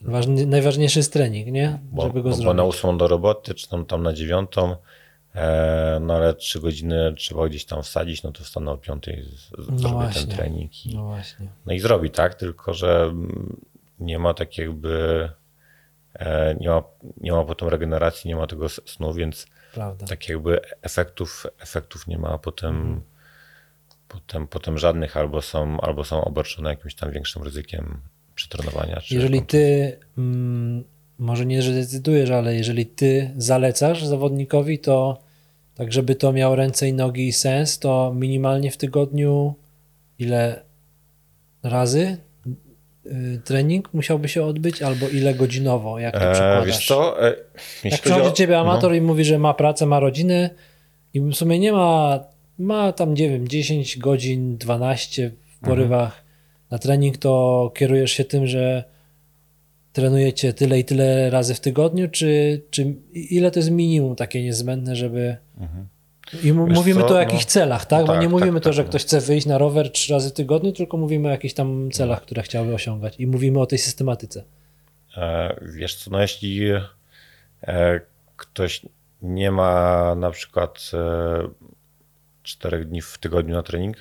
Ważny, 0.00 0.46
najważniejszy 0.46 0.98
jest 0.98 1.12
trening, 1.12 1.46
nie? 1.48 1.78
bo, 1.82 2.02
Żeby 2.02 2.22
go 2.22 2.30
bo, 2.30 2.36
bo 2.36 2.42
zrobić. 2.42 2.56
na 2.56 2.64
ósmą 2.64 2.98
do 2.98 3.08
roboty, 3.08 3.54
czy 3.54 3.68
tam, 3.68 3.86
tam 3.86 4.02
na 4.02 4.12
dziewiątą, 4.12 4.76
e, 5.34 5.98
no 6.02 6.14
ale 6.14 6.34
trzy 6.34 6.60
godziny 6.60 7.14
trzeba 7.16 7.48
gdzieś 7.48 7.64
tam 7.64 7.82
wsadzić, 7.82 8.22
no 8.22 8.32
to 8.32 8.44
wstanę 8.44 8.70
o 8.70 8.78
piątej, 8.78 9.24
No 9.58 9.78
zrobię 9.78 9.94
właśnie. 9.94 10.22
ten 10.26 10.30
trening 10.36 10.86
i, 10.86 10.94
No 10.96 11.04
właśnie. 11.04 11.48
no 11.66 11.72
i 11.72 11.80
zrobi, 11.80 12.10
tak? 12.10 12.34
Tylko, 12.34 12.74
że 12.74 13.14
nie 13.98 14.18
ma 14.18 14.34
tak 14.34 14.58
jakby, 14.58 15.28
e, 16.14 16.54
nie 16.60 16.68
ma, 16.68 16.82
nie 17.20 17.32
ma 17.32 17.44
potem 17.44 17.68
regeneracji, 17.68 18.28
nie 18.28 18.36
ma 18.36 18.46
tego 18.46 18.68
snu, 18.68 19.14
więc 19.14 19.46
Prawda. 19.74 20.06
tak 20.06 20.28
jakby 20.28 20.60
efektów, 20.82 21.46
efektów 21.60 22.06
nie 22.06 22.18
ma 22.18 22.38
potem, 22.38 22.76
Mhm. 22.76 23.00
Potem, 24.14 24.46
potem 24.46 24.78
żadnych, 24.78 25.16
albo 25.16 25.42
są, 25.42 25.80
albo 25.80 26.04
są 26.04 26.24
obarczone 26.24 26.70
jakimś 26.70 26.94
tam 26.94 27.10
większym 27.10 27.42
ryzykiem 27.42 28.00
przetrenowania. 28.34 29.00
Jeżeli 29.10 29.42
ty, 29.42 29.96
mm, 30.18 30.84
może 31.18 31.46
nie, 31.46 31.62
że 31.62 31.72
decydujesz, 31.72 32.30
ale 32.30 32.54
jeżeli 32.54 32.86
ty 32.86 33.30
zalecasz 33.36 34.04
zawodnikowi, 34.04 34.78
to 34.78 35.18
tak, 35.74 35.92
żeby 35.92 36.14
to 36.14 36.32
miało 36.32 36.54
ręce 36.56 36.88
i 36.88 36.92
nogi 36.92 37.28
i 37.28 37.32
sens, 37.32 37.78
to 37.78 38.12
minimalnie 38.16 38.70
w 38.70 38.76
tygodniu 38.76 39.54
ile 40.18 40.62
razy 41.62 42.16
y, 43.06 43.40
trening 43.44 43.94
musiałby 43.94 44.28
się 44.28 44.44
odbyć, 44.44 44.82
albo 44.82 45.08
ile 45.08 45.34
godzinowo, 45.34 45.98
jak 45.98 46.14
to 46.14 46.20
E, 46.24 46.32
przekładasz? 46.32 46.66
wiesz 46.66 46.86
co, 46.86 47.22
e, 47.28 47.34
Jak 47.84 47.92
chodzi 47.92 48.02
przychodzi 48.02 48.28
o- 48.28 48.32
ciebie 48.32 48.58
amator 48.58 48.90
no, 48.90 48.96
i 48.96 49.00
mówi, 49.00 49.24
że 49.24 49.38
ma 49.38 49.54
pracę, 49.54 49.86
ma 49.86 50.00
rodzinę 50.00 50.50
i 51.14 51.20
w 51.20 51.34
sumie 51.34 51.58
nie 51.58 51.72
ma, 51.72 52.20
ma 52.58 52.92
tam, 52.92 53.14
nie 53.14 53.28
wiem, 53.28 53.48
10 53.48 53.98
godzin, 53.98 54.56
12 54.56 55.30
w 55.46 55.58
porywach 55.58 56.24
na 56.70 56.78
trening, 56.78 57.18
to 57.18 57.72
kierujesz 57.74 58.12
się 58.12 58.24
tym, 58.24 58.46
że 58.46 58.84
trenujecie 59.92 60.52
tyle 60.52 60.78
i 60.78 60.84
tyle 60.84 61.30
razy 61.30 61.54
w 61.54 61.60
tygodniu, 61.60 62.08
czy, 62.10 62.62
czy 62.70 62.94
ile 63.12 63.50
to 63.50 63.58
jest 63.58 63.70
minimum 63.70 64.16
takie 64.16 64.42
niezbędne, 64.42 64.96
żeby... 64.96 65.36
I 66.44 66.52
mu- 66.52 66.66
Wiesz 66.66 66.78
mówimy 66.78 67.00
co, 67.00 67.06
tu 67.06 67.12
o 67.12 67.16
no, 67.16 67.20
jakichś 67.20 67.44
celach, 67.44 67.86
tak? 67.86 68.06
Bo 68.06 68.12
tak, 68.12 68.22
nie 68.22 68.28
mówimy 68.28 68.52
tak, 68.52 68.62
to, 68.62 68.70
tak, 68.70 68.74
że 68.74 68.82
no. 68.82 68.88
ktoś 68.88 69.02
chce 69.02 69.20
wyjść 69.20 69.46
na 69.46 69.58
rower 69.58 69.92
trzy 69.92 70.12
razy 70.12 70.30
w 70.30 70.32
tygodniu, 70.32 70.72
tylko 70.72 70.96
mówimy 70.96 71.28
o 71.28 71.30
jakichś 71.30 71.54
tam 71.54 71.90
celach, 71.92 72.22
które 72.22 72.42
chciałby 72.42 72.74
osiągać 72.74 73.14
i 73.18 73.26
mówimy 73.26 73.60
o 73.60 73.66
tej 73.66 73.78
systematyce. 73.78 74.44
E, 75.16 75.56
Wiesz 75.74 75.94
co, 75.94 76.10
no 76.10 76.20
jeśli 76.20 76.70
e, 77.62 78.00
ktoś 78.36 78.82
nie 79.22 79.50
ma 79.50 80.14
na 80.14 80.30
przykład 80.30 80.90
e, 80.94 81.48
czterech 82.44 82.88
dni 82.88 83.02
w 83.02 83.18
tygodniu 83.18 83.54
na 83.54 83.62
trening, 83.62 83.96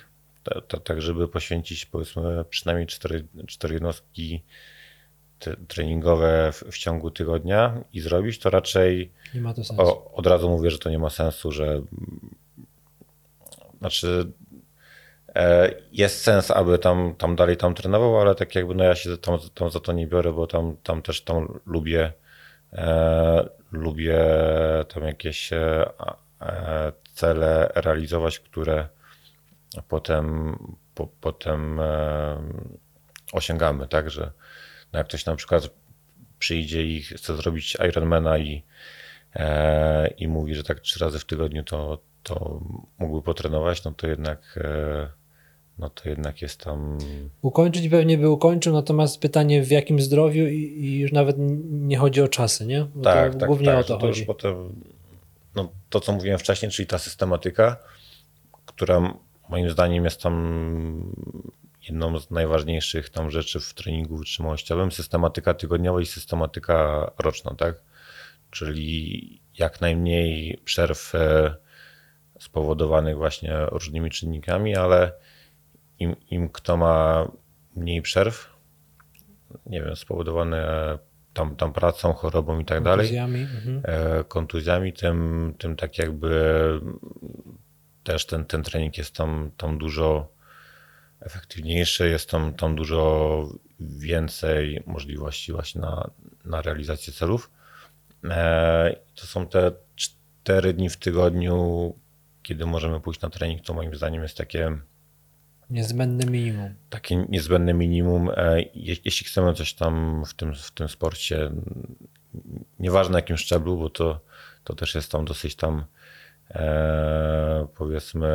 tak 0.84 1.02
żeby 1.02 1.28
poświęcić 1.28 1.86
powiedzmy 1.86 2.46
przynajmniej 2.50 2.88
cztery, 2.88 3.26
cztery 3.48 3.74
jednostki 3.74 4.44
treningowe 5.68 6.52
w, 6.52 6.64
w 6.72 6.78
ciągu 6.78 7.12
tygodnia 7.12 7.84
i 7.94 8.00
zrobić, 8.00 8.40
to 8.40 8.50
raczej 8.50 9.12
Nie 9.36 9.42
ma 9.42 9.54
to 9.54 9.62
o, 9.78 10.14
od 10.14 10.28
razu 10.28 10.50
mówię, 10.50 10.72
że 10.72 10.80
to 10.80 10.90
nie 10.90 11.00
ma 11.00 11.10
sensu, 11.10 11.52
że 11.52 11.82
znaczy 13.80 14.32
e, 15.36 15.70
jest 15.92 16.22
sens, 16.22 16.52
aby 16.52 16.80
tam, 16.80 17.16
tam 17.18 17.36
dalej 17.36 17.58
tam 17.58 17.76
trenował, 17.76 18.20
ale 18.20 18.36
tak 18.36 18.56
jakby 18.56 18.76
no 18.76 18.84
ja 18.84 18.96
się 18.96 19.18
tam, 19.18 19.40
tam 19.54 19.70
za 19.70 19.80
to 19.80 19.94
nie 19.94 20.08
biorę, 20.08 20.34
bo 20.34 20.48
tam, 20.48 20.78
tam 20.84 21.02
też 21.02 21.22
tam 21.22 21.60
lubię 21.66 22.14
e, 22.74 23.50
lubię 23.72 24.20
tam 24.94 25.04
jakieś 25.04 25.54
e, 25.54 25.90
e, 26.42 26.92
cele 27.14 27.72
realizować, 27.76 28.40
które 28.40 28.88
potem, 29.88 30.56
po, 30.96 31.08
potem 31.22 31.80
e, 31.80 32.38
osiągamy, 33.34 33.88
tak, 33.88 34.10
że 34.10 34.32
no 34.94 35.00
jak 35.00 35.08
ktoś 35.08 35.26
na 35.26 35.36
przykład 35.36 35.70
przyjdzie 36.40 36.84
i 36.84 37.02
chce 37.02 37.36
zrobić 37.36 37.78
Ironmana 37.90 38.38
i 38.38 38.64
e, 39.36 40.08
i 40.08 40.28
mówi, 40.28 40.56
że 40.56 40.64
tak 40.64 40.80
trzy 40.80 41.00
razy 41.00 41.20
w 41.20 41.26
tygodniu 41.26 41.64
to, 41.64 42.02
to 42.24 42.62
mógłby 42.98 43.22
potrenować, 43.22 43.84
no 43.84 43.92
to 43.92 44.08
jednak 44.08 44.60
e, 44.64 45.24
no 45.78 45.90
to 45.90 46.10
jednak 46.10 46.42
jest 46.42 46.60
tam 46.60 46.98
Ukończyć 47.42 47.90
pewnie 47.90 48.18
by 48.18 48.30
ukończył, 48.30 48.74
natomiast 48.74 49.20
pytanie 49.20 49.64
w 49.64 49.72
jakim 49.72 50.02
zdrowiu 50.02 50.48
i, 50.48 50.58
i 50.58 51.00
już 51.00 51.12
nawet 51.12 51.36
nie 51.70 51.98
chodzi 51.98 52.22
o 52.22 52.28
czasy, 52.28 52.66
nie? 52.66 52.88
Bo 52.96 53.04
tak, 53.04 53.34
to 53.34 53.40
tak, 53.40 53.48
głównie 53.48 53.68
tak, 53.68 53.80
o 53.80 53.84
to 53.84 53.98
to 53.98 54.08
już 54.08 54.18
chodzi. 54.18 54.26
potem 54.26 54.56
no, 55.56 55.72
to, 55.90 56.00
co 56.00 56.12
mówiłem 56.12 56.40
wcześniej, 56.40 56.72
czyli 56.72 56.88
ta 56.88 56.98
systematyka, 56.98 57.78
która 58.66 59.14
moim 59.50 59.70
zdaniem 59.70 60.06
jest 60.06 60.22
tam 60.22 61.14
jedną 61.90 62.20
z 62.20 62.32
najważniejszych 62.32 63.10
tam 63.10 63.32
rzeczy 63.32 63.60
w 63.60 63.74
treningu 63.74 64.18
wytrzymałościowym, 64.18 64.92
systematyka 64.92 65.54
tygodniowa 65.54 66.02
i 66.02 66.06
systematyka 66.06 67.12
roczna, 67.18 67.56
tak? 67.56 67.76
Czyli 68.50 69.42
jak 69.60 69.82
najmniej 69.82 70.62
przerw 70.66 71.16
e, 71.16 71.56
spowodowanych 72.40 73.18
właśnie 73.18 73.66
różnymi 73.66 74.10
czynnikami, 74.10 74.76
ale 74.76 75.14
im, 76.00 76.16
im 76.30 76.50
kto 76.50 76.78
ma 76.78 77.28
mniej 77.76 78.02
przerw, 78.02 78.50
nie 79.66 79.82
wiem, 79.82 79.96
spowodowane 79.96 80.98
tam, 81.34 81.56
tam 81.56 81.74
pracą, 81.74 82.14
chorobą 82.14 82.60
i 82.60 82.66
tak 82.66 82.84
dalej, 82.84 83.08
Kontuzjami, 83.08 83.42
mhm. 83.42 83.82
e, 83.84 84.24
kontuzjami, 84.24 84.94
tym, 84.94 85.54
tym 85.58 85.76
tak 85.76 85.98
jakby 85.98 86.34
też 88.04 88.26
ten, 88.26 88.46
ten 88.46 88.64
trening 88.64 88.98
jest 88.98 89.16
tam, 89.16 89.52
tam 89.58 89.78
dużo 89.78 90.34
efektywniejszy, 91.20 92.10
jest 92.10 92.30
tam, 92.30 92.54
tam 92.54 92.76
dużo 92.76 93.50
więcej 93.80 94.84
możliwości 94.86 95.52
właśnie 95.52 95.82
na, 95.82 96.10
na 96.46 96.62
realizację 96.62 97.14
celów. 97.14 97.52
E, 98.24 98.96
to 99.16 99.26
są 99.28 99.48
te 99.48 99.72
cztery 99.96 100.74
dni 100.74 100.90
w 100.90 100.98
tygodniu, 100.98 101.94
kiedy 102.44 102.66
możemy 102.66 103.00
pójść 103.00 103.22
na 103.22 103.30
trening, 103.30 103.62
to 103.62 103.74
moim 103.74 103.96
zdaniem 103.96 104.24
jest 104.24 104.38
takie 104.38 104.78
Niezbędne 105.74 106.26
minimum. 106.32 106.76
takie 106.90 107.16
niezbędne 107.30 107.74
minimum. 107.74 108.30
E, 108.36 108.62
je- 108.62 108.96
Jeśli 109.06 109.26
chcemy 109.28 109.54
coś 109.54 109.74
tam 109.74 110.24
w 110.26 110.34
tym, 110.34 110.54
w 110.56 110.72
tym 110.72 110.90
sporcie, 110.90 111.52
nieważne 112.80 113.12
na 113.14 113.18
jakim 113.20 113.38
szczeblu, 113.38 113.78
bo 113.78 113.90
to, 113.90 114.20
to 114.64 114.76
też 114.76 114.96
jest 114.96 115.12
tam 115.12 115.26
dosyć 115.26 115.56
tam 115.56 115.86
e, 116.50 117.68
powiedzmy 117.76 118.30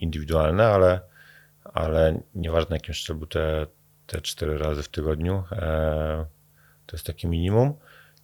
indywidualne, 0.00 0.66
ale, 0.66 1.00
ale 1.64 2.20
nieważne 2.34 2.70
na 2.70 2.76
jakim 2.76 2.94
szczeblu 2.94 3.26
te, 3.26 3.66
te 4.06 4.20
cztery 4.20 4.58
razy 4.58 4.82
w 4.82 4.88
tygodniu 4.88 5.44
e, 5.52 6.26
to 6.86 6.96
jest 6.96 7.06
takie 7.06 7.28
minimum. 7.28 7.74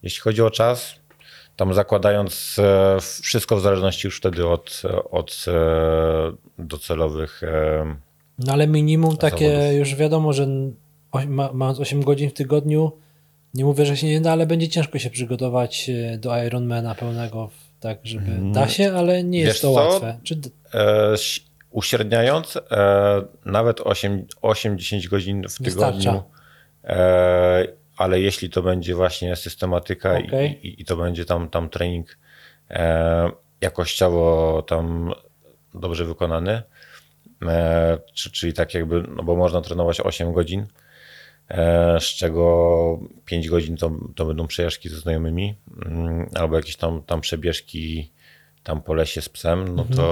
Jeśli 0.03 0.21
chodzi 0.21 0.43
o 0.43 0.51
czas, 0.51 0.95
tam 1.57 1.75
zakładając 1.75 2.57
e, 2.59 2.97
wszystko 3.23 3.57
w 3.57 3.61
zależności 3.61 4.07
już 4.07 4.17
wtedy 4.17 4.47
od, 4.47 4.83
od 5.11 5.45
e, 5.49 5.53
docelowych 6.59 7.43
e, 7.43 7.97
No 8.39 8.53
ale 8.53 8.67
minimum 8.67 9.17
takie, 9.17 9.51
Zawodów. 9.57 9.79
już 9.79 9.95
wiadomo, 9.95 10.33
że 10.33 10.47
mając 11.53 11.81
8 11.81 12.03
godzin 12.03 12.31
w 12.31 12.33
tygodniu, 12.33 12.93
nie 13.55 13.65
mówię, 13.65 13.87
że 13.87 13.97
się 13.97 14.07
nie 14.07 14.21
da, 14.21 14.33
ale 14.33 14.47
będzie 14.47 14.69
ciężko 14.69 14.99
się 14.99 15.11
przygotować 15.11 15.91
do 16.19 16.45
Ironmana 16.45 16.95
pełnego, 16.95 17.51
tak 17.81 17.99
żeby 18.03 18.53
da 18.53 18.69
się, 18.69 18.93
ale 18.93 19.25
nie 19.25 19.39
Wiesz 19.39 19.49
jest 19.49 19.63
to 19.63 19.75
co? 19.75 19.81
łatwe. 19.81 20.19
Czy, 20.23 20.41
E, 20.75 21.15
uśredniając, 21.71 22.57
e, 22.57 22.61
nawet 23.45 23.81
8 23.81 24.27
8-10 24.43 25.09
godzin 25.09 25.43
w 25.49 25.63
Wystarcza. 25.63 25.99
tygodniu, 25.99 26.23
e, 26.85 27.67
ale 28.03 28.21
jeśli 28.21 28.51
to 28.51 28.63
będzie 28.63 28.95
właśnie 28.95 29.37
systematyka 29.37 30.19
i- 30.19 30.27
Okej. 30.27 30.67
i, 30.67 30.83
i 30.83 30.85
to 30.85 30.97
będzie 30.97 31.25
tam, 31.25 31.49
tam 31.51 31.69
trening 31.69 32.19
e, 32.71 33.31
jakościowo 33.61 34.63
tam 34.67 35.13
dobrze 35.75 36.05
wykonany, 36.05 36.63
e, 37.43 37.99
czy, 38.15 38.31
czyli 38.33 38.53
tak 38.53 38.75
jakby, 38.75 39.03
no 39.17 39.23
bo 39.23 39.37
można 39.37 39.61
trenować 39.61 40.01
8 40.01 40.33
godzin, 40.33 40.67
e, 41.49 42.01
z 42.01 42.05
czego 42.05 42.99
5 43.25 43.49
godzin 43.49 43.77
to, 43.77 43.91
to 44.17 44.25
będą 44.25 44.47
przejażdżki 44.47 44.89
ze 44.89 44.97
znajomymi, 44.97 45.55
mm, 45.87 46.29
albo 46.35 46.57
jakieś 46.57 46.77
tam, 46.77 47.03
tam 47.03 47.21
przebieżki 47.21 48.11
tam 48.63 48.83
po 48.83 48.95
lesie 48.95 49.23
z 49.23 49.29
psem, 49.29 49.75
no 49.77 49.85
to 49.97 50.07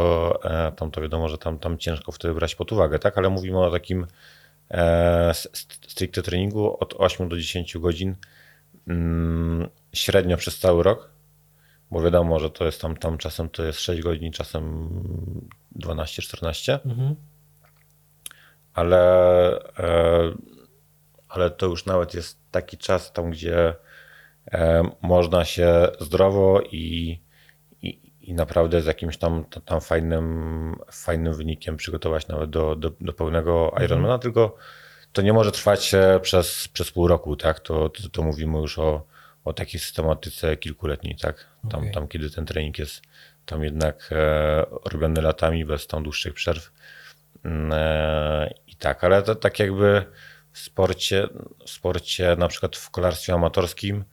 e, 0.44 0.72
tam 0.72 0.90
to 0.90 1.00
wiadomo, 1.00 1.28
że 1.28 1.38
tam, 1.38 1.58
tam 1.58 1.78
ciężko 1.78 2.12
wtedy 2.12 2.34
brać 2.34 2.54
pod 2.54 2.72
uwagę, 2.72 2.98
tak? 2.98 3.18
Ale 3.18 3.30
mówimy 3.30 3.58
o 3.58 3.70
takim 3.70 4.06
stricte 5.88 6.22
treningu 6.22 6.76
od 6.80 6.94
8 6.98 7.28
do 7.28 7.36
10 7.36 7.78
godzin 7.78 8.14
mm, 8.86 9.68
średnio 9.92 10.36
przez 10.36 10.58
cały 10.58 10.82
rok, 10.82 11.10
bo 11.90 12.02
wiadomo, 12.02 12.40
że 12.40 12.50
to 12.50 12.64
jest 12.64 12.80
tam, 12.80 12.96
tam 12.96 13.18
czasem 13.18 13.48
to 13.48 13.64
jest 13.64 13.80
6 13.80 14.02
godzin, 14.02 14.32
czasem 14.32 14.88
12-14 15.78 16.78
mhm. 16.84 17.14
ale, 18.74 19.02
e, 19.78 20.32
ale 21.28 21.50
to 21.50 21.66
już 21.66 21.86
nawet 21.86 22.14
jest 22.14 22.38
taki 22.50 22.78
czas 22.78 23.12
tam, 23.12 23.30
gdzie 23.30 23.74
e, 24.52 24.90
można 25.02 25.44
się 25.44 25.88
zdrowo 26.00 26.60
i, 26.72 27.20
i, 28.30 28.34
naprawdę 28.34 28.82
z 28.82 28.86
jakimś 28.86 29.16
tam, 29.16 29.44
tam 29.64 29.80
fajnym, 29.80 30.76
fajnym 30.92 31.34
wynikiem 31.34 31.76
przygotować 31.76 32.28
nawet 32.28 32.50
do, 32.50 32.76
do, 32.76 32.92
do 33.00 33.12
pełnego 33.12 33.74
Ironmana, 33.84 34.18
tylko 34.18 34.56
to 35.12 35.22
nie 35.22 35.32
może 35.32 35.52
trwać 35.52 35.94
e, 35.94 36.20
przez, 36.22 36.68
przez 36.68 36.90
pół 36.90 37.08
roku, 37.08 37.36
tak? 37.36 37.60
To, 37.60 37.88
to, 37.88 38.08
to 38.08 38.22
mówimy 38.22 38.58
już 38.58 38.78
o, 38.78 39.06
o 39.44 39.52
takiej 39.52 39.80
systematyce 39.80 40.56
kilkuletniej, 40.56 41.16
tak? 41.16 41.46
Tam, 41.70 41.80
Okej. 41.80 41.92
tam 41.92 42.08
kiedy 42.08 42.30
ten 42.30 42.46
trening 42.46 42.78
jest 42.78 43.02
tam 43.46 43.64
jednak 43.64 44.08
e, 44.12 44.66
robiony 44.84 45.22
latami 45.22 45.64
bez 45.64 45.86
tam 45.86 46.02
dłuższych 46.02 46.34
przerw. 46.34 46.72
Mm, 47.44 47.72
e, 47.72 48.54
I 48.66 48.76
tak, 48.76 49.04
ale 49.04 49.22
to 49.22 49.34
tak 49.34 49.58
jakby 49.58 50.04
w 50.52 50.58
sporcie, 50.58 51.28
w 51.66 51.70
sporcie 51.70 52.36
na 52.38 52.48
przykład 52.48 52.76
w 52.76 52.90
kolarstwie 52.90 53.34
amatorskim 53.34 54.04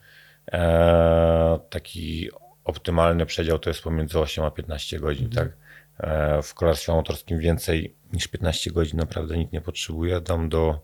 e, 0.51 1.59
taki 1.69 2.29
optymalny 2.67 3.25
przedział 3.25 3.59
to 3.59 3.69
jest 3.69 3.81
pomiędzy 3.81 4.19
8 4.19 4.43
a 4.43 4.51
15 4.51 4.99
godzin, 4.99 5.29
tak? 5.29 5.57
E, 5.97 6.41
w 6.41 6.53
kolarstwie 6.53 6.93
amatorskim 6.93 7.39
więcej 7.39 7.95
niż 8.13 8.27
15 8.27 8.71
godzin 8.71 8.99
naprawdę 8.99 9.37
nikt 9.37 9.53
nie 9.53 9.61
potrzebuje, 9.61 10.21
tam 10.21 10.49
do 10.49 10.79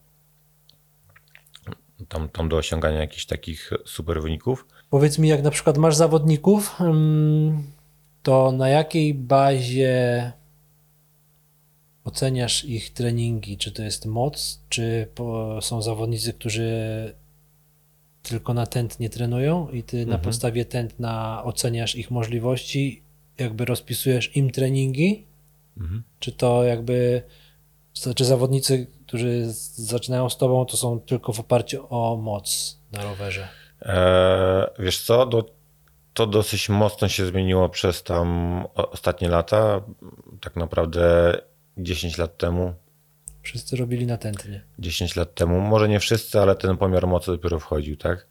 tam, 2.08 2.30
tam 2.30 2.50
do 2.50 2.58
osiągania 2.58 3.00
jakichś 3.00 3.26
takich 3.26 3.72
super 3.86 4.22
wyników. 4.22 4.68
Powiedz 4.90 5.20
mi, 5.20 5.30
jak 5.30 5.44
na 5.44 5.52
przykład 5.52 5.78
masz 5.78 5.96
zawodników, 5.96 6.82
mm, 6.82 7.64
to 8.24 8.52
na 8.52 8.70
jakiej 8.70 9.14
bazie 9.14 10.32
oceniasz 12.04 12.66
ich 12.66 12.94
treningi? 12.94 13.58
Czy 13.58 13.72
to 13.72 13.84
jest 13.84 14.06
moc, 14.06 14.60
czy 14.70 15.08
są 15.62 15.82
zawodnicy, 15.82 16.34
którzy 16.34 17.14
tylko 18.24 18.54
na 18.54 18.66
tętnie 18.66 19.10
trenują 19.10 19.70
i 19.70 19.84
ty 19.84 20.06
na 20.06 20.18
podstawie 20.18 20.66
tętna 20.66 21.42
oceniasz 21.44 21.96
ich 21.96 22.12
możliwości, 22.12 23.04
jakby 23.38 23.66
rozpisujesz 23.66 24.36
im 24.36 24.52
treningi? 24.52 25.26
Czy 26.20 26.32
to 26.32 26.64
jakby, 26.64 27.24
czy 28.16 28.26
zawodnicy, 28.26 28.88
którzy 29.08 29.44
zaczynają 29.76 30.30
z 30.30 30.38
tobą, 30.38 30.66
to 30.66 30.78
są 30.78 31.00
tylko 31.00 31.34
w 31.34 31.40
oparciu 31.40 31.88
o 31.90 32.18
moc 32.18 32.78
na 32.92 33.04
rowerze? 33.04 33.48
E, 33.82 34.70
wiesz 34.80 35.02
co, 35.02 35.26
do, 35.26 35.46
to 36.14 36.28
dosyć 36.28 36.70
mocno 36.70 37.08
się 37.08 37.26
zmieniło 37.26 37.70
przez 37.70 38.04
tam 38.04 38.28
ostatnie 38.76 39.30
lata. 39.30 39.82
Tak 40.42 40.56
naprawdę 40.56 41.38
10 41.78 42.18
lat 42.18 42.38
temu, 42.38 42.74
Wszyscy 43.44 43.76
robili 43.78 44.06
na 44.06 44.18
tętnie. 44.18 44.62
10 44.80 45.16
lat 45.16 45.36
temu, 45.36 45.62
może 45.62 45.90
nie 45.90 46.00
wszyscy, 46.00 46.40
ale 46.40 46.56
ten 46.56 46.78
pomiar 46.78 47.08
mocy 47.08 47.32
dopiero 47.32 47.60
wchodził, 47.60 47.98
tak? 47.98 48.28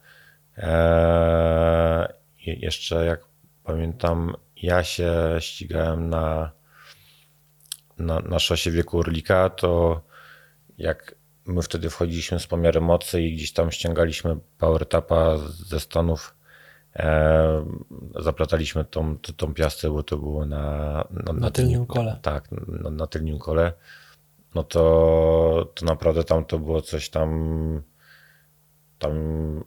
E, 0.57 2.13
i 2.45 2.59
jeszcze 2.61 3.05
jak 3.05 3.19
pamiętam, 3.63 4.35
ja 4.61 4.83
się 4.83 5.13
ścigałem 5.39 6.09
na, 6.09 6.51
na, 7.97 8.19
na 8.19 8.39
szosie 8.39 8.71
wieku 8.71 8.99
Orlika, 8.99 9.49
to 9.49 10.01
jak 10.77 11.15
my 11.45 11.61
wtedy 11.61 11.89
wchodziliśmy 11.89 12.39
z 12.39 12.47
pomiarem 12.47 12.83
mocy 12.83 13.21
i 13.21 13.35
gdzieś 13.35 13.53
tam 13.53 13.71
ściągaliśmy 13.71 14.37
power 14.57 14.85
tapa 14.85 15.37
ze 15.67 15.79
Stanów, 15.79 16.35
e, 16.95 17.65
zaplataliśmy 18.19 18.85
tą, 18.85 19.17
tą, 19.17 19.33
tą 19.33 19.53
piastę, 19.53 19.89
bo 19.89 20.03
to 20.03 20.17
było 20.17 20.45
na, 20.45 21.07
na, 21.09 21.33
Na 21.33 21.51
tylnym 21.51 21.85
kole. 21.85 22.19
Tak, 22.21 22.51
na, 22.51 22.89
na 22.89 23.07
tylnym 23.07 23.39
kole. 23.39 23.73
No 24.55 24.63
to, 24.63 25.71
to 25.75 25.85
naprawdę 25.85 26.23
tam 26.23 26.45
to 26.45 26.59
było 26.59 26.81
coś 26.81 27.09
tam 27.09 27.83
tam 28.99 29.13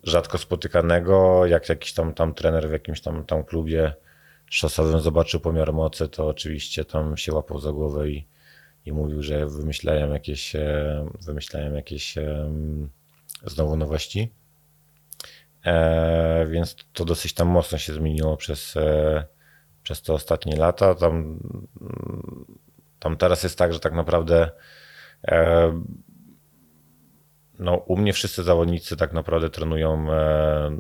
rzadko 0.03 0.39
spotykanego. 0.39 1.47
Jak 1.47 1.69
jakiś 1.69 1.93
tam, 1.93 2.15
tam 2.15 2.35
trener 2.35 2.69
w 2.69 2.73
jakimś 2.73 3.01
tam, 3.01 3.25
tam 3.25 3.45
klubie 3.45 3.95
szosowym 4.51 5.01
zobaczył 5.01 5.41
pomiar 5.41 5.73
mocy, 5.73 6.09
to 6.09 6.29
oczywiście 6.29 6.85
tam 6.85 7.17
się 7.17 7.33
łapał 7.33 7.59
za 7.59 7.73
głowę 7.73 8.11
i, 8.11 8.27
i 8.87 8.93
mówił, 8.93 9.23
że 9.23 9.47
wymyślają 9.47 10.13
jakieś, 10.13 10.57
e, 10.57 11.09
wymyślają 11.21 11.75
jakieś 11.75 12.19
em, 12.19 12.89
znowu 13.45 13.77
nowości. 13.77 14.33
E, 15.65 16.47
więc 16.47 16.77
to 16.93 17.05
dosyć 17.05 17.35
tam 17.35 17.49
mocno 17.49 17.79
się 17.79 17.93
zmieniło 17.93 18.37
przez, 18.37 18.77
e, 18.77 19.25
przez 19.83 20.03
te 20.03 20.13
ostatnie 20.13 20.57
lata. 20.57 20.95
Tam, 20.95 21.41
tam 23.07 23.17
teraz 23.17 23.43
jest 23.43 23.59
tak, 23.59 23.73
że 23.73 23.81
tak 23.81 23.93
naprawdę 23.93 24.51
e, 25.29 25.73
no, 27.59 27.77
u 27.77 27.97
mnie 27.97 28.13
wszyscy 28.13 28.43
zawodnicy 28.43 28.97
tak 28.97 29.13
naprawdę 29.13 29.51
trenują 29.51 30.13
e, 30.13 30.79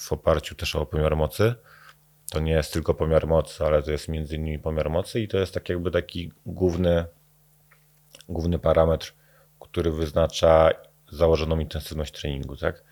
w 0.00 0.12
oparciu 0.12 0.54
też 0.54 0.76
o 0.76 0.86
pomiar 0.86 1.16
mocy. 1.16 1.54
To 2.30 2.40
nie 2.40 2.52
jest 2.52 2.72
tylko 2.72 2.94
pomiar 2.94 3.26
mocy, 3.26 3.64
ale 3.64 3.82
to 3.82 3.90
jest 3.90 4.08
między 4.08 4.36
innymi 4.36 4.58
pomiar 4.58 4.90
mocy 4.90 5.20
i 5.20 5.28
to 5.28 5.38
jest 5.38 5.54
tak 5.54 5.68
jakby 5.68 5.90
taki 5.90 6.32
główny, 6.46 7.04
główny 8.28 8.58
parametr, 8.58 9.14
który 9.60 9.90
wyznacza 9.90 10.70
założoną 11.12 11.58
intensywność 11.58 12.12
treningu, 12.12 12.56
tak? 12.56 12.84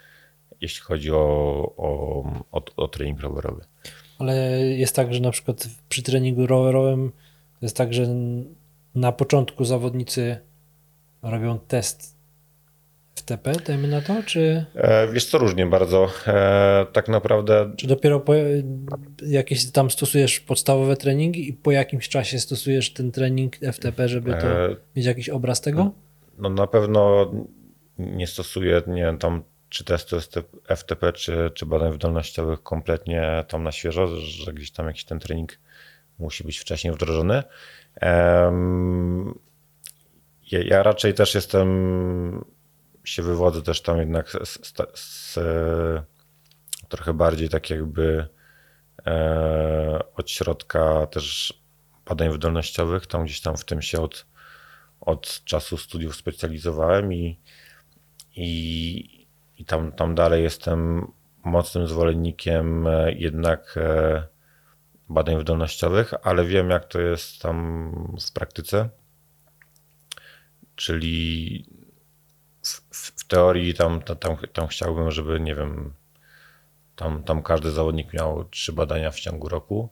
Jeśli 0.61 0.80
chodzi 0.80 1.11
o, 1.12 1.16
o, 1.76 2.22
o, 2.53 2.62
o 2.76 2.88
trening 2.88 3.20
rowerowy. 3.20 3.64
Ale 4.18 4.34
jest 4.61 4.97
tak, 4.97 5.14
że 5.14 5.20
na 5.20 5.30
przykład 5.30 5.68
przy 5.88 6.03
treningu 6.03 6.47
rowerowym 6.47 7.12
jest 7.62 7.76
tak, 7.76 7.94
że 7.94 8.06
na 8.94 9.12
początku 9.12 9.64
zawodnicy 9.64 10.38
robią 11.22 11.58
test 11.58 12.20
FTP, 13.14 13.52
dajmy 13.66 13.88
na 13.88 14.00
to, 14.00 14.22
czy, 14.22 14.64
E, 14.74 15.12
wiesz 15.12 15.24
co, 15.24 15.38
różnie 15.38 15.66
bardzo. 15.66 16.08
E, 16.26 16.86
tak 16.92 17.08
naprawdę 17.08 17.72
czy 17.76 17.86
dopiero 17.86 18.20
po, 18.20 18.34
jakieś 19.26 19.70
tam 19.70 19.90
stosujesz 19.90 20.40
podstawowe 20.40 20.96
treningi 20.96 21.48
i 21.48 21.52
po 21.52 21.70
jakimś 21.70 22.08
czasie 22.08 22.40
stosujesz 22.40 22.92
ten 22.92 23.12
trening 23.12 23.56
FTP, 23.72 24.08
żeby 24.08 24.30
to 24.30 24.46
E, 24.46 24.76
mieć 24.96 25.06
jakiś 25.06 25.28
obraz 25.28 25.61
tego? 25.61 25.92
no 26.38 26.48
na 26.50 26.66
pewno 26.66 27.32
nie 27.98 28.26
stosuję, 28.26 28.82
nie 28.86 29.02
wiem, 29.02 29.18
tam 29.18 29.42
czy 29.68 29.84
testu 29.84 30.16
FTP, 30.76 31.12
czy, 31.12 31.50
czy 31.54 31.66
badań 31.66 31.92
wydolnościowych 31.92 32.62
kompletnie 32.62 33.44
tam 33.48 33.62
na 33.62 33.72
świeżo, 33.72 34.06
że 34.16 34.52
gdzieś 34.52 34.70
tam 34.70 34.86
jakiś 34.86 35.04
ten 35.04 35.18
trening 35.18 35.58
musi 36.20 36.44
być 36.44 36.58
wcześniej 36.58 36.94
wdrożony. 36.94 37.42
Ja 40.50 40.82
raczej 40.82 41.14
też 41.14 41.34
jestem, 41.34 42.44
się 43.04 43.22
wywodzę 43.22 43.62
też 43.62 43.82
tam 43.82 43.98
jednak 43.98 44.30
z, 44.30 44.66
z, 44.66 44.72
z, 44.94 45.38
trochę 46.88 47.14
bardziej 47.14 47.48
tak 47.48 47.70
jakby 47.70 48.26
e, 49.06 50.00
od 50.16 50.30
środka 50.30 51.06
też 51.06 51.54
badań 52.06 52.32
wydolnościowych, 52.32 53.06
tam 53.06 53.24
gdzieś 53.24 53.40
tam 53.40 53.56
w 53.56 53.64
tym 53.64 53.82
się 53.82 54.00
od, 54.00 54.26
od 55.00 55.44
czasu 55.44 55.76
studiów 55.76 56.16
specjalizowałem 56.16 57.12
i, 57.12 57.40
i, 58.36 59.26
i 59.58 59.64
tam, 59.64 59.92
tam 59.92 60.14
dalej 60.14 60.42
jestem 60.42 61.12
mocnym 61.44 61.86
zwolennikiem 61.86 62.86
e, 62.86 63.12
jednak 63.12 63.74
e, 63.76 64.26
badań 65.11 65.36
wydolnościowych, 65.36 66.14
ale 66.22 66.44
wiem 66.44 66.70
jak 66.70 66.84
to 66.84 67.00
jest 67.00 67.42
tam 67.42 67.92
w 68.28 68.32
praktyce. 68.32 68.88
Czyli 70.76 71.66
w, 72.62 72.68
w, 72.68 73.20
w 73.20 73.26
teorii 73.26 73.74
tam, 73.74 74.02
tam, 74.02 74.36
tam 74.52 74.66
chciałbym, 74.66 75.11
żeby 75.11 75.40
nie 75.40 75.54
wiem, 75.54 75.94
tam, 76.96 77.22
tam 77.22 77.42
każdy 77.42 77.70
zawodnik 77.70 78.12
miał 78.12 78.44
trzy 78.44 78.72
badania 78.72 79.11
w 79.11 79.20
ciągu 79.20 79.48
roku 79.48 79.88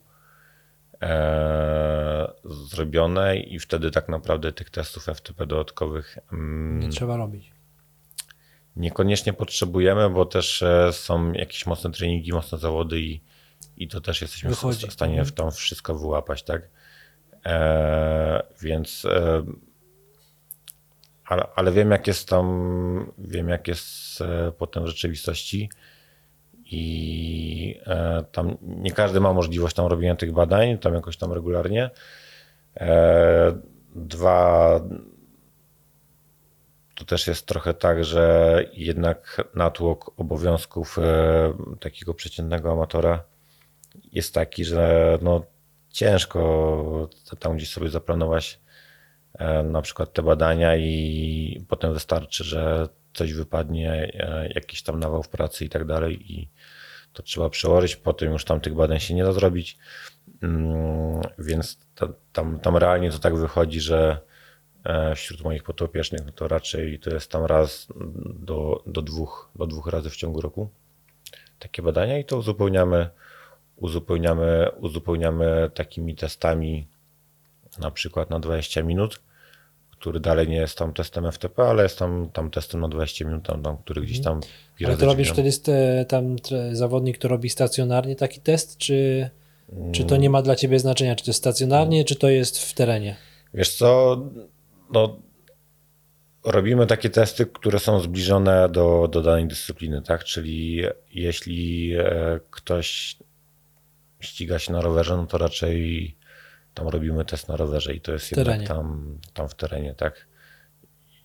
e, 1.02 2.32
zrobione 2.44 3.36
i 3.36 3.58
wtedy 3.58 3.90
tak 3.90 4.08
naprawdę 4.08 4.52
tych 4.52 4.70
testów 4.70 5.04
FTP 5.04 5.46
dodatkowych 5.46 6.18
mm, 6.32 6.80
Nie 6.80 6.88
trzeba 6.88 7.16
robić. 7.16 7.52
niekoniecznie 8.76 9.32
potrzebujemy, 9.32 10.10
bo 10.10 10.26
też 10.26 10.62
e, 10.62 10.92
są 10.92 11.32
jakieś 11.32 11.66
mocne 11.66 11.90
treningi, 11.90 12.32
mocne 12.32 12.58
zawody 12.58 13.00
i, 13.00 13.20
i 13.78 13.88
to 13.88 14.00
też 14.00 14.20
jesteśmy 14.20 14.50
w 14.50 14.52
Wychodzi. 14.52 14.86
w 14.86 14.92
stanie 14.92 15.24
w 15.24 15.32
tam 15.32 15.50
wszystko 15.50 15.94
wyłapać, 15.94 16.42
tak? 16.42 16.62
E, 17.46 18.42
więc 18.60 19.04
e, 19.04 19.42
ale, 21.24 21.46
ale 21.54 21.72
wiem 21.72 21.90
jak 21.90 22.06
jest 22.06 22.28
tam, 22.28 23.12
wiem 23.18 23.48
jak 23.48 23.68
jest 23.68 24.20
e, 24.20 24.52
potem 24.52 24.84
w 24.84 24.86
rzeczywistości 24.86 25.70
i 26.64 27.80
e, 27.86 28.24
tam 28.32 28.56
nie 28.62 28.92
każdy 28.92 29.20
ma 29.20 29.32
możliwość 29.32 29.76
tam 29.76 29.86
robienia 29.86 30.16
tych 30.16 30.32
badań, 30.32 30.78
tam 30.78 30.94
jakoś 30.94 31.16
tam 31.16 31.32
regularnie. 31.32 31.90
E, 32.76 33.58
dwa, 33.94 34.80
to 36.94 37.04
też 37.04 37.26
jest 37.26 37.46
trochę 37.46 37.74
tak, 37.74 38.04
że 38.04 38.64
jednak 38.72 39.48
natłok 39.54 40.20
obowiązków 40.20 40.98
e, 40.98 41.52
takiego 41.80 42.14
przeciętnego 42.14 42.72
amatora 42.72 43.24
jest 44.18 44.34
taki, 44.34 44.64
że 44.64 45.18
no 45.22 45.44
ciężko 45.90 47.08
tam 47.38 47.56
gdzieś 47.56 47.70
sobie 47.70 47.88
zaplanować 47.88 48.60
e, 49.34 49.62
na 49.62 49.82
przykład 49.82 50.12
te 50.12 50.22
badania 50.22 50.76
i 50.76 51.64
potem 51.68 51.94
wystarczy, 51.94 52.44
że 52.44 52.88
coś 53.14 53.32
wypadnie, 53.32 53.92
e, 54.14 54.48
jakiś 54.54 54.82
tam 54.82 55.00
nawał 55.00 55.22
w 55.22 55.28
pracy 55.28 55.64
i 55.64 55.68
tak 55.68 55.84
dalej 55.84 56.32
i 56.32 56.48
to 57.12 57.22
trzeba 57.22 57.50
przełożyć, 57.50 57.96
potem 57.96 58.32
już 58.32 58.44
tam 58.44 58.60
tych 58.60 58.74
badań 58.74 59.00
się 59.00 59.14
nie 59.14 59.24
da 59.24 59.32
zrobić, 59.32 59.78
Mm, 60.42 61.20
więc 61.38 61.78
ta, 61.94 62.08
tam, 62.32 62.60
tam 62.60 62.76
realnie 62.76 63.10
to 63.10 63.18
tak 63.18 63.36
wychodzi, 63.36 63.80
że 63.80 64.20
e, 64.84 65.14
wśród 65.14 65.40
moich 65.40 65.62
potopiecznych 65.62 66.26
no 66.26 66.32
to 66.32 66.48
raczej 66.48 66.98
to 67.00 67.10
jest 67.10 67.30
tam 67.30 67.44
raz 67.44 67.88
do, 68.24 68.82
do, 68.86 69.02
dwóch, 69.02 69.50
do 69.56 69.66
dwóch 69.66 69.86
razy 69.86 70.10
w 70.10 70.16
ciągu 70.16 70.40
roku 70.40 70.70
takie 71.58 71.82
badania 71.82 72.18
i 72.18 72.24
to 72.24 72.36
uzupełniamy, 72.36 73.10
uzupełniamy, 73.80 74.68
uzupełniamy 74.80 75.70
takimi 75.74 76.14
testami 76.14 76.88
na 77.78 77.90
przykład 77.90 78.30
na 78.30 78.40
20 78.40 78.82
minut, 78.82 79.20
który 79.90 80.20
dalej 80.20 80.48
nie 80.48 80.56
jest 80.56 80.78
tam 80.78 80.92
testem 80.92 81.32
FTP, 81.32 81.62
ale 81.62 81.82
jest 81.82 81.98
tam, 81.98 82.30
tam 82.32 82.50
testem 82.50 82.80
na 82.80 82.88
20 82.88 83.24
minut, 83.24 83.46
tam, 83.46 83.62
tam, 83.62 83.76
który 83.76 84.00
gdzieś 84.00 84.20
tam 84.20 84.40
Ale 84.84 84.96
to 84.96 85.06
robisz 85.06 85.30
wtedy 85.30 85.52
st- 85.52 85.70
tam 86.08 86.36
zawodnik, 86.72 87.18
to 87.18 87.28
robi 87.28 87.50
stacjonarnie 87.50 88.16
taki 88.16 88.40
test, 88.40 88.76
czy, 88.76 89.30
czy 89.92 90.04
to 90.04 90.16
nie 90.16 90.30
ma 90.30 90.42
dla 90.42 90.56
ciebie 90.56 90.78
znaczenia, 90.78 91.16
czy 91.16 91.24
to 91.24 91.30
jest 91.30 91.38
stacjonarnie, 91.38 92.04
czy 92.04 92.16
to 92.16 92.28
jest 92.28 92.58
w 92.58 92.74
terenie? 92.74 93.16
Wiesz 93.54 93.74
co, 93.74 94.22
no, 94.92 95.16
robimy 96.44 96.86
takie 96.86 97.10
testy, 97.10 97.46
które 97.46 97.78
są 97.78 98.00
zbliżone 98.00 98.68
do, 98.68 99.08
do 99.12 99.22
danej 99.22 99.46
dyscypliny, 99.46 100.02
tak? 100.02 100.24
Czyli 100.24 100.82
jeśli 101.14 101.92
e, 101.98 102.40
ktoś 102.50 103.16
ściga 104.20 104.58
się 104.58 104.72
na 104.72 104.80
rowerze, 104.80 105.16
no 105.16 105.26
to 105.26 105.38
raczej 105.38 106.16
tam 106.74 106.88
robimy 106.88 107.24
test 107.24 107.48
na 107.48 107.56
rowerze 107.56 107.94
i 107.94 108.00
to 108.00 108.12
jest 108.12 108.36
jednak 108.36 108.68
tam, 108.68 109.18
tam 109.34 109.48
w 109.48 109.54
terenie, 109.54 109.94
tak? 109.94 110.26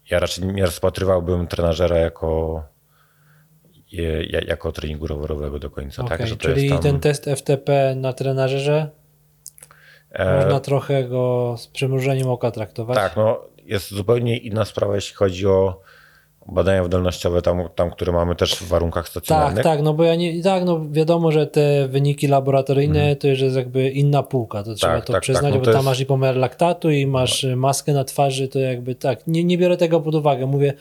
Ja 0.09 0.19
raczej 0.19 0.45
nie 0.45 0.65
rozpatrywałbym 0.65 1.47
trenażera 1.47 1.97
jako, 1.97 2.63
jako 4.47 4.71
treningu 4.71 5.07
rowerowego 5.07 5.59
do 5.59 5.69
końca, 5.69 6.03
Okej, 6.03 6.17
tak? 6.17 6.27
Że 6.27 6.37
to 6.37 6.41
czyli 6.41 6.61
jest 6.61 6.73
tam, 6.73 6.83
ten 6.83 6.99
test 6.99 7.25
FTP 7.35 7.95
na 7.95 8.13
trenażerze 8.13 8.89
e, 10.11 10.35
można 10.35 10.59
trochę 10.59 11.03
go 11.03 11.55
z 11.57 11.67
przymrużeniem 11.67 12.27
oka 12.27 12.51
traktować. 12.51 12.97
Tak, 12.97 13.15
no 13.15 13.41
jest 13.57 13.91
zupełnie 13.91 14.37
inna 14.37 14.65
sprawa, 14.65 14.95
jeśli 14.95 15.15
chodzi 15.15 15.47
o 15.47 15.81
badania 16.47 16.83
wydolnościowe, 16.83 17.41
tam, 17.41 17.69
tam 17.75 17.91
które 17.91 18.11
mamy 18.11 18.35
też 18.35 18.55
w 18.55 18.67
warunkach 18.67 19.03
Tak, 19.03 19.11
stacjonarnych. 19.11 19.63
tak, 19.63 19.81
no 19.81 19.93
bo 19.93 20.03
ja 20.03 20.15
nie, 20.15 20.43
tak, 20.43 20.63
no 20.65 20.81
wiadomo, 20.91 21.31
że 21.31 21.47
te 21.47 21.87
wyniki 21.87 22.27
laboratoryjne 22.27 23.15
to 23.15 23.27
już 23.27 23.39
jest 23.39 23.55
jakby 23.55 23.89
inna 23.89 24.23
półka, 24.23 24.63
to 24.63 24.75
trzeba 24.75 24.93
Mhm. 24.93 25.01
Tak, 25.01 25.07
to 25.07 25.13
tak, 25.13 25.21
przyznać, 25.21 25.43
tak, 25.43 25.53
no 25.53 25.59
bo 25.59 25.65
to 25.65 25.71
tam 25.71 25.79
jest- 25.79 25.85
masz 25.85 25.99
i 25.99 26.05
pomiar 26.05 26.35
laktatu 26.35 26.89
i 26.91 27.07
masz 27.07 27.43
y, 27.43 27.55
maskę 27.55 27.93
na 27.93 28.03
twarzy, 28.03 28.47
to 28.47 28.59
jakby 28.59 28.95
tak, 28.95 29.27
nie, 29.27 29.43
nie 29.43 29.57
biorę 29.57 29.77
tego 29.77 30.01
pod 30.01 30.15
uwagę, 30.15 30.45
mówię 30.45 30.73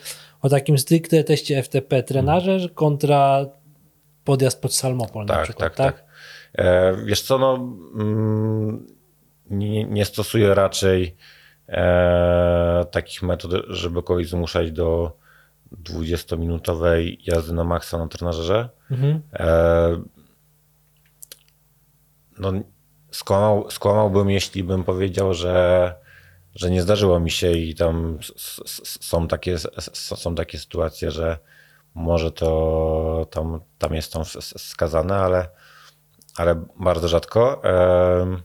o 0.42 0.48
takim 0.48 0.78
stricte 0.78 1.24
teście 1.24 1.62
FTP 1.62 2.02
trenażer 2.02 2.74
kontra 2.74 3.46
podjazd 4.24 4.62
pod 4.62 4.74
Salmopol 4.74 5.26
na 5.26 5.34
tak, 5.34 5.42
przykład, 5.44 5.74
tak, 5.74 5.96
tak. 5.96 6.04
E, 6.54 6.96
wiesz 7.04 7.22
co, 7.22 7.38
no 7.38 7.54
mm, 7.94 8.86
nie, 9.50 9.84
nie 9.84 10.04
stosuję 10.04 10.54
raczej 10.54 11.16
e, 11.68 12.84
takich 12.90 13.22
metod, 13.22 13.50
żeby 13.68 14.02
kogoś 14.02 14.28
zmuszać 14.28 14.72
do 14.72 15.21
20-minutowej 15.84 17.18
jazdy 17.26 17.52
na 17.52 17.64
maksa 17.64 17.98
na 17.98 18.08
trenażerze. 18.08 18.68
Mhm. 18.90 19.22
E, 19.32 20.02
no, 22.38 22.52
skłamał, 23.10 23.70
skłamałbym, 23.70 24.30
jeśli 24.30 24.64
bym 24.64 24.84
powiedział, 24.84 25.34
że, 25.34 25.94
że 26.54 26.70
nie 26.70 26.82
zdarzyło 26.82 27.20
mi 27.20 27.30
się 27.30 27.52
i 27.52 27.74
tam 27.74 28.18
s- 28.20 28.60
s- 28.64 28.98
są 29.00 29.28
takie, 29.28 29.54
s- 29.54 29.90
są 29.94 30.34
takie 30.34 30.58
sytuacje, 30.58 31.10
że 31.10 31.38
może 31.94 32.30
to 32.32 33.26
tam, 33.30 33.60
tam 33.78 33.94
jest 33.94 34.12
tam 34.12 34.22
skazane, 34.56 35.16
ale, 35.16 35.48
ale 36.36 36.64
bardzo 36.80 37.08
rzadko. 37.08 37.62
Em, 37.64 38.42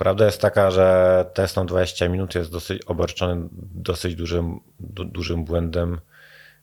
Prawda 0.00 0.26
jest 0.26 0.40
taka, 0.40 0.70
że 0.70 1.24
test 1.34 1.56
na 1.56 1.64
20 1.64 2.08
minut 2.08 2.34
jest 2.34 2.50
dosyć 2.50 2.82
obarczony 2.84 3.48
dosyć 3.74 4.14
dużym, 4.14 4.60
du, 4.80 5.04
dużym 5.04 5.44
błędem, 5.44 6.00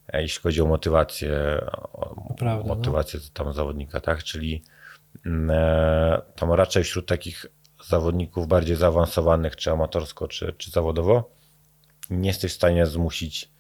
e, 0.08 0.22
jeśli 0.22 0.42
chodzi 0.42 0.62
o 0.62 0.66
motywację, 0.66 1.66
o 1.94 2.34
prawda, 2.38 2.68
no. 2.68 2.76
motywację 2.76 3.20
tam 3.34 3.54
zawodnika, 3.54 4.02
tak? 4.02 4.24
Czyli 4.24 4.64
mm, 5.26 5.52
e, 5.52 6.22
tam 6.36 6.52
raczej 6.52 6.84
wśród 6.84 7.08
takich 7.08 7.46
zawodników 7.86 8.48
bardziej 8.48 8.76
zaawansowanych, 8.76 9.56
czy 9.56 9.72
amatorsko, 9.72 10.28
czy, 10.28 10.54
czy 10.58 10.72
zawodowo, 10.72 11.30
nie 12.10 12.28
jesteś 12.28 12.52
w 12.52 12.56
stanie 12.56 12.86
zmusić, 12.86 13.52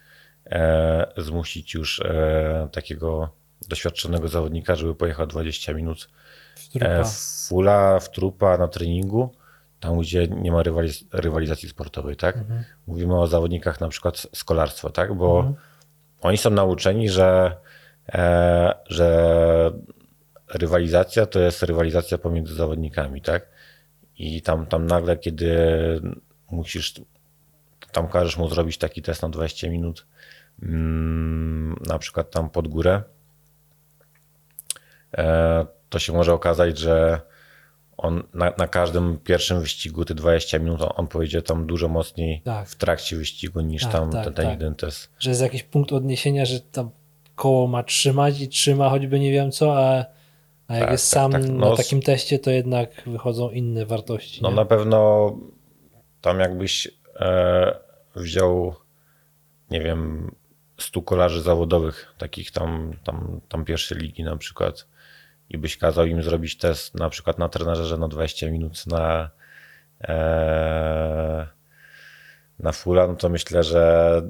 e, 0.45 1.11
zmusić 1.17 1.73
już 1.73 1.99
e, 1.99 2.69
takiego 2.71 3.30
doświadczonego 3.67 4.28
zawodnika, 4.28 4.75
żeby 4.75 4.95
pojechał 4.95 5.28
20 5.28 5.73
minut 5.73 6.09
W 6.55 6.69
trupa. 6.69 6.86
e, 6.86 7.03
fula 7.47 7.99
w 7.99 8.11
trupa 8.11 8.57
na 8.57 8.67
treningu, 8.67 9.37
tam 9.80 9.99
gdzie 9.99 10.28
nie 10.28 10.51
ma 10.51 10.63
rywaliz- 10.63 11.05
rywalizacji 11.13 11.69
sportowej, 11.69 12.15
tak? 12.15 12.38
Mhm. 12.38 12.63
Mówimy 12.88 13.19
o 13.19 13.28
zawodnikach 13.28 13.82
na 13.82 13.89
przykład 13.89 14.28
z 14.34 14.43
kolarstwa, 14.43 14.89
tak? 14.89 15.13
Bo 15.13 15.53
oni 16.21 16.38
są 16.38 16.49
nauczeni, 16.49 17.09
że, 17.09 17.57
e, 18.09 18.73
że 18.86 19.71
rywalizacja 20.53 21.25
to 21.25 21.39
jest 21.39 21.63
rywalizacja 21.63 22.17
pomiędzy 22.17 22.55
zawodnikami, 22.55 23.21
tak? 23.21 23.47
I 24.17 24.41
tam, 24.41 24.65
tam 24.65 24.86
nagle, 24.86 25.17
kiedy 25.17 25.57
musisz, 26.51 26.93
tam 27.91 28.07
każesz 28.07 28.38
mu 28.38 28.49
zrobić 28.49 28.78
taki 28.78 29.01
test 29.01 29.21
na 29.21 29.30
20 29.30 29.69
minut, 29.69 30.07
mm, 30.63 31.75
na 31.88 31.99
przykład 31.99 32.32
tam 32.32 32.49
pod 32.49 32.67
górę, 32.67 33.03
e, 35.17 35.65
to 35.89 35.99
się 35.99 36.13
może 36.13 36.34
okazać, 36.34 36.78
że 36.78 37.21
on 37.98 38.24
na, 38.34 38.54
na 38.58 38.68
każdym 38.68 39.18
pierwszym 39.24 39.62
wyścigu 39.62 40.06
te 40.06 40.16
20 40.16 40.60
minut 40.60 40.82
on, 40.82 40.89
on 40.95 41.08
pojedzie 41.08 41.41
tam 41.41 41.68
dużo 41.68 41.88
mocniej 41.88 42.41
Tak. 42.45 42.70
w 42.70 42.76
trakcie 42.76 43.16
wyścigu 43.16 43.62
niż 43.62 43.84
Tak, 43.84 43.91
tam 43.91 44.12
tak, 44.12 44.24
ten, 44.24 44.34
ten 44.34 44.45
tak. 44.45 44.54
jeden 44.54 44.76
test. 44.76 45.10
Że 45.20 45.30
jest 45.30 45.41
jakiś 45.41 45.64
punkt 45.64 45.93
odniesienia, 45.93 46.45
że 46.45 46.60
tam 46.60 46.89
koło 47.36 47.68
ma 47.68 47.84
trzymać 47.84 48.41
i 48.41 48.50
trzyma 48.50 48.89
choćby 48.89 49.20
nie 49.20 49.32
wiem 49.32 49.52
co, 49.52 49.78
a, 49.78 50.06
a 50.68 50.74
jak 50.74 50.84
Tak, 50.84 50.91
jest 50.91 51.14
tak, 51.14 51.32
sam. 51.32 51.58
No, 51.58 51.70
na 51.70 51.76
takim 51.76 52.02
teście, 52.02 52.39
to 52.39 52.52
jednak 52.52 53.04
wychodzą 53.06 53.50
inne 53.50 53.86
wartości. 53.86 54.41
No 54.41 54.50
nie? 54.50 54.56
na 54.56 54.66
pewno 54.66 55.32
tam 56.22 56.39
jakbyś 56.39 56.88
e, 57.20 57.76
wziął, 58.16 58.74
nie 59.72 59.82
wiem, 59.82 60.32
stu 60.80 61.02
kolarzy 61.02 61.41
zawodowych, 61.41 62.14
takich 62.18 62.52
tam, 62.52 62.93
tam, 63.04 63.41
tam 63.50 63.66
pierwszej 63.66 63.98
ligi 63.98 64.24
na 64.24 64.38
przykład 64.38 64.88
i 65.50 65.58
byś 65.58 65.78
kazał 65.78 66.06
im 66.06 66.24
zrobić 66.24 66.58
test 66.58 66.95
na 66.95 67.10
przykład 67.10 67.39
na 67.39 67.50
trenerze 67.50 67.98
na 67.98 68.08
20 68.08 68.52
minut 68.52 68.88
na 68.88 69.30
e, 70.02 71.48
na 72.60 72.72
fulla, 72.72 73.08
no 73.08 73.16
to 73.16 73.30
myślę, 73.30 73.64
że 73.64 74.22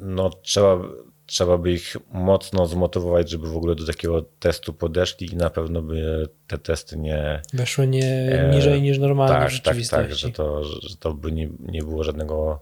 no 0.00 0.30
trzeba, 0.30 0.78
trzeba 1.26 1.58
by 1.58 1.72
ich 1.72 1.96
mocno 2.12 2.66
zmotywować, 2.66 3.30
żeby 3.30 3.48
w 3.48 3.56
ogóle 3.56 3.74
do 3.74 3.86
takiego 3.86 4.22
testu 4.40 4.72
podeszli 4.72 5.32
i 5.32 5.36
na 5.36 5.50
pewno 5.50 5.82
by 5.82 6.28
te 6.46 6.58
testy 6.58 6.98
nie, 6.98 7.42
Weszły 7.52 7.86
nie 7.86 8.04
E, 8.04 8.50
niżej 8.54 8.82
niż 8.82 8.98
normalnie 8.98 9.48
w 9.48 9.62
tak, 9.62 9.76
tak, 9.76 9.86
tak, 9.90 10.14
że 10.14 10.30
to, 10.30 10.64
że 10.64 10.96
to 10.96 11.14
by 11.14 11.32
nie, 11.32 11.48
nie 11.60 11.82
było 11.82 12.04
żadnego 12.04 12.60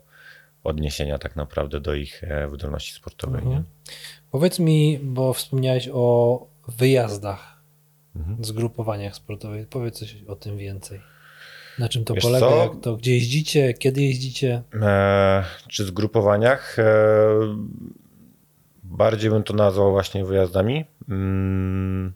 odniesienia 0.65 1.19
tak 1.19 1.37
naprawdę 1.37 1.81
do 1.81 1.95
ich 1.95 2.25
e, 2.25 2.49
wydolności 2.49 2.95
sportowej. 2.95 3.41
Mhm. 3.43 3.57
Nie? 3.57 3.63
Powiedz 4.31 4.59
mi, 4.59 4.99
bo 5.03 5.33
wspomniałeś 5.33 5.89
o 5.93 6.47
wyjazdach, 6.69 7.59
Mhm. 8.17 8.45
zgrupowaniach 8.45 9.15
sportowych. 9.15 9.69
Powiedz 9.69 9.99
coś 9.99 10.17
o 10.29 10.37
tym 10.37 10.57
więcej. 10.59 11.01
Na 11.79 11.89
czym 11.89 12.05
to 12.05 12.15
Wiesz 12.15 12.25
polega? 12.25 12.49
co? 12.49 12.57
Jak 12.57 12.73
to, 12.83 12.97
gdzie 12.97 13.15
jeździcie? 13.15 13.75
Kiedy 13.75 14.03
jeździcie? 14.03 14.63
E, 14.83 15.45
czy 15.69 15.85
zgrupowaniach? 15.85 16.79
E, 16.79 16.85
bardziej 18.83 19.31
bym 19.31 19.43
to 19.43 19.55
nazwał 19.55 19.91
właśnie 19.91 20.25
wyjazdami. 20.25 20.85
Mm, 21.09 22.13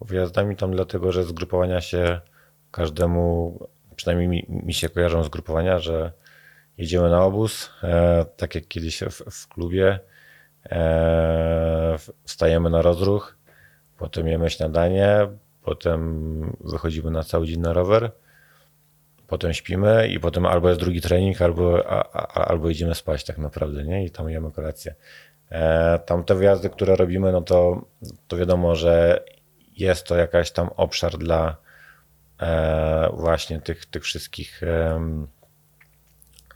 wyjazdami 0.00 0.56
tam 0.56 0.70
dlatego, 0.72 1.12
że 1.12 1.24
zgrupowania 1.24 1.80
się 1.80 2.20
każdemu, 2.70 3.58
przynajmniej 3.96 4.28
mi, 4.28 4.46
mi 4.48 4.74
się 4.74 4.88
kojarzą 4.88 5.22
zgrupowania, 5.24 5.78
że 5.78 6.12
jedziemy 6.78 7.10
na 7.10 7.24
obóz, 7.24 7.70
e, 7.82 8.26
tak 8.36 8.54
jak 8.54 8.68
kiedyś 8.68 9.00
w, 9.00 9.22
w 9.30 9.48
klubie, 9.48 9.98
e, 10.70 11.96
wstajemy 12.24 12.70
na 12.70 12.82
rozruch, 12.82 13.37
potem 13.98 14.28
jemy 14.28 14.50
śniadanie, 14.50 15.28
potem 15.62 16.56
wychodzimy 16.60 17.10
na 17.10 17.22
cały 17.22 17.46
dzień 17.46 17.60
na 17.60 17.72
rower, 17.72 18.12
potem 19.26 19.54
śpimy 19.54 20.08
i 20.08 20.20
potem 20.20 20.46
albo 20.46 20.68
jest 20.68 20.80
drugi 20.80 21.00
trening, 21.00 21.42
albo, 21.42 21.86
a, 21.86 22.12
a, 22.12 22.48
albo 22.48 22.68
idziemy 22.68 22.94
spać 22.94 23.24
tak 23.24 23.38
naprawdę, 23.38 23.84
nie? 23.84 24.04
I 24.04 24.10
tam 24.10 24.30
jemy 24.30 24.52
kolację. 24.52 24.94
E, 25.50 25.98
tam 25.98 26.24
te 26.24 26.34
wyjazdy, 26.34 26.70
które 26.70 26.96
robimy, 26.96 27.32
no 27.32 27.40
to, 27.40 27.84
to 28.28 28.36
wiadomo, 28.36 28.74
że 28.74 29.24
jest 29.76 30.06
to 30.06 30.16
jakaś 30.16 30.50
tam 30.50 30.68
obszar 30.76 31.18
dla 31.18 31.56
e, 32.40 33.10
właśnie 33.12 33.60
tych, 33.60 33.86
tych 33.86 34.02
wszystkich 34.04 34.62
em, 34.62 35.26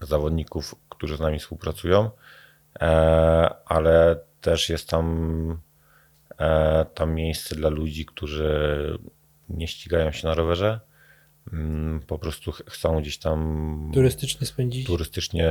zawodników, 0.01 0.74
którzy 0.88 1.16
z 1.16 1.20
nami 1.20 1.38
współpracują, 1.38 2.11
e, 2.80 2.86
ale 3.66 4.16
też 4.40 4.68
jest 4.68 4.88
tam, 4.88 5.61
e, 6.38 6.84
tam 6.94 7.14
miejsce 7.14 7.54
dla 7.54 7.68
ludzi, 7.68 8.06
którzy 8.06 8.98
nie 9.48 9.68
ścigają 9.68 10.10
się 10.12 10.28
na 10.28 10.34
rowerze, 10.34 10.80
mm, 11.52 12.00
po 12.06 12.18
prostu 12.18 12.52
ch- 12.52 12.62
chcą 12.68 13.00
gdzieś 13.00 13.18
tam 13.18 13.90
Turystycznie 13.94 14.46
spędzić? 14.46 14.86
turystycznie 14.86 15.50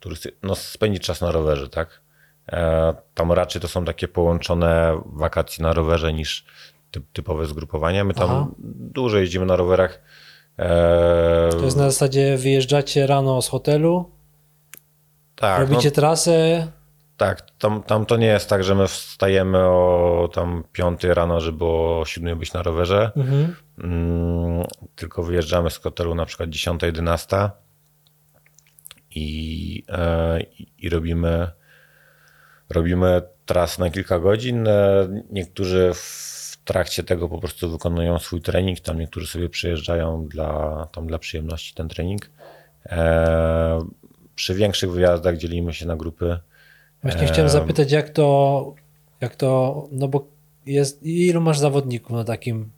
turysty, 0.00 0.32
no, 0.42 0.54
spędzić 0.54 1.02
czas 1.02 1.20
na 1.20 1.32
rowerze, 1.32 1.68
tak? 1.68 2.00
E, 2.52 2.94
Tam 3.14 3.32
raczej 3.32 3.62
to 3.62 3.68
są 3.68 3.84
takie 3.84 4.08
połączone 4.08 5.00
wakacje 5.06 5.62
na 5.62 5.72
rowerze 5.72 6.12
niż 6.12 6.44
typ, 6.90 7.04
typowe 7.12 7.46
zgrupowania. 7.46 8.04
My 8.04 8.14
tam 8.14 8.30
Aha. 8.30 8.46
dużo 8.68 9.18
jeździmy 9.18 9.46
na 9.46 9.56
rowerach. 9.56 10.00
E, 10.58 11.48
To 11.50 11.64
jest 11.64 11.76
na 11.76 11.90
zasadzie 11.90 12.36
wyjeżdżacie 12.36 13.06
rano 13.06 13.42
z 13.42 13.48
hotelu, 13.48 14.10
tak, 15.36 15.60
robicie 15.60 15.88
no, 15.88 15.94
trasę, 15.94 16.66
tak 17.18 17.50
tam, 17.58 17.82
tam 17.82 18.06
to 18.06 18.16
nie 18.16 18.26
jest 18.26 18.48
tak, 18.48 18.64
że 18.64 18.74
my 18.74 18.88
wstajemy 18.88 19.58
o 19.58 20.28
tam 20.34 20.64
5 20.72 21.04
rano, 21.04 21.40
żeby 21.40 21.64
o 21.64 22.02
7 22.06 22.38
być 22.38 22.52
na 22.52 22.62
rowerze. 22.62 23.10
mhm. 23.16 23.54
Mm, 23.78 24.64
tylko 24.96 25.22
wyjeżdżamy 25.22 25.70
z 25.70 25.76
hotelu 25.78 26.14
na 26.14 26.26
przykład 26.26 26.50
10-11 26.50 27.50
i, 29.14 29.84
e, 29.88 30.40
i, 30.78 30.88
robimy, 30.88 31.50
robimy 32.70 33.22
trasę 33.46 33.82
na 33.82 33.90
kilka 33.90 34.18
godzin. 34.18 34.68
E, 34.68 35.08
Niektórzy 35.30 35.90
w 35.94 36.58
trakcie 36.64 37.04
tego 37.04 37.28
po 37.28 37.38
prostu 37.38 37.70
wykonują 37.70 38.18
swój 38.18 38.40
trening, 38.40 38.80
tam 38.80 38.98
niektórzy 38.98 39.26
sobie 39.26 39.48
przyjeżdżają 39.48 40.26
dla, 40.28 40.86
tam 40.92 41.06
dla 41.06 41.18
przyjemności 41.18 41.74
ten 41.74 41.88
trening. 41.88 42.30
E, 42.86 43.88
przy 44.34 44.54
większych 44.54 44.90
wyjazdach 44.90 45.36
dzielimy 45.36 45.74
się 45.74 45.86
na 45.86 45.96
grupy. 45.96 46.38
Właśnie 47.02 47.26
chciałem 47.26 47.48
zapytać, 47.48 47.92
jak 47.92 48.10
to, 48.10 48.74
jak 49.20 49.36
to, 49.36 49.88
no 49.92 50.08
bo 50.08 50.26
jest, 50.66 51.02
ilu 51.02 51.40
masz 51.40 51.58
zawodników 51.58 52.10
na 52.10 52.24
takim, 52.24 52.70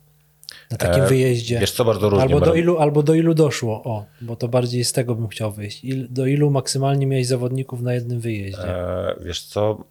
na 0.71 0.77
takim 0.77 1.07
wyjeździe? 1.07 1.59
Wiesz 1.59 1.73
co, 1.73 1.85
bardzo 1.85 2.11
różnie. 2.11 2.23
Albo 2.23 2.41
do, 2.41 2.55
ilu, 2.55 2.79
albo 2.79 3.03
do 3.03 3.14
ilu 3.14 3.35
doszło? 3.35 3.83
O, 3.85 4.05
bo 4.21 4.37
to 4.37 4.49
bardziej 4.49 4.85
z 4.85 4.93
tego 4.93 5.14
bym 5.14 5.29
chciał 5.29 5.53
wyjść. 5.53 5.85
Il, 5.85 6.07
do 6.11 6.27
ilu 6.27 6.51
maksymalnie 6.51 7.07
miałeś 7.07 7.27
zawodników 7.27 7.83
na 7.83 7.95
jednym 7.95 8.21
wyjeździe? 8.21 8.68
E, 8.68 9.14
Wiesz 9.25 9.43
co, 9.43 9.85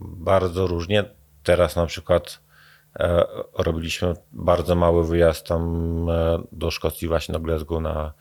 bardzo 0.00 0.66
różnie. 0.66 1.04
Teraz 1.42 1.76
na 1.76 1.86
przykład 1.86 2.40
e, 3.00 3.24
robiliśmy 3.58 4.14
bardzo 4.32 4.74
mały 4.74 5.06
wyjazd 5.06 5.46
tam 5.46 6.06
e, 6.10 6.38
do 6.52 6.70
Szkocji 6.70 7.08
właśnie 7.08 7.32
do 7.32 7.40
Glasgow 7.40 7.82
na 7.82 8.12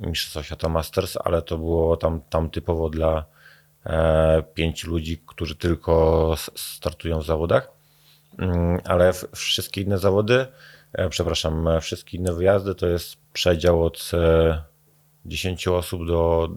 Mistrzostwa 0.00 0.42
Świata 0.42 0.68
Masters, 0.68 1.16
ale 1.24 1.42
to 1.42 1.58
było 1.58 1.96
tam, 1.96 2.20
tam 2.30 2.50
typowo 2.50 2.90
dla 2.90 3.24
e, 3.88 4.42
pięciu 4.54 4.90
ludzi, 4.90 5.22
którzy 5.26 5.56
tylko 5.56 6.34
startują 6.54 7.18
w 7.20 7.26
zawodach. 7.26 7.70
Mm, 8.38 8.80
Ale 8.84 9.12
wszystkie 9.34 9.80
inne 9.80 9.98
zawody, 9.98 10.46
e, 10.92 11.08
przepraszam, 11.08 11.68
e, 11.68 11.80
wszystkie 11.80 12.18
inne 12.18 12.32
wyjazdy 12.32 12.74
to 12.74 12.86
jest 12.86 13.16
przedział 13.32 13.84
od 13.84 14.10
e, 14.14 14.62
10 15.26 15.68
osób 15.68 16.06
do 16.06 16.48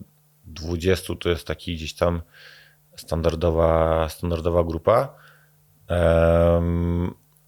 20, 0.45 1.15
to 1.15 1.29
jest 1.29 1.47
taki 1.47 1.75
gdzieś 1.75 1.93
tam 1.93 2.21
standardowa, 2.95 4.09
standardowa 4.09 4.63
grupa. 4.63 5.13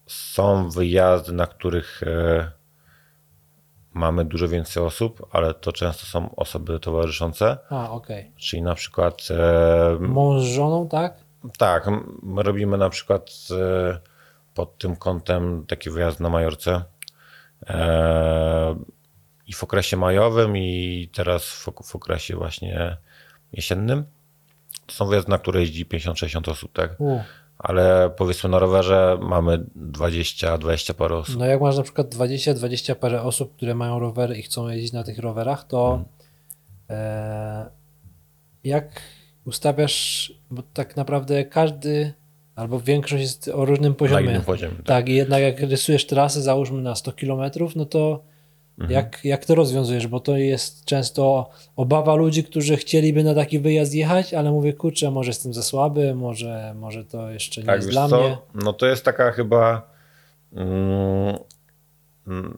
Są 0.08 0.70
wyjazdy, 0.70 1.34
na 1.34 1.48
których 1.48 2.04
e, 2.04 2.52
mamy 3.94 4.26
dużo 4.26 4.48
więcej 4.48 4.84
osób, 4.84 5.28
ale 5.32 5.54
to 5.54 5.72
często 5.72 6.06
są 6.06 6.36
osoby 6.36 6.80
towarzyszące, 6.80 7.58
A, 7.70 7.92
okej. 7.92 8.32
czyli 8.38 8.62
na 8.62 8.76
przykład 8.76 9.28
e, 9.32 9.98
Mąż 10.00 10.44
żoną, 10.44 10.88
tak? 10.90 11.24
tak, 11.58 11.90
my 12.24 12.44
robimy 12.44 12.78
na 12.78 12.90
przykład 12.90 13.32
e, 13.52 14.00
pod 14.54 14.78
tym 14.78 14.96
kątem 14.96 15.66
taki 15.68 15.90
wyjazd 15.90 16.20
na 16.20 16.30
Majorce 16.30 16.84
e, 17.68 18.76
i 19.48 19.54
w 19.54 19.64
okresie 19.64 19.98
majowym 19.98 20.58
i 20.58 21.10
teraz 21.14 21.44
w, 21.46 21.70
w 21.84 21.96
okresie 21.96 22.36
właśnie 22.36 22.98
jesiennym. 23.54 24.06
To 24.86 24.94
są 24.94 25.06
wyjazdy, 25.06 25.32
na 25.32 25.38
które 25.38 25.60
jeździ 25.60 25.86
50-60 25.86 26.52
osób, 26.52 26.74
tak? 26.74 27.02
U. 27.02 27.20
Ale 27.58 28.10
powiedzmy 28.18 28.50
na 28.50 28.60
rowerze 28.60 29.18
mamy 29.22 29.58
20-20 29.92 30.94
parę 30.94 31.16
osób. 31.18 31.36
No 31.40 31.46
jak 31.46 31.62
masz 31.62 31.78
na 31.78 31.84
przykład 31.84 32.16
20-20 32.16 32.96
parę 32.96 33.22
osób, 33.22 33.56
które 33.56 33.76
mają 33.76 34.00
rowery 34.00 34.36
i 34.38 34.42
chcą 34.42 34.68
jeździć 34.70 34.92
na 34.94 35.04
tych 35.04 35.20
rowerach, 35.20 35.64
to 35.68 35.88
Mhm. 35.92 36.06
e, 36.90 37.66
jak 38.64 39.02
ustawiasz, 39.46 40.34
bo 40.52 40.64
tak 40.74 40.96
naprawdę 40.96 41.46
każdy 41.46 42.14
albo 42.56 42.80
większość 42.80 43.22
jest 43.24 43.48
o 43.48 43.66
różnym 43.66 43.92
Na 43.92 43.98
poziomie. 43.98 44.24
innym 44.30 44.42
poziomie. 44.42 44.76
Tak. 44.76 44.86
Tak, 44.86 45.10
i 45.10 45.16
jednak 45.16 45.42
jak 45.42 45.60
rysujesz 45.60 46.06
trasę, 46.08 46.42
załóżmy 46.42 46.82
na 46.82 46.96
100 46.96 47.12
km, 47.14 47.42
no 47.76 47.86
to 47.86 48.24
Mhm. 48.80 48.92
jak, 48.92 49.26
jak 49.26 49.46
to 49.46 49.56
rozwiązujesz? 49.56 50.08
Bo 50.08 50.20
to 50.20 50.38
jest 50.38 50.86
często 50.86 51.50
obawa 51.76 52.16
ludzi, 52.16 52.44
którzy 52.44 52.78
chcieliby 52.78 53.24
na 53.24 53.36
taki 53.36 53.60
wyjazd 53.60 53.94
jechać, 53.94 54.34
ale 54.34 54.52
mówię, 54.52 54.74
kurczę, 54.74 55.12
może 55.12 55.30
jestem 55.30 55.54
za 55.54 55.64
słaby, 55.64 56.16
może, 56.16 56.74
może 56.76 57.06
to 57.06 57.30
jeszcze 57.30 57.62
nie 57.62 57.68
Tak, 57.68 57.76
jest 57.76 57.90
dla 57.90 58.08
co? 58.08 58.20
mnie. 58.20 58.38
No 58.54 58.74
to 58.74 58.86
jest 58.86 59.06
taka 59.06 59.32
chyba 59.32 59.90
mm, 60.56 61.38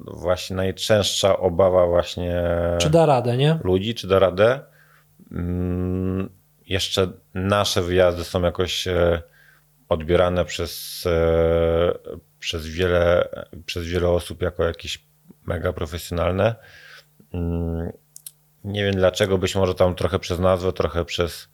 właśnie 0.07 0.55
najczęstsza 0.55 1.37
obawa 1.39 1.87
właśnie 1.87 2.41
Czy 2.77 2.89
da 2.89 3.05
radę, 3.05 3.37
nie? 3.37 3.59
ludzi, 3.63 3.95
czy 3.95 4.07
da 4.07 4.19
radę. 4.19 4.59
Mm, 5.31 6.29
jeszcze 6.67 7.07
nasze 7.33 7.81
wyjazdy 7.81 8.23
są 8.23 8.41
jakoś 8.41 8.87
e, 8.87 9.21
odbierane 9.89 10.45
przez, 10.45 11.03
e, 11.05 11.93
przez, 12.39 12.67
wiele, 12.67 13.27
przez 13.65 13.85
wiele 13.85 14.09
osób 14.09 14.41
jako 14.41 14.63
jakieś 14.63 15.05
mega 15.47 15.73
profesjonalne. 15.73 16.55
Mm, 17.33 17.91
Nie 18.63 18.83
wiem 18.83 18.95
dlaczego, 18.95 19.37
być 19.37 19.55
może 19.55 19.75
tam 19.75 19.95
trochę 19.95 20.19
przez 20.19 20.39
nazwę, 20.39 20.73
trochę 20.73 21.05
przez, 21.05 21.47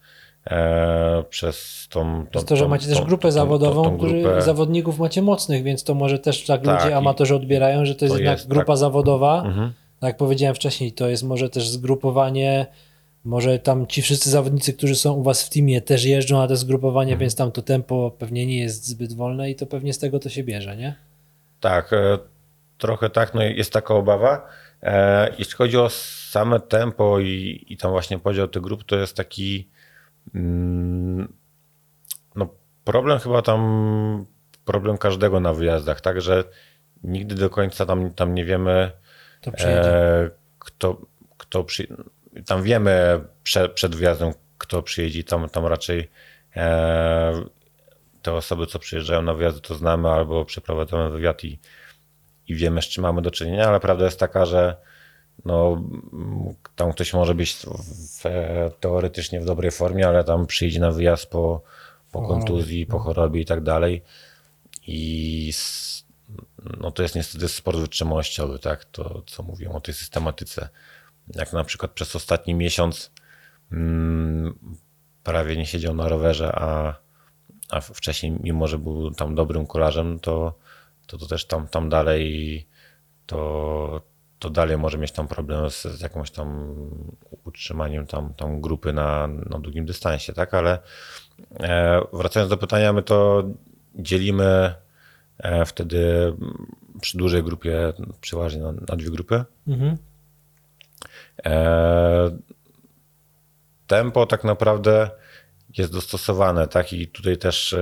e, 0.50 1.24
przez 1.30 1.86
tą, 1.90 2.24
tą. 2.24 2.30
Przez 2.30 2.44
to, 2.44 2.56
że 2.56 2.62
tą- 2.64 2.68
macie 2.68 2.88
też 2.88 2.98
tą- 2.98 3.04
grupę 3.04 3.22
tą- 3.22 3.28
tą- 3.28 3.32
zawodową, 3.34 3.84
tą 3.84 3.96
grupę. 3.96 4.42
zawodników 4.42 4.98
macie 4.98 5.22
mocnych, 5.22 5.62
więc 5.62 5.84
to 5.84 5.94
może 5.94 6.18
też 6.18 6.44
tak, 6.46 6.62
Tak, 6.64 6.82
ludzie, 6.84 6.96
amatorzy 6.96 7.34
odbierają, 7.34 7.84
że 7.86 7.94
to 7.94 8.04
jest 8.04 8.14
to 8.14 8.18
jednak 8.18 8.38
jest, 8.38 8.48
grupa 8.48 8.66
tak. 8.66 8.76
zawodowa. 8.76 9.42
Mhm. 9.46 9.72
Tak 10.00 10.08
jak 10.08 10.16
powiedziałem 10.16 10.54
wcześniej, 10.54 10.92
to 10.92 11.08
jest 11.08 11.22
może 11.22 11.50
też 11.50 11.68
zgrupowanie, 11.68 12.66
może 13.24 13.58
tam 13.58 13.86
ci 13.86 14.02
wszyscy 14.02 14.30
zawodnicy, 14.30 14.72
którzy 14.72 14.96
są 14.96 15.12
u 15.12 15.22
was 15.22 15.42
w 15.42 15.50
teamie 15.50 15.80
też 15.80 16.04
jeżdżą 16.04 16.38
na 16.38 16.48
to 16.48 16.56
zgrupowanie, 16.56 17.12
Mhm. 17.12 17.20
więc 17.20 17.34
tam 17.36 17.52
to 17.52 17.62
tempo 17.62 18.10
pewnie 18.18 18.46
nie 18.46 18.58
jest 18.58 18.86
zbyt 18.86 19.12
wolne 19.12 19.50
i 19.50 19.54
to 19.56 19.66
pewnie 19.66 19.92
z 19.92 19.98
tego 19.98 20.18
to 20.18 20.28
się 20.28 20.44
bierze, 20.44 20.76
nie? 20.76 20.94
Tak, 21.60 21.92
e, 21.92 22.18
trochę 22.82 23.10
tak, 23.10 23.34
no 23.34 23.42
jest 23.42 23.72
taka 23.72 23.94
obawa. 23.94 24.48
E, 24.82 25.28
Jeśli 25.38 25.54
chodzi 25.54 25.78
o 25.78 25.88
same 26.30 26.60
tempo 26.60 27.20
i, 27.20 27.64
i 27.68 27.76
tam 27.76 27.90
właśnie 27.90 28.18
podział 28.18 28.48
tych 28.48 28.62
grup, 28.62 28.84
to 28.84 28.96
jest 28.96 29.16
taki 29.16 29.68
mm, 30.34 31.32
no 32.36 32.48
problem 32.84 33.18
chyba 33.18 33.42
tam, 33.42 34.26
problem 34.64 34.98
każdego 34.98 35.40
na 35.40 35.52
wyjazdach, 35.52 36.00
tak, 36.00 36.20
że 36.20 36.44
nigdy 37.04 37.34
do 37.34 37.50
końca 37.50 37.86
tam, 37.86 38.14
tam 38.14 38.34
nie 38.34 38.44
wiemy, 38.44 38.90
e, 39.58 40.30
kto, 40.58 41.00
kto 41.38 41.64
przy... 41.64 41.86
Tam 42.46 42.62
wiemy 42.62 43.20
prze, 43.42 43.68
przed 43.68 43.94
wyjazdem, 43.94 44.32
kto 44.58 44.82
przyjedzie, 44.82 45.24
tam, 45.24 45.48
tam 45.48 45.66
raczej 45.66 46.10
e, 46.56 47.44
te 48.22 48.32
osoby, 48.32 48.66
co 48.66 48.78
przyjeżdżają 48.78 49.22
na 49.22 49.34
wyjazdy, 49.34 49.60
to 49.60 49.74
znamy 49.74 50.08
albo 50.08 50.44
przeprowadzamy 50.44 51.10
wywiad 51.10 51.44
i, 51.44 51.58
i 52.48 52.54
wiemy, 52.54 52.82
z 52.82 52.84
czym 52.84 53.02
mamy 53.02 53.22
do 53.22 53.30
czynienia, 53.30 53.68
ale 53.68 53.80
prawda 53.80 54.04
jest 54.04 54.20
taka, 54.20 54.46
że 54.46 54.76
no, 55.44 55.82
tam 56.76 56.92
ktoś 56.92 57.14
może 57.14 57.34
być 57.34 57.56
w, 58.24 58.24
teoretycznie 58.80 59.40
w 59.40 59.44
dobrej 59.44 59.70
formie, 59.70 60.08
ale 60.08 60.24
tam 60.24 60.46
przyjdzie 60.46 60.80
na 60.80 60.92
wyjazd 60.92 61.26
po, 61.26 61.62
po 62.12 62.22
kontuzji, 62.22 62.86
po 62.86 62.98
chorobie 62.98 63.40
i 63.40 63.44
tak 63.44 63.62
dalej. 63.62 64.02
I 64.86 65.52
no 66.80 66.90
to 66.90 67.02
jest 67.02 67.14
niestety 67.14 67.48
sport 67.48 67.78
wytrzymałościowy, 67.78 68.58
tak? 68.58 68.84
To, 68.84 69.22
co 69.26 69.42
mówiłem 69.42 69.76
o 69.76 69.80
tej 69.80 69.94
systematyce. 69.94 70.68
Jak 71.34 71.52
na 71.52 71.64
przykład 71.64 71.92
przez 71.92 72.16
ostatni 72.16 72.54
miesiąc 72.54 73.10
mm, 73.72 74.78
prawie 75.24 75.56
nie 75.56 75.66
siedział 75.66 75.94
na 75.94 76.08
rowerze, 76.08 76.52
a, 76.54 76.94
a 77.70 77.80
wcześniej, 77.80 78.32
mimo 78.40 78.68
że 78.68 78.78
był 78.78 79.10
tam 79.10 79.34
dobrym 79.34 79.66
kolarzem, 79.66 80.20
to, 80.20 80.54
to, 81.06 81.18
to 81.18 81.26
też 81.26 81.44
tam, 81.44 81.68
tam 81.68 81.88
dalej 81.88 82.66
to, 83.26 84.02
to 84.38 84.50
dalej 84.50 84.78
może 84.78 84.98
mieć 84.98 85.12
tam 85.12 85.28
problem 85.28 85.70
z, 85.70 85.82
z 85.82 86.00
jakimś 86.00 86.30
tam 86.30 86.76
utrzymaniem 87.44 88.06
tam, 88.06 88.34
tam 88.34 88.60
grupy 88.60 88.92
na, 88.92 89.26
na 89.26 89.58
długim 89.58 89.86
dystansie, 89.86 90.32
tak? 90.32 90.54
Ale 90.54 90.78
e, 91.60 92.00
wracając 92.12 92.50
do 92.50 92.56
pytania, 92.56 92.92
my 92.92 93.02
to 93.02 93.44
dzielimy 93.94 94.74
e, 95.38 95.64
wtedy 95.64 96.32
przy 97.00 97.18
dużej 97.18 97.42
grupie 97.42 97.92
przeważnie 98.20 98.62
na, 98.62 98.72
na 98.72 98.96
dwie 98.96 99.10
grupy. 99.10 99.44
Mhm. 99.66 99.96
E, 101.44 102.38
tempo 103.86 104.26
tak 104.26 104.44
naprawdę 104.44 105.10
jest 105.78 105.92
dostosowane, 105.92 106.68
tak? 106.68 106.92
I 106.92 107.08
tutaj 107.08 107.38
też 107.38 107.76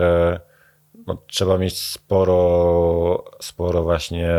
no, 1.06 1.22
trzeba 1.26 1.58
mieć 1.58 1.78
sporo, 1.78 3.24
sporo 3.40 3.82
właśnie 3.82 4.30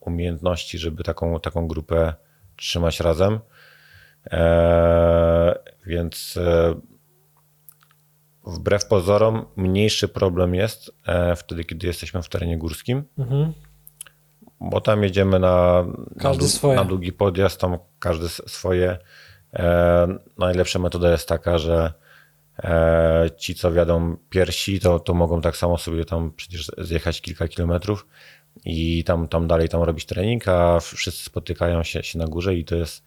umiejętności, 0.00 0.78
żeby 0.78 1.04
taką, 1.04 1.40
taką 1.40 1.68
grupę 1.68 2.14
trzymać 2.56 3.00
razem. 3.00 3.40
E, 4.30 5.58
więc 5.86 6.36
e, 6.36 6.74
wbrew 8.46 8.86
pozorom 8.86 9.46
mniejszy 9.56 10.08
problem 10.08 10.54
jest 10.54 10.92
e, 11.06 11.36
wtedy, 11.36 11.64
kiedy 11.64 11.86
jesteśmy 11.86 12.22
w 12.22 12.28
terenie 12.28 12.58
górskim, 12.58 13.04
Mhm. 13.18 13.52
bo 14.60 14.80
tam 14.80 15.02
jedziemy 15.02 15.38
na, 15.38 15.84
Każdy 16.18 16.42
na, 16.42 16.48
swoje. 16.48 16.76
na 16.76 16.84
długi 16.84 17.12
podjazd, 17.12 17.60
tam 17.60 17.78
każdy 17.98 18.28
swoje. 18.28 18.98
E, 19.54 20.06
najlepsza 20.38 20.78
metoda 20.78 21.10
jest 21.12 21.28
taka, 21.28 21.58
że 21.58 21.92
ci, 23.36 23.54
co 23.54 23.72
wiadą 23.72 24.16
piersi, 24.30 24.80
to, 24.80 25.00
to 25.00 25.14
mogą 25.14 25.40
tak 25.40 25.56
samo 25.56 25.78
sobie 25.78 26.04
tam 26.04 26.32
przecież 26.36 26.70
zjechać 26.78 27.20
kilka 27.20 27.48
kilometrów 27.48 28.06
i 28.64 29.04
tam, 29.04 29.28
tam 29.28 29.46
dalej 29.46 29.68
tam 29.68 29.82
robić 29.82 30.06
trening, 30.06 30.48
a 30.48 30.80
wszyscy 30.80 31.24
spotykają 31.24 31.82
się, 31.82 32.02
się 32.02 32.18
na 32.18 32.26
górze 32.26 32.54
i 32.54 32.64
to 32.64 32.76
jest, 32.76 33.04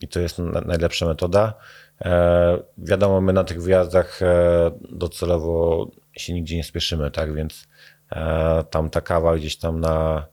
i 0.00 0.08
to 0.08 0.20
jest 0.20 0.38
na- 0.38 0.60
najlepsza 0.60 1.06
metoda. 1.06 1.54
E, 2.00 2.58
wiadomo, 2.78 3.20
my 3.20 3.32
na 3.32 3.44
tych 3.44 3.62
wyjazdach 3.62 4.22
e, 4.22 4.70
docelowo 4.90 5.86
się 6.12 6.32
nigdzie 6.32 6.56
nie 6.56 6.64
spieszymy, 6.64 7.10
tak, 7.10 7.34
więc 7.34 7.68
e, 8.12 8.64
tam 8.70 8.90
ta 8.90 9.00
kawa 9.00 9.36
gdzieś 9.36 9.56
tam 9.56 9.80
na, 9.80 10.26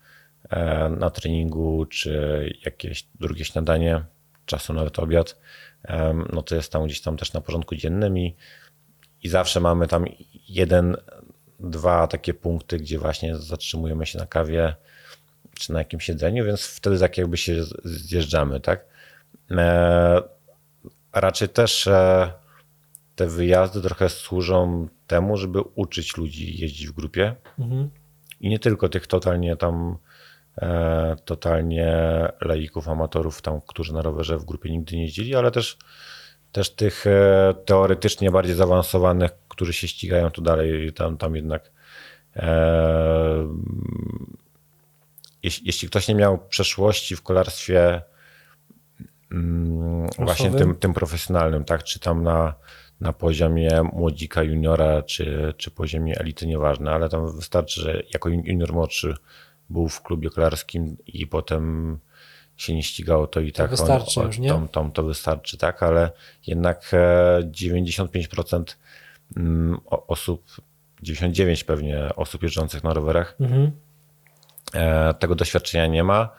e, 0.49 0.89
na 0.89 1.09
treningu, 1.09 1.85
czy 1.85 2.53
jakieś 2.65 3.07
drugie 3.19 3.45
śniadanie, 3.45 4.03
czasem 4.45 4.75
nawet 4.75 4.99
obiad, 4.99 5.39
no 6.33 6.41
to 6.43 6.55
jest 6.55 6.71
tam 6.71 6.85
gdzieś 6.85 7.01
tam 7.01 7.17
też 7.17 7.33
na 7.33 7.41
porządku 7.41 7.75
dziennym 7.75 8.17
i, 8.17 8.35
i 9.23 9.29
zawsze 9.29 9.59
mamy 9.59 9.87
tam 9.87 10.05
jeden, 10.49 10.97
dwa 11.59 12.07
takie 12.07 12.33
punkty, 12.33 12.77
gdzie 12.77 12.99
właśnie 12.99 13.37
zatrzymujemy 13.37 14.05
się 14.05 14.19
na 14.19 14.25
kawie 14.25 14.75
czy 15.53 15.73
na 15.73 15.79
jakimś 15.79 16.09
jedzeniu, 16.09 16.45
więc 16.45 16.65
wtedy 16.65 16.99
tak 16.99 17.17
jakby 17.17 17.37
się 17.37 17.63
zjeżdżamy, 17.83 18.59
tak? 18.59 18.85
E, 19.51 20.21
raczej 21.13 21.49
też 21.49 21.87
e, 21.87 22.31
te 23.15 23.27
wyjazdy 23.27 23.81
trochę 23.81 24.09
służą 24.09 24.87
temu, 25.07 25.37
żeby 25.37 25.61
uczyć 25.61 26.17
ludzi 26.17 26.61
jeździć 26.61 26.87
w 26.87 26.91
grupie 26.91 27.35
Mhm. 27.59 27.89
i 28.41 28.49
nie 28.49 28.59
tylko 28.59 28.89
tych 28.89 29.07
totalnie 29.07 29.55
tam 29.55 29.97
totalnie 31.25 31.93
laików, 32.41 32.89
amatorów 32.89 33.41
tam, 33.41 33.61
którzy 33.67 33.93
na 33.93 34.01
rowerze 34.01 34.37
w 34.37 34.45
grupie 34.45 34.69
nigdy 34.69 34.95
nie 34.95 35.01
jeździli, 35.01 35.35
ale 35.35 35.51
też 35.51 35.77
też 36.51 36.75
tych 36.75 37.07
e, 37.07 37.53
teoretycznie 37.65 38.31
bardziej 38.31 38.55
zaawansowanych, 38.55 39.31
którzy 39.47 39.73
się 39.73 39.87
ścigają 39.87 40.31
tu 40.31 40.41
dalej, 40.41 40.93
tam, 40.93 41.17
tam 41.17 41.35
jednak 41.35 41.71
e, 42.35 43.47
jeśli, 45.43 45.67
jeśli 45.67 45.87
ktoś 45.87 46.07
nie 46.07 46.15
miał 46.15 46.37
przeszłości 46.37 47.15
w 47.15 47.21
kolarstwie 47.21 48.01
mm, 49.31 50.09
właśnie 50.17 50.51
tym, 50.51 50.75
tym 50.75 50.93
profesjonalnym, 50.93 51.65
tak, 51.65 51.83
czy 51.83 51.99
tam 51.99 52.23
na, 52.23 52.53
na 53.01 53.13
poziomie 53.13 53.81
młodzika, 53.93 54.43
juniora, 54.43 55.03
czy, 55.03 55.53
czy 55.57 55.71
poziomie 55.71 56.19
elity, 56.19 56.47
nieważne, 56.47 56.91
ale 56.91 57.09
tam 57.09 57.35
wystarczy, 57.35 57.81
że 57.81 58.03
jako 58.13 58.29
junior 58.29 58.73
młodszy 58.73 59.15
był 59.69 59.89
w 59.89 60.01
klubie 60.01 60.29
kolarskim 60.29 60.97
i 61.07 61.27
potem 61.27 61.97
się 62.57 62.75
nie 62.75 62.83
ścigało, 62.83 63.27
to 63.27 63.39
i 63.39 63.51
tak 63.51 63.69
wystarczy 63.71 64.19
już, 64.19 64.37
nie? 64.39 64.49
Tam, 64.49 64.67
tam 64.67 64.91
to 64.91 65.03
wystarczy, 65.03 65.57
tak, 65.57 65.83
ale 65.83 66.11
jednak 66.47 66.89
e, 66.93 67.39
95% 67.43 68.63
mm, 69.37 69.79
o- 69.85 70.07
osób, 70.07 70.43
99 71.01 71.63
pewnie 71.63 72.15
osób 72.15 72.43
jeżdżących 72.43 72.83
na 72.83 72.93
rowerach 72.93 73.35
Mhm. 73.39 73.71
e, 74.73 75.13
tego 75.13 75.35
doświadczenia 75.35 75.87
nie 75.87 76.03
ma. 76.03 76.29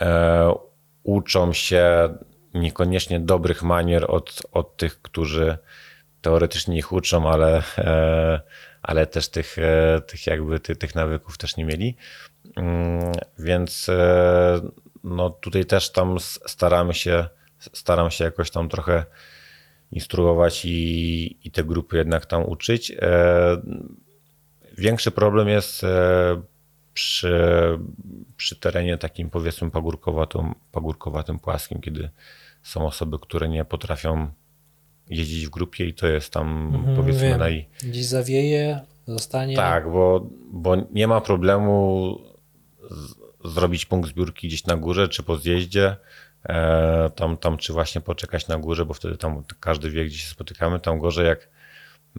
E, 0.00 0.54
uczą 1.02 1.52
się 1.52 2.08
niekoniecznie 2.54 3.20
dobrych 3.20 3.62
manier 3.62 4.04
od, 4.10 4.42
od 4.52 4.76
tych, 4.76 5.02
którzy 5.02 5.58
teoretycznie 6.22 6.78
ich 6.78 6.92
uczą, 6.92 7.30
ale, 7.30 7.62
e, 7.78 8.40
ale 8.82 9.06
też 9.06 9.28
tych, 9.28 9.58
e, 9.58 10.00
tych 10.00 10.26
jakby 10.26 10.60
ty, 10.60 10.76
tych 10.76 10.94
nawyków 10.94 11.38
też 11.38 11.56
nie 11.56 11.64
mieli. 11.64 11.96
Mm, 12.56 13.12
Więc 13.38 13.88
e, 13.88 14.60
no 15.04 15.30
tutaj 15.30 15.64
też 15.64 15.92
tam 15.92 16.16
staramy 16.46 16.94
się, 16.94 17.28
staram 17.58 18.10
się 18.10 18.24
jakoś 18.24 18.50
tam 18.50 18.68
trochę 18.68 19.04
instruować 19.92 20.64
i, 20.64 21.38
i 21.44 21.50
te 21.50 21.64
grupy 21.64 21.96
jednak 21.96 22.26
tam 22.26 22.44
uczyć. 22.48 22.90
E, 22.90 23.56
Większy 24.78 25.10
problem 25.10 25.48
jest 25.48 25.84
e, 25.84 25.88
przy, 26.94 27.38
przy 28.36 28.56
terenie 28.56 28.98
takim 28.98 29.30
powiedzmy 29.30 29.70
pagórkowatym, 29.70 30.54
pagórkowatym, 30.72 31.38
płaskim, 31.38 31.80
kiedy 31.80 32.10
są 32.62 32.86
osoby, 32.86 33.18
które 33.18 33.48
nie 33.48 33.64
potrafią 33.64 34.28
jeździć 35.08 35.46
w 35.46 35.50
grupie 35.50 35.86
i 35.86 35.94
to 35.94 36.06
jest 36.06 36.32
tam 36.32 36.74
Mhm, 36.74 36.96
powiedzmy 36.96 37.28
wiem. 37.28 37.38
naj... 37.38 37.68
Gdzieś 37.82 38.06
zawieje, 38.06 38.80
zostanie. 39.06 39.56
Tak, 39.56 39.92
bo, 39.92 40.26
bo 40.52 40.76
nie 40.92 41.08
ma 41.08 41.20
problemu 41.20 42.18
z, 42.90 43.14
zrobić 43.44 43.86
punkt 43.86 44.08
zbiórki 44.08 44.48
gdzieś 44.48 44.64
na 44.64 44.76
górze 44.76 45.08
czy 45.08 45.22
po 45.22 45.36
zjeździe, 45.36 45.96
e, 46.44 47.10
tam, 47.16 47.36
tam 47.36 47.58
czy 47.58 47.72
właśnie 47.72 48.00
poczekać 48.00 48.48
na 48.48 48.58
górze, 48.58 48.84
bo 48.84 48.94
wtedy 48.94 49.16
tam 49.16 49.44
każdy 49.60 49.90
wie, 49.90 50.04
gdzie 50.04 50.18
się 50.18 50.28
spotykamy. 50.28 50.80
Tam 50.80 50.98
gorzej 50.98 51.26
jak 51.26 51.48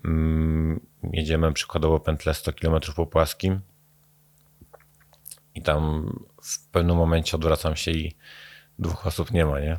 mm, 0.05 0.79
jedziemy 1.13 1.53
przykładowo 1.53 1.99
pętlę 1.99 2.33
100 2.33 2.53
km 2.53 2.81
po 2.95 3.05
płaskim 3.05 3.59
i 5.55 5.61
tam 5.61 6.13
w 6.41 6.67
pewnym 6.67 6.97
momencie 6.97 7.37
odwracam 7.37 7.75
się 7.75 7.91
i 7.91 8.15
dwóch 8.79 9.07
osób 9.07 9.31
nie 9.31 9.45
ma, 9.45 9.59
nie? 9.59 9.77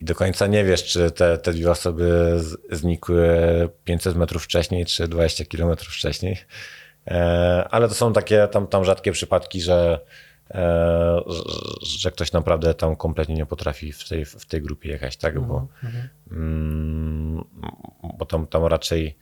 I 0.00 0.04
do 0.04 0.14
końca 0.14 0.46
nie 0.46 0.64
wiesz, 0.64 0.84
czy 0.84 1.10
te, 1.10 1.38
te 1.38 1.52
dwie 1.52 1.70
osoby 1.70 2.40
znikły 2.70 3.28
500 3.84 4.16
metrów 4.16 4.44
wcześniej, 4.44 4.86
czy 4.86 5.08
20 5.08 5.44
kilometrów 5.44 5.94
wcześniej. 5.94 6.36
E, 7.06 7.68
ale 7.70 7.88
to 7.88 7.94
są 7.94 8.12
takie 8.12 8.48
tam, 8.48 8.66
tam 8.66 8.84
rzadkie 8.84 9.12
przypadki, 9.12 9.60
że, 9.60 10.00
e, 10.50 11.20
że, 11.26 11.42
że 11.82 12.10
ktoś 12.10 12.32
naprawdę 12.32 12.74
tam 12.74 12.96
kompletnie 12.96 13.34
nie 13.34 13.46
potrafi 13.46 13.92
w 13.92 14.08
tej, 14.08 14.24
w 14.24 14.46
tej 14.46 14.62
grupie 14.62 14.88
jechać, 14.88 15.16
tak? 15.16 15.40
Bo, 15.40 15.66
mm, 16.30 17.44
bo 18.18 18.26
tam, 18.26 18.46
tam 18.46 18.64
raczej 18.64 19.16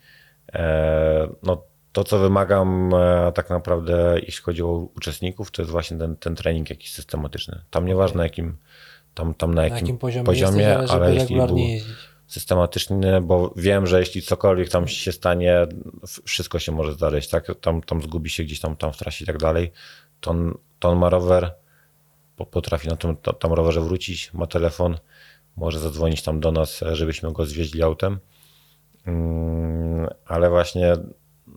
e, 0.52 1.28
no, 1.42 1.62
to, 1.92 2.04
co 2.04 2.18
wymagam 2.18 2.90
tak 3.34 3.50
naprawdę, 3.50 4.16
jeśli 4.22 4.42
chodzi 4.42 4.62
o 4.62 4.88
uczestników, 4.96 5.50
to 5.50 5.62
jest 5.62 5.72
właśnie 5.72 5.98
ten, 5.98 6.16
ten 6.16 6.34
trening 6.34 6.70
jakiś 6.70 6.92
systematyczny. 6.92 7.60
Tam 7.70 7.86
nieważne 7.86 8.22
jakim, 8.22 8.56
tam, 9.14 9.34
tam 9.34 9.54
na 9.54 9.62
Na 9.62 9.62
jakim, 9.62 9.76
jakim 9.76 9.98
poziomie, 9.98 10.24
poziomie 10.24 10.62
jesteś, 10.62 10.90
ale 10.90 11.06
ale 11.06 11.14
jeśli 11.14 11.36
był 11.36 11.56
jeździć. 11.56 12.10
Systematyczny, 12.30 13.20
bo 13.20 13.54
wiem, 13.56 13.86
że 13.86 14.00
jeśli 14.00 14.22
cokolwiek 14.22 14.68
tam 14.68 14.88
się 14.88 15.12
stanie, 15.12 15.66
wszystko 16.24 16.58
się 16.58 16.72
może 16.72 16.92
zdarzyć, 16.92 17.28
tak? 17.28 17.46
Tam, 17.60 17.82
tam 17.82 18.02
zgubi 18.02 18.30
się 18.30 18.44
gdzieś 18.44 18.60
tam, 18.60 18.76
tam 18.76 18.92
w 18.92 18.96
trasie 18.96 19.24
i 19.24 19.26
tak 19.26 19.38
dalej, 19.38 19.72
to 20.20 20.30
on, 20.30 20.58
to 20.78 20.88
on 20.88 20.98
ma 20.98 21.08
rower, 21.08 21.54
po- 22.36 22.46
potrafi 22.46 22.88
na 22.88 22.96
tym 22.96 23.16
to- 23.16 23.32
tam 23.32 23.52
rowerze 23.52 23.80
wrócić, 23.80 24.32
ma 24.34 24.46
telefon, 24.46 24.98
może 25.56 25.78
zadzwonić 25.78 26.22
tam 26.22 26.40
do 26.40 26.52
nas, 26.52 26.80
żebyśmy 26.92 27.32
go 27.32 27.46
zwieźli 27.46 27.82
autem. 27.82 28.18
Mm, 29.06 30.08
Ale 30.26 30.50
właśnie, 30.50 30.92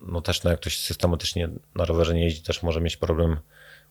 no 0.08 0.22
też 0.22 0.44
no 0.44 0.52
jak 0.52 0.60
ktoś 0.60 0.78
systematycznie 0.78 1.50
na 1.76 1.86
rowerze 1.86 2.14
nie 2.14 2.24
jeździ, 2.24 2.44
też 2.44 2.64
może 2.64 2.82
mieć 2.82 2.98
problem 2.98 3.38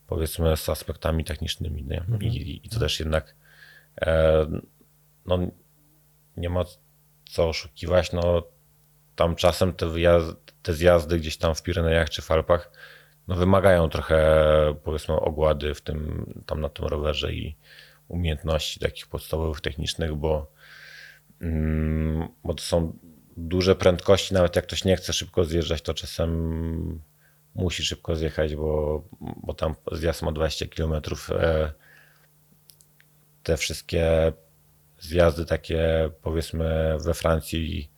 powiedzmy 0.06 0.56
z 0.56 0.68
aspektami 0.68 1.24
technicznymi. 1.24 1.84
Nie? 1.84 2.04
I, 2.20 2.26
i, 2.26 2.66
I 2.66 2.68
to 2.68 2.80
też 2.80 3.00
jednak 3.00 3.34
e, 4.00 4.46
no, 5.26 5.38
nie 6.36 6.50
ma 6.50 6.64
co 7.24 7.48
oszukiwać. 7.48 8.12
No, 8.12 8.42
tam 9.16 9.36
czasem 9.36 9.72
te, 9.72 9.86
te 10.62 10.74
zjazdy 10.74 11.18
gdzieś 11.18 11.36
tam 11.36 11.54
w 11.54 11.62
Pirenejach 11.62 12.10
czy 12.10 12.22
w 12.22 12.30
Alpach 12.30 12.72
no, 13.28 13.34
wymagają 13.34 13.88
trochę 13.88 14.44
powiedzmy 14.84 15.14
ogłady 15.14 15.74
w 15.74 15.80
tym, 15.80 16.26
tam 16.46 16.60
na 16.60 16.68
tym 16.68 16.86
rowerze 16.86 17.32
i 17.32 17.56
umiejętności 18.08 18.80
takich 18.80 19.06
podstawowych, 19.06 19.60
technicznych, 19.60 20.14
bo, 20.14 20.52
mm, 21.40 22.28
bo 22.44 22.54
to 22.54 22.62
są 22.62 22.98
duże 23.36 23.76
prędkości, 23.76 24.34
nawet 24.34 24.56
jak 24.56 24.66
ktoś 24.66 24.84
nie 24.84 24.96
chce 24.96 25.12
szybko 25.12 25.44
zjeżdżać, 25.44 25.82
to 25.82 25.94
czasem 25.94 27.02
musi 27.54 27.84
szybko 27.84 28.16
zjechać, 28.16 28.56
bo, 28.56 29.04
bo 29.20 29.54
tam 29.54 29.74
zjazd 29.92 30.22
ma 30.22 30.32
20 30.32 30.66
km. 30.66 31.02
Te 33.42 33.56
wszystkie 33.56 34.32
zjazdy 35.02 35.44
takie 35.44 36.10
powiedzmy 36.22 36.96
we 37.00 37.14
Francji 37.14 37.90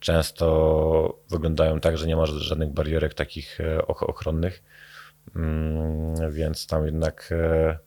często 0.00 1.18
wyglądają 1.30 1.80
tak, 1.80 1.98
że 1.98 2.06
nie 2.06 2.16
ma 2.16 2.26
żadnych 2.26 2.70
barierek 2.70 3.14
takich 3.14 3.60
e, 3.60 3.78
och- 3.78 4.10
ochronnych, 4.10 4.62
Mm, 5.36 6.32
więc 6.32 6.66
tam 6.66 6.86
jednak 6.86 7.28
e, 7.32 7.78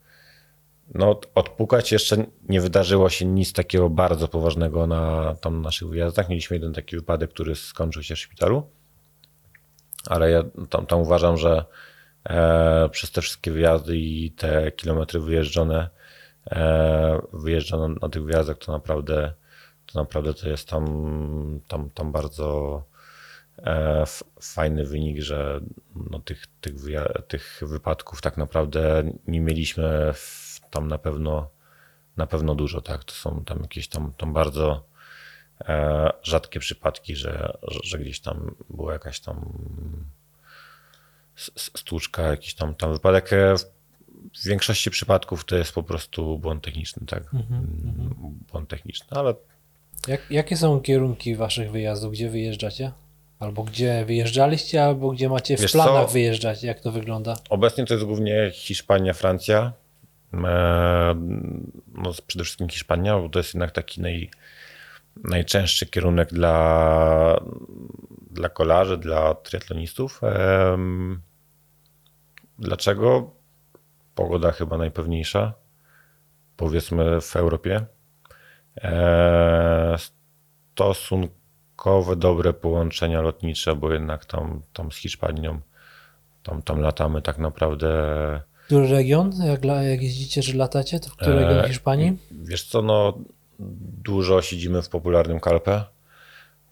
no, 0.94 1.20
odpukać 1.36 1.92
jeszcze 1.92 2.26
nie 2.50 2.62
wydarzyło 2.62 3.10
się 3.10 3.26
nic 3.26 3.54
takiego 3.54 3.90
bardzo 3.90 4.28
poważnego 4.28 4.88
na 4.88 5.36
tam 5.42 5.62
naszych 5.62 5.88
wyjazdach. 5.88 6.30
Mieliśmy 6.30 6.56
jeden 6.56 6.74
taki 6.74 6.96
wypadek, 6.96 7.30
który 7.30 7.56
skończył 7.56 8.04
się 8.04 8.16
w 8.16 8.20
szpitalu, 8.20 8.70
ale 10.08 10.32
ja 10.32 10.44
tam, 10.70 10.86
tam 10.86 11.00
uważam, 11.00 11.38
że 11.38 11.66
e, 12.30 12.90
przez 12.90 13.12
te 13.12 13.22
wszystkie 13.22 13.52
wyjazdy 13.52 13.98
i 13.98 14.32
te 14.32 14.72
kilometry 14.72 15.20
wyjeżdżone, 15.20 15.90
e, 16.52 17.22
wyjeżdżone 17.34 17.96
na 18.02 18.10
tych 18.10 18.24
wyjazdach, 18.24 18.58
to 18.58 18.72
naprawdę 18.72 19.34
to 19.86 20.00
naprawdę 20.00 20.34
to 20.34 20.50
jest 20.50 20.70
tam, 20.70 20.86
tam, 21.68 21.90
tam 21.90 22.12
bardzo 22.12 22.84
e, 23.58 24.04
fajny 24.42 24.86
wynik, 24.86 25.22
że 25.22 25.60
no, 25.96 26.20
tych, 26.20 26.48
tych, 26.62 26.76
tych 27.28 27.62
wypadków 27.62 28.22
tak 28.22 28.38
naprawdę 28.38 29.04
nie 29.28 29.42
mieliśmy 29.42 30.14
tam 30.72 30.88
na 30.88 30.98
pewno 30.98 31.50
na 32.18 32.28
pewno 32.28 32.56
dużo, 32.56 32.82
tak. 32.82 33.04
To 33.04 33.14
są 33.14 33.44
tam 33.46 33.62
jakieś 33.62 33.88
tam, 33.88 34.14
tam 34.18 34.34
bardzo 34.34 34.86
e, 35.62 36.10
rzadkie 36.24 36.60
przypadki, 36.60 37.16
że, 37.16 37.58
że, 37.62 37.80
że 37.84 38.00
gdzieś 38.00 38.20
tam 38.20 38.56
była 38.70 38.94
jakaś 38.94 39.20
tam 39.20 39.54
stłuczka, 41.76 42.22
jakiś 42.22 42.56
tam, 42.56 42.76
tam 42.76 42.94
wypadek. 42.94 43.30
W 44.42 44.48
większości 44.48 44.92
przypadków 44.92 45.46
to 45.46 45.56
jest 45.56 45.72
po 45.72 45.84
prostu 45.84 46.40
błąd 46.40 46.64
techniczny, 46.64 47.08
tak. 47.08 47.24
Błąd 48.52 48.70
techniczny, 48.70 49.18
ale 49.18 49.34
Jak, 50.08 50.22
jakie 50.32 50.58
są 50.58 50.80
kierunki 50.82 51.36
waszych 51.36 51.72
wyjazdów? 51.72 52.12
Gdzie 52.12 52.30
wyjeżdżacie? 52.30 52.92
Albo 53.40 53.64
gdzie 53.64 54.06
wyjeżdżaliście, 54.06 54.84
albo 54.86 55.10
gdzie 55.12 55.30
macie 55.30 55.58
w 55.58 55.62
Wiesz 55.62 55.72
planach 55.72 56.06
co? 56.06 56.12
wyjeżdżać? 56.12 56.64
Jak 56.64 56.80
to 56.80 56.92
wygląda? 56.92 57.36
Obecnie 57.50 57.86
to 57.86 57.94
jest 57.94 58.06
głównie 58.06 58.52
Hiszpania, 58.54 59.14
Francja. 59.14 59.74
E, 60.34 61.16
No, 61.94 62.12
przede 62.28 62.44
wszystkim 62.44 62.70
Hiszpania, 62.70 63.20
bo 63.20 63.30
to 63.30 63.40
jest 63.40 63.54
jednak 63.54 63.72
taki 63.72 64.02
naj, 64.02 64.30
najczęstszy 65.24 65.86
kierunek 65.86 66.30
dla, 66.30 67.40
dla 68.32 68.50
kolarzy, 68.50 68.98
dla 68.98 69.36
triatlonistów. 69.36 70.22
Dlaczego? 72.60 73.32
Pogoda 74.16 74.52
chyba 74.52 74.78
najpewniejsza, 74.78 75.54
powiedzmy 76.58 77.22
w 77.22 77.36
Europie. 77.36 77.86
E, 78.78 79.96
Stosunkowo 80.76 82.16
dobre 82.16 82.54
połączenia 82.54 83.22
lotnicze, 83.22 83.76
bo 83.76 83.94
jednak 83.94 84.26
tam, 84.26 84.62
tam 84.74 84.92
z 84.92 84.96
Hiszpanią 84.96 85.62
tam, 86.44 86.62
tam 86.62 86.82
latamy 86.82 87.22
tak 87.22 87.38
naprawdę. 87.38 87.90
Który 88.66 88.88
region? 88.88 89.32
Jak, 89.46 89.66
jak 89.66 90.02
jeździcie, 90.02 90.42
że 90.42 90.54
latacie, 90.54 91.00
to 91.00 91.10
w 91.10 91.16
który 91.16 91.36
E, 91.38 91.40
region 91.40 91.68
Hiszpanii? 91.68 92.18
Wiesz 92.32 92.64
co, 92.64 92.82
no 92.82 93.18
dużo 94.04 94.42
siedzimy 94.42 94.82
w 94.82 94.90
popularnym 94.90 95.40
Calpe, 95.40 95.84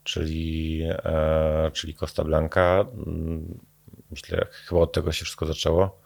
czyli, 0.04 0.82
e, 0.84 1.72
czyli 1.74 1.95
Costa 1.95 2.24
Blanca. 2.24 2.86
Myślę, 4.11 4.48
chyba 4.52 4.82
od 4.82 4.94
tego 4.94 5.11
się 5.11 5.26
wszystko 5.26 5.45
zaczęło. 5.45 6.01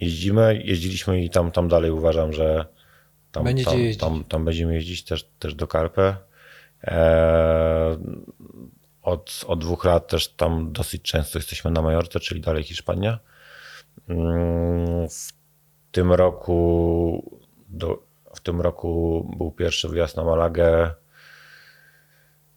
Jeździmy, 0.00 0.62
jeździliśmy 0.64 1.24
i 1.24 1.30
tam, 1.30 1.50
tam 1.50 1.68
dalej 1.68 1.90
uważam, 1.90 2.32
że 2.32 2.66
tam, 3.32 3.44
Będziecie 3.44 3.94
tam, 3.96 4.10
tam, 4.10 4.24
tam 4.24 4.44
będziemy 4.44 4.74
jeździć 4.74 5.04
też, 5.04 5.30
też 5.38 5.54
do 5.54 5.66
Calpe. 5.66 6.16
E, 6.84 7.98
od, 9.02 9.44
od 9.46 9.60
dwóch 9.60 9.84
lat 9.84 10.08
też 10.08 10.28
tam 10.28 10.72
dosyć 10.72 11.02
często 11.02 11.38
jesteśmy 11.38 11.70
na 11.70 11.82
Majorce, 11.82 12.20
czyli 12.20 12.40
dalej 12.40 12.62
Hiszpania. 12.62 13.18
Mm, 14.08 15.08
W 15.08 15.32
tym 15.90 16.12
roku 16.12 17.40
do, 17.68 18.02
w 18.34 18.40
tym 18.40 18.60
roku 18.60 19.24
był 19.38 19.50
pierwszy 19.50 19.88
wyjazd 19.88 20.16
na 20.16 20.24
Malagę. 20.24 20.94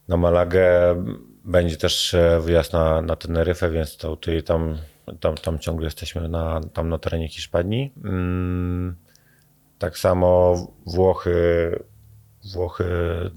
Na 0.07 0.17
Malagę 0.17 0.95
będzie 1.43 1.77
też 1.77 2.13
e, 2.13 2.41
wyjazd 2.41 2.73
na, 2.73 3.01
na 3.01 3.15
Teneryfę, 3.15 3.71
więc 3.71 3.97
to 3.97 4.15
tutaj 4.15 4.43
tam, 4.43 4.77
tam, 5.19 5.35
tam 5.35 5.59
ciągle 5.59 5.85
jesteśmy 5.85 6.29
na, 6.29 6.61
tam 6.73 6.89
na 6.89 6.97
terenie 6.97 7.29
Hiszpanii. 7.29 7.93
Mm, 8.03 8.95
Tak 9.79 9.97
samo 9.97 10.55
Włochy, 10.85 11.79
Włochy 12.53 12.85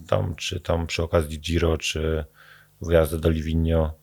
tam, 0.08 0.34
czy 0.34 0.60
tam 0.60 0.86
przy 0.86 1.02
okazji 1.02 1.40
Giro, 1.40 1.78
czy 1.78 2.24
wyjazdy 2.80 3.18
do 3.18 3.30
Livigno, 3.30 3.94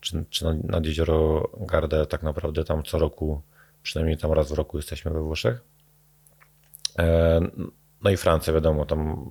czy, 0.00 0.24
czy 0.30 0.44
nad, 0.64 0.86
jezioro 0.86 1.50
Garda, 1.60 2.06
tak 2.06 2.22
naprawdę 2.22 2.64
tam 2.64 2.82
co 2.82 2.98
roku, 2.98 3.42
przynajmniej 3.82 4.18
tam 4.18 4.32
raz 4.32 4.48
w 4.48 4.54
roku 4.54 4.76
jesteśmy 4.76 5.10
we 5.10 5.20
Włoszech. 5.22 5.62
E, 6.98 7.40
No 8.02 8.10
i 8.10 8.16
Francja, 8.16 8.52
wiadomo, 8.52 8.86
tam, 8.86 9.30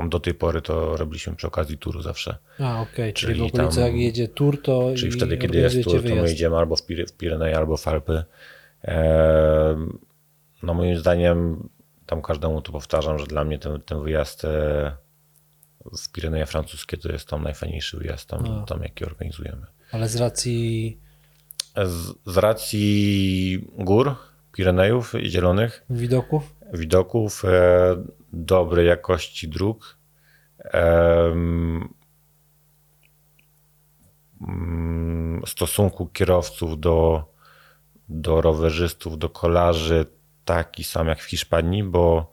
tam 0.00 0.08
do 0.10 0.20
tej 0.20 0.34
pory 0.34 0.62
to 0.62 0.96
robiliśmy 0.96 1.36
przy 1.36 1.46
okazji 1.46 1.78
turu 1.78 2.02
zawsze. 2.02 2.36
A, 2.58 2.80
okej, 2.82 3.12
czyli, 3.12 3.34
czyli 3.34 3.50
w 3.50 3.54
okolicy 3.54 3.76
tam- 3.76 3.86
jak 3.86 3.96
jedzie 3.96 4.28
tour, 4.28 4.62
to 4.62 4.92
Czyli 4.96 5.08
i 5.08 5.12
wtedy, 5.12 5.38
kiedy 5.38 5.58
jest 5.58 5.74
tur, 5.84 5.92
to 5.92 6.02
my 6.02 6.02
wyjazd. 6.02 6.28
jedziemy 6.28 6.56
albo 6.56 6.76
w, 6.76 6.82
Pir- 6.86 7.06
w 7.08 7.12
Pireneje, 7.16 7.56
albo 7.56 7.76
w 7.76 7.88
Alpy. 7.88 8.24
No 10.62 10.74
moim 10.74 10.98
zdaniem, 10.98 11.68
tam 12.06 12.22
każdemu 12.22 12.62
to 12.62 12.72
powtarzam, 12.72 13.18
że 13.18 13.26
dla 13.26 13.44
mnie 13.44 13.58
ten, 13.58 13.80
ten 13.80 14.02
wyjazd 14.02 14.44
e, 14.44 14.48
w 16.04 16.12
Pireneje 16.12 16.46
francuskie 16.46 16.96
to 16.96 17.12
jest 17.12 17.28
tam 17.28 17.42
najfajniejszy 17.42 17.96
wyjazd, 17.96 18.28
tam, 18.28 18.44
A. 18.46 18.64
tam 18.66 18.82
jaki 18.82 19.04
organizujemy. 19.04 19.66
Ale 19.92 20.08
z 20.08 20.16
racji 20.16 20.98
z, 21.84 22.12
z 22.26 22.36
racji 22.36 23.68
gór, 23.78 24.14
Pirenejów 24.52 25.12
Zielonych, 25.24 25.84
Widoków? 25.90 26.54
widoków, 26.72 27.44
e, 27.44 27.96
dobrej 28.32 28.86
jakości 28.86 29.48
dróg, 29.48 29.98
mm, 30.72 31.88
stosunku 35.46 36.06
kierowców 36.06 36.80
do, 36.80 37.24
do 38.08 38.40
rowerzystów, 38.40 39.18
do 39.18 39.28
kolarzy 39.28 40.06
taki 40.44 40.84
sam 40.84 41.06
jak 41.08 41.20
w 41.20 41.24
Hiszpanii, 41.24 41.84
bo, 41.84 42.32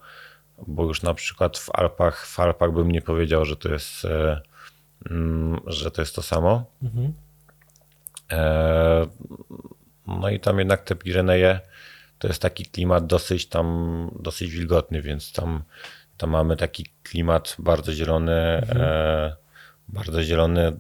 bo 0.68 0.84
już 0.84 1.02
na 1.02 1.14
przykład 1.14 1.58
w 1.58 1.70
Alpach, 1.74 2.26
w 2.26 2.40
Alpach 2.40 2.72
bym 2.72 2.92
nie 2.92 3.02
powiedział, 3.02 3.46
że 3.46 3.56
to 3.56 3.70
jest, 3.70 4.06
e, 4.06 4.42
mm, 5.10 5.60
że 5.66 5.92
to 5.92 6.02
jest 6.02 6.16
to 6.16 6.22
samo. 6.22 6.66
Mhm. 6.84 7.14
E, 8.32 9.08
No 10.08 10.30
i 10.30 10.40
tam 10.40 10.60
jednak 10.60 10.84
te 10.84 10.96
Pireneje 10.96 11.60
to 12.20 12.28
jest 12.28 12.42
taki 12.42 12.66
klimat 12.66 13.08
dosyć 13.08 13.50
tam, 13.50 14.10
dosyć 14.20 14.52
wilgotny, 14.52 15.02
więc 15.02 15.32
tam, 15.32 15.64
tam 16.18 16.30
mamy 16.30 16.58
taki 16.58 16.86
klimat 17.04 17.56
bardzo 17.60 17.94
zielony, 17.94 18.34
e, 18.34 19.36
bardzo 19.88 20.24
zielony, 20.24 20.80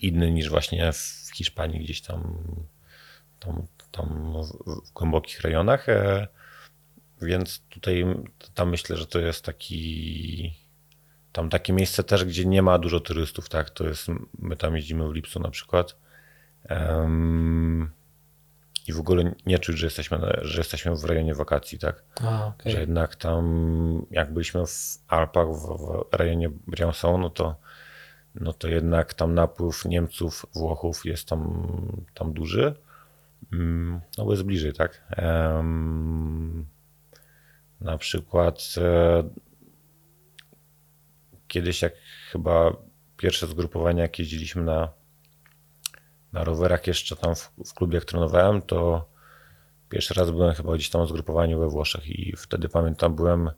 inny 0.00 0.32
niż 0.32 0.48
właśnie 0.48 0.92
w 0.92 1.30
Hiszpanii 1.34 1.84
gdzieś 1.84 2.00
tam, 2.00 2.36
tam, 3.40 3.66
tam 3.90 4.32
w, 4.66 4.92
głębokich 4.92 5.40
rejonach. 5.40 5.88
E, 5.88 6.26
więc 7.22 7.62
tutaj 7.68 8.04
tam 8.54 8.70
myślę, 8.70 8.96
że 8.96 9.06
to 9.06 9.18
jest 9.18 9.44
taki 9.44 10.54
tam 11.32 11.48
takie 11.48 11.72
miejsce 11.72 12.04
też, 12.04 12.24
gdzie 12.24 12.44
nie 12.44 12.62
ma 12.62 12.78
dużo 12.78 13.00
turystów, 13.00 13.48
tak? 13.48 13.70
To 13.70 13.88
jest, 13.88 14.08
my 14.38 14.56
tam 14.56 14.76
jeździmy 14.76 15.08
w 15.08 15.14
lipcu 15.14 15.40
na 15.40 15.50
przykład. 15.50 15.96
Em, 16.64 17.90
I 18.90 18.92
w 18.92 19.00
ogóle 19.00 19.34
nie 19.46 19.58
czuć, 19.58 19.78
że 19.78 19.86
jesteśmy, 19.86 20.18
że 20.42 20.60
jesteśmy 20.60 20.96
w 20.96 21.04
rejonie 21.04 21.34
wakacji, 21.34 21.78
tak? 21.78 22.04
A, 22.24 22.46
okej. 22.46 22.72
Że 22.72 22.80
jednak 22.80 23.16
tam, 23.16 24.06
jak 24.10 24.32
byliśmy 24.32 24.66
w 24.66 24.98
Alpach, 25.08 25.48
w, 25.48 25.78
w 26.10 26.14
rejonie 26.14 26.50
Briançon, 26.50 27.20
no 27.20 27.30
to, 27.30 27.56
no 28.34 28.52
to 28.52 28.68
jednak 28.68 29.14
tam 29.14 29.34
napływ 29.34 29.84
Niemców, 29.84 30.46
Włochów 30.54 31.04
jest 31.04 31.28
tam, 31.28 31.72
tam 32.14 32.32
duży. 32.32 32.74
Mm, 33.52 34.00
No 34.18 34.24
bo 34.24 34.30
jest 34.30 34.42
bliżej, 34.42 34.72
tak? 34.72 35.04
Em, 35.10 36.66
na 37.80 37.98
przykład 37.98 38.74
e, 38.78 39.22
kiedyś 41.48 41.82
jak 41.82 41.92
chyba 42.32 42.76
pierwsze 43.16 43.46
zgrupowania, 43.46 44.02
jak 44.02 44.18
jeździliśmy 44.18 44.62
na, 44.62 44.92
na 46.32 46.44
rowerach 46.44 46.86
jeszcze 46.86 47.16
tam 47.16 47.34
w, 47.34 47.50
w 47.66 47.74
klubie, 47.74 47.94
jak 47.94 48.04
trenowałem, 48.04 48.62
to 48.62 49.08
pierwszy 49.88 50.14
raz 50.14 50.30
byłem 50.30 50.54
chyba 50.54 50.74
gdzieś 50.74 50.90
tam 50.90 51.06
w 51.06 51.08
zgrupowaniu 51.08 51.60
we 51.60 51.68
Włoszech 51.68 52.08
i 52.08 52.34
wtedy 52.36 52.68
pamiętam, 52.68 53.14
byłem 53.14 53.50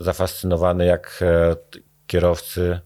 zafascynowany, 0.00 0.86
jak 0.86 1.20
e, 1.22 1.56
kierowcy 2.06 2.80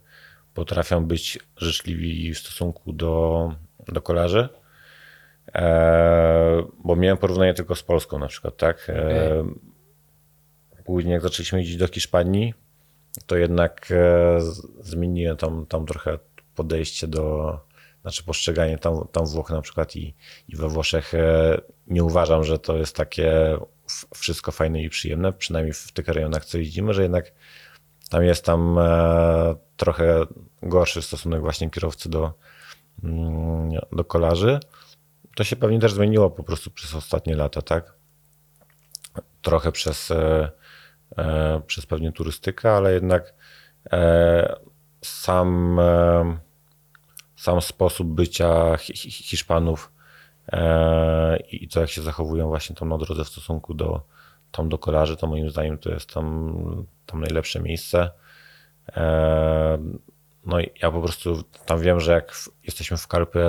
potrafią 0.54 1.04
być 1.06 1.38
życzliwi 1.56 2.34
w 2.34 2.38
stosunku 2.38 2.92
do, 2.92 3.52
do 3.88 4.02
kolarzy. 4.02 4.48
E, 5.54 6.62
bo 6.84 6.96
miałem 6.96 7.18
porównanie 7.18 7.54
tylko 7.54 7.74
z 7.74 7.82
Polską 7.82 8.18
na 8.18 8.26
przykład, 8.26 8.56
tak? 8.56 8.90
E, 8.90 9.44
Później 10.84 11.12
jak 11.12 11.22
zaczęliśmy 11.22 11.58
jeździć 11.58 11.76
do 11.76 11.88
Hiszpanii, 11.88 12.54
to 13.26 13.36
jednak 13.36 13.88
e, 13.90 14.38
zmieniłem 14.80 15.36
tam, 15.36 15.66
tam 15.66 15.86
trochę 15.86 16.18
podejście 16.54 17.06
do, 17.06 17.60
znaczy 18.02 18.24
postrzeganie 18.24 18.78
tam, 18.78 19.08
tam 19.12 19.26
Włoch 19.26 19.50
na 19.50 19.60
przykład 19.60 19.96
i, 19.96 20.14
i 20.48 20.56
we 20.56 20.68
Włoszech 20.68 21.14
e, 21.14 21.60
nie 21.86 22.04
uważam, 22.04 22.44
że 22.44 22.58
to 22.58 22.76
jest 22.76 22.96
takie 22.96 23.58
wszystko 24.14 24.52
fajne 24.52 24.82
i 24.82 24.88
przyjemne, 24.88 25.32
przynajmniej 25.32 25.72
w 25.72 25.92
tych 25.92 26.08
rejonach, 26.08 26.44
co 26.44 26.58
jeździmy, 26.58 26.94
że 26.94 27.02
jednak 27.02 27.32
tam 28.10 28.24
jest 28.24 28.44
tam 28.44 28.78
e, 28.78 29.54
trochę 29.76 30.26
gorszy 30.62 31.02
stosunek 31.02 31.40
właśnie 31.40 31.70
kierowcy 31.70 32.08
do, 32.08 32.32
mm, 33.04 33.70
do 33.92 34.04
kolarzy. 34.04 34.60
To 35.36 35.44
się 35.44 35.56
pewnie 35.56 35.78
też 35.78 35.92
zmieniło 35.92 36.30
po 36.30 36.44
prostu 36.44 36.70
przez 36.70 36.94
ostatnie 36.94 37.36
lata, 37.36 37.62
tak? 37.62 37.94
Trochę 39.42 39.72
przez, 39.72 40.10
e, 40.10 40.50
przez 41.66 41.86
pewnie 41.86 42.12
turystykę, 42.12 42.72
ale 42.72 42.92
jednak 42.92 43.34
sam, 45.02 45.80
sam 47.42 47.60
sposób 47.60 48.08
bycia 48.08 48.76
Hi- 48.76 48.96
Hi- 48.96 49.10
Hiszpanów 49.10 49.92
e, 50.52 51.36
i 51.36 51.68
to, 51.68 51.80
jak 51.80 51.90
się 51.90 52.02
zachowują 52.02 52.48
właśnie 52.48 52.76
tam 52.76 52.88
na 52.88 52.98
drodze 52.98 53.24
w 53.24 53.28
stosunku 53.28 53.74
do, 53.74 54.00
tam 54.52 54.68
do 54.68 54.78
kolarzy, 54.78 55.16
to 55.16 55.26
moim 55.26 55.50
zdaniem 55.50 55.78
to 55.78 55.90
jest 55.90 56.14
tam, 56.14 56.54
tam 57.06 57.20
najlepsze 57.20 57.60
miejsce. 57.60 58.10
E, 58.96 59.78
No 60.46 60.60
i 60.60 60.70
ja 60.82 60.90
po 60.90 61.00
prostu 61.02 61.42
tam 61.66 61.80
wiem, 61.80 62.00
że 62.00 62.12
jak 62.12 62.34
jesteśmy 62.64 62.96
w 62.96 63.06
Karpie, 63.06 63.40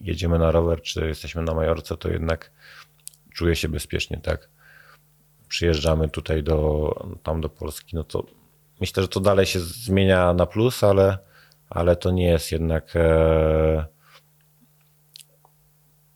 jedziemy 0.00 0.38
na 0.38 0.50
rower, 0.50 0.82
czy 0.82 1.06
jesteśmy 1.08 1.42
na 1.42 1.54
Majorce, 1.54 1.96
to 1.96 2.08
jednak 2.08 2.50
czuję 3.34 3.56
się 3.56 3.68
bezpiecznie, 3.68 4.20
tak? 4.22 4.48
Przyjeżdżamy 5.48 6.08
tutaj 6.08 6.42
do, 6.42 6.90
tam 7.22 7.40
do 7.40 7.48
Polski, 7.48 7.96
no 7.96 8.04
to 8.04 8.24
myślę, 8.80 9.02
że 9.02 9.08
to 9.08 9.20
dalej 9.20 9.46
się 9.46 9.60
zmienia 9.60 10.32
na 10.34 10.46
plus, 10.46 10.84
ale, 10.84 11.18
ale 11.70 11.96
to 11.96 12.10
nie 12.10 12.26
jest 12.26 12.52
jednak 12.52 12.96
e, 12.96 13.86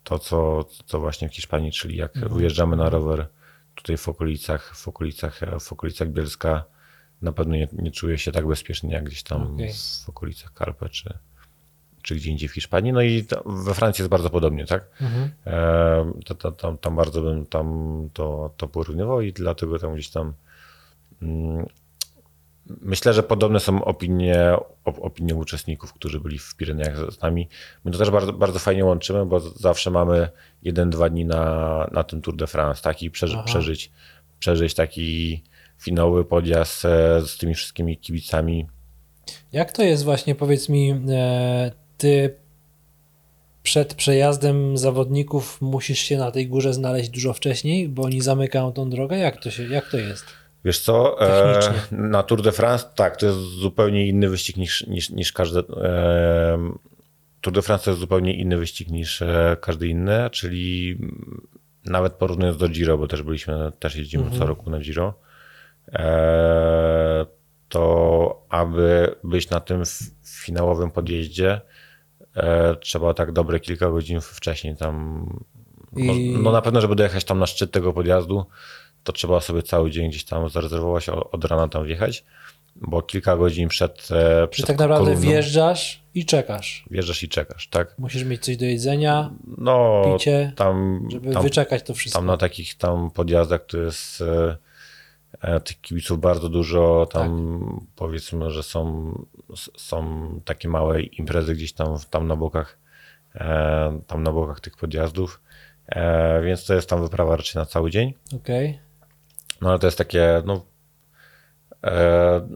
to, 0.05 0.19
co, 0.19 0.65
co 0.87 1.01
właśnie 1.01 1.29
w 1.29 1.35
Hiszpanii, 1.35 1.73
czyli 1.73 1.97
jak 1.97 2.19
wyjeżdżamy 2.19 2.77
na 2.77 2.91
rower 2.91 3.29
tutaj 3.75 3.97
w 3.97 4.09
okolicach, 4.09 4.77
w 4.77 4.89
okolicach, 4.89 5.41
w 5.61 5.73
okolicach 5.73 6.09
Bielska, 6.09 6.65
na 7.23 7.33
pewno 7.33 7.57
nie, 7.57 7.69
nie 7.73 7.91
czuję 7.91 8.19
się 8.19 8.33
tak 8.33 8.47
bezpiecznie 8.47 8.93
jak 8.93 9.05
gdzieś 9.05 9.23
tam 9.23 9.55
Okej. 9.55 9.73
w 10.05 10.09
okolicach 10.09 10.53
Karpe 10.53 10.89
czy, 10.89 11.19
czy 12.03 12.15
gdzie 12.15 12.31
indziej 12.31 12.49
w 12.49 12.53
Hiszpanii. 12.53 12.93
No 12.93 13.03
i 13.03 13.27
we 13.47 13.75
Francji 13.75 14.03
jest 14.03 14.11
bardzo 14.11 14.31
podobnie, 14.31 14.67
tak? 14.67 14.91
E, 15.47 16.13
to, 16.25 16.35
to, 16.35 16.53
tam, 16.53 16.79
tam 16.79 16.97
bardzo 16.97 17.23
bym 17.23 17.47
tam 17.47 18.09
to, 18.13 18.55
to 18.57 18.69
porównywał 18.69 19.21
i 19.21 19.33
dlatego 19.33 19.79
tam 19.79 19.95
gdzieś 19.95 20.11
tam 20.11 20.33
mm, 21.23 21.67
myślę, 22.67 23.13
że 23.13 23.23
podobne 23.23 23.61
są 23.61 23.85
opinie, 23.85 24.57
op, 24.85 24.99
opinie 25.05 25.35
uczestników, 25.35 25.93
którzy 25.93 26.21
byli 26.21 26.39
w 26.39 26.57
Pirenejach 26.57 27.13
z 27.13 27.21
nami. 27.21 27.49
My 27.85 27.91
to 27.91 27.99
też 27.99 28.11
bardzo, 28.11 28.33
bardzo 28.33 28.59
fajnie 28.59 28.85
łączymy, 28.85 29.27
bo 29.27 29.41
zawsze 29.41 29.91
mamy 29.91 30.29
jeden, 30.63 30.91
dwa 30.91 31.09
dni 31.09 31.25
na, 31.25 31.89
na 31.93 32.05
tym 32.05 32.23
Tour 32.23 32.37
de 32.37 32.47
France, 32.47 32.83
tak? 32.83 33.03
I 33.03 33.11
przeży, 33.11 33.39
przeżyć, 33.45 33.91
przeżyć 34.39 34.75
taki 34.75 35.43
finałowy 35.79 36.25
podjazd 36.25 36.85
e, 36.85 37.21
z 37.21 37.39
tymi 37.39 37.55
wszystkimi 37.55 37.97
kibicami. 37.97 38.67
Jak 39.53 39.73
to 39.73 39.83
jest 39.83 40.05
właśnie, 40.05 40.35
powiedz 40.35 40.69
mi, 40.69 40.91
e, 41.11 41.73
ty 41.99 42.37
przed 43.63 43.95
przejazdem 43.95 44.79
zawodników 44.79 45.61
musisz 45.61 45.99
się 45.99 46.19
na 46.19 46.31
tej 46.31 46.49
górze 46.49 46.75
znaleźć 46.75 47.11
dużo 47.11 47.33
wcześniej, 47.33 47.89
bo 47.89 48.03
oni 48.03 48.21
zamykają 48.21 48.73
tą 48.73 48.91
drogę? 48.91 49.19
Jak 49.19 49.43
to, 49.43 49.51
się, 49.51 49.69
jak 49.69 49.91
to 49.91 49.99
jest? 49.99 50.25
Wiesz 50.65 50.79
co, 50.79 51.21
e, 51.21 51.61
na 51.91 52.23
Tour 52.23 52.43
de 52.43 52.53
France 52.53 52.87
tak, 52.95 53.17
to 53.17 53.27
jest 53.27 53.39
zupełnie 53.39 54.07
inny 54.07 54.29
wyścig 54.29 54.57
niż, 54.57 54.87
niż, 54.87 55.11
niż 55.11 55.33
każdy. 55.33 55.59
E, 55.61 56.59
Tour 57.41 57.55
de 57.55 57.63
France 57.63 57.85
to 57.85 57.91
jest 57.91 58.01
zupełnie 58.01 58.35
inny 58.37 58.57
wyścig 58.57 58.89
niż 58.89 59.23
e, 59.23 59.57
każdy 59.61 59.89
inny, 59.89 60.31
czyli 60.31 60.99
nawet 61.85 62.13
porównując 62.13 62.57
do 62.59 62.69
Giro, 62.69 62.99
bo 62.99 63.09
też 63.09 63.23
byliśmy, 63.23 63.73
też 63.79 63.97
jeździmy 63.97 64.39
co 64.39 64.47
roku 64.47 64.71
na 64.71 64.79
Giro, 64.79 65.15
e, 65.93 67.27
to 67.69 68.47
aby 68.49 69.15
być 69.25 69.51
na 69.51 69.61
tym 69.61 69.83
finałowym 70.27 70.91
podjeździe, 70.91 71.61
e, 72.37 72.77
trzeba 72.77 73.15
tak 73.15 73.33
dobre 73.33 73.61
kilka 73.61 73.91
godzin 73.91 74.21
wcześniej 74.21 74.77
tam. 74.77 75.27
No, 75.93 76.13
I- 76.13 76.39
no 76.43 76.53
na 76.53 76.63
pewno, 76.63 76.81
żeby 76.81 76.95
dojechać 76.95 77.25
tam 77.25 77.39
na 77.39 77.47
szczyt 77.47 77.71
tego 77.71 77.93
podjazdu, 77.93 78.47
to 79.05 79.13
trzeba 79.13 79.41
sobie 79.41 79.63
cały 79.63 79.91
dzień 79.91 80.09
gdzieś 80.11 80.25
tam 80.25 80.49
zarezerwować, 80.49 81.09
od 81.09 81.45
rana 81.45 81.69
tam 81.69 81.85
wjechać, 81.85 82.25
bo 82.77 83.03
kilka 83.03 83.37
godzin 83.37 83.69
przed, 83.69 84.09
e, 84.11 84.43
Czy 84.43 84.49
przed 84.49 84.67
tak 84.67 84.79
naprawdę 84.79 85.07
kolumną 85.07 85.31
wjeżdżasz 85.31 86.03
i 86.15 86.27
czekasz? 86.27 86.85
wjeżdżasz 86.91 87.23
i 87.23 87.29
czekasz, 87.29 87.69
tak? 87.69 87.95
Musisz 87.99 88.25
mieć 88.25 88.45
coś 88.45 88.57
do 88.57 88.65
jedzenia, 88.65 89.31
No, 89.59 90.03
picie, 90.13 90.53
tam, 90.57 91.07
żeby 91.13 91.33
tam, 91.33 91.43
wyczekać 91.43 91.83
to 91.83 91.95
wszystko. 91.95 92.19
tam 92.19 92.27
na 92.27 92.37
takich 92.37 92.75
tam 92.75 93.11
podjazdach 93.11 93.67
to 93.67 93.79
jest 93.79 94.21
e, 94.21 94.57
e, 95.41 95.61
tych 95.61 95.81
kibiców 95.81 96.21
bardzo 96.21 96.49
dużo, 96.49 97.07
tam 97.13 97.59
Tak. 97.77 97.85
powiedzmy, 97.97 98.51
że 98.51 98.63
są, 98.63 99.13
są 99.77 100.29
takie 100.45 100.69
małe 100.69 101.03
imprezy 101.03 101.55
gdzieś 101.55 101.73
tam, 101.73 101.97
tam 102.11 102.27
na 102.27 102.37
bokach, 102.37 102.79
tam 104.07 104.23
na 104.23 104.33
bokach 104.33 104.61
tych 104.61 104.77
podjazdów, 104.77 105.41
więc 106.45 106.65
to 106.67 106.75
jest 106.75 106.89
tam 106.89 107.03
wyprawa 107.03 107.37
raczej 107.37 107.61
na 107.61 107.67
cały 107.67 107.91
dzień. 107.91 108.15
Okej. 108.37 108.79
No 109.63 109.71
ale 109.71 109.79
to 109.79 109.87
jest 109.87 109.99
takie, 109.99 110.43
no, 110.47 110.65
e, 111.85 112.49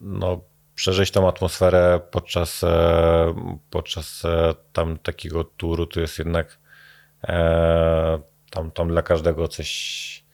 no 0.00 0.40
przeżyć 0.74 1.10
tą 1.10 1.28
atmosferę 1.28 2.00
podczas, 2.10 2.64
e, 2.64 3.34
podczas 3.70 4.24
e, 4.24 4.54
tam 4.72 4.98
takiego 4.98 5.44
turu, 5.44 5.86
to 5.86 6.00
jest 6.00 6.18
jednak 6.18 6.58
E, 7.28 8.18
tam, 8.50 8.70
tam 8.70 8.88
dla 8.88 9.02
każdego 9.02 9.48
coś, 9.48 10.24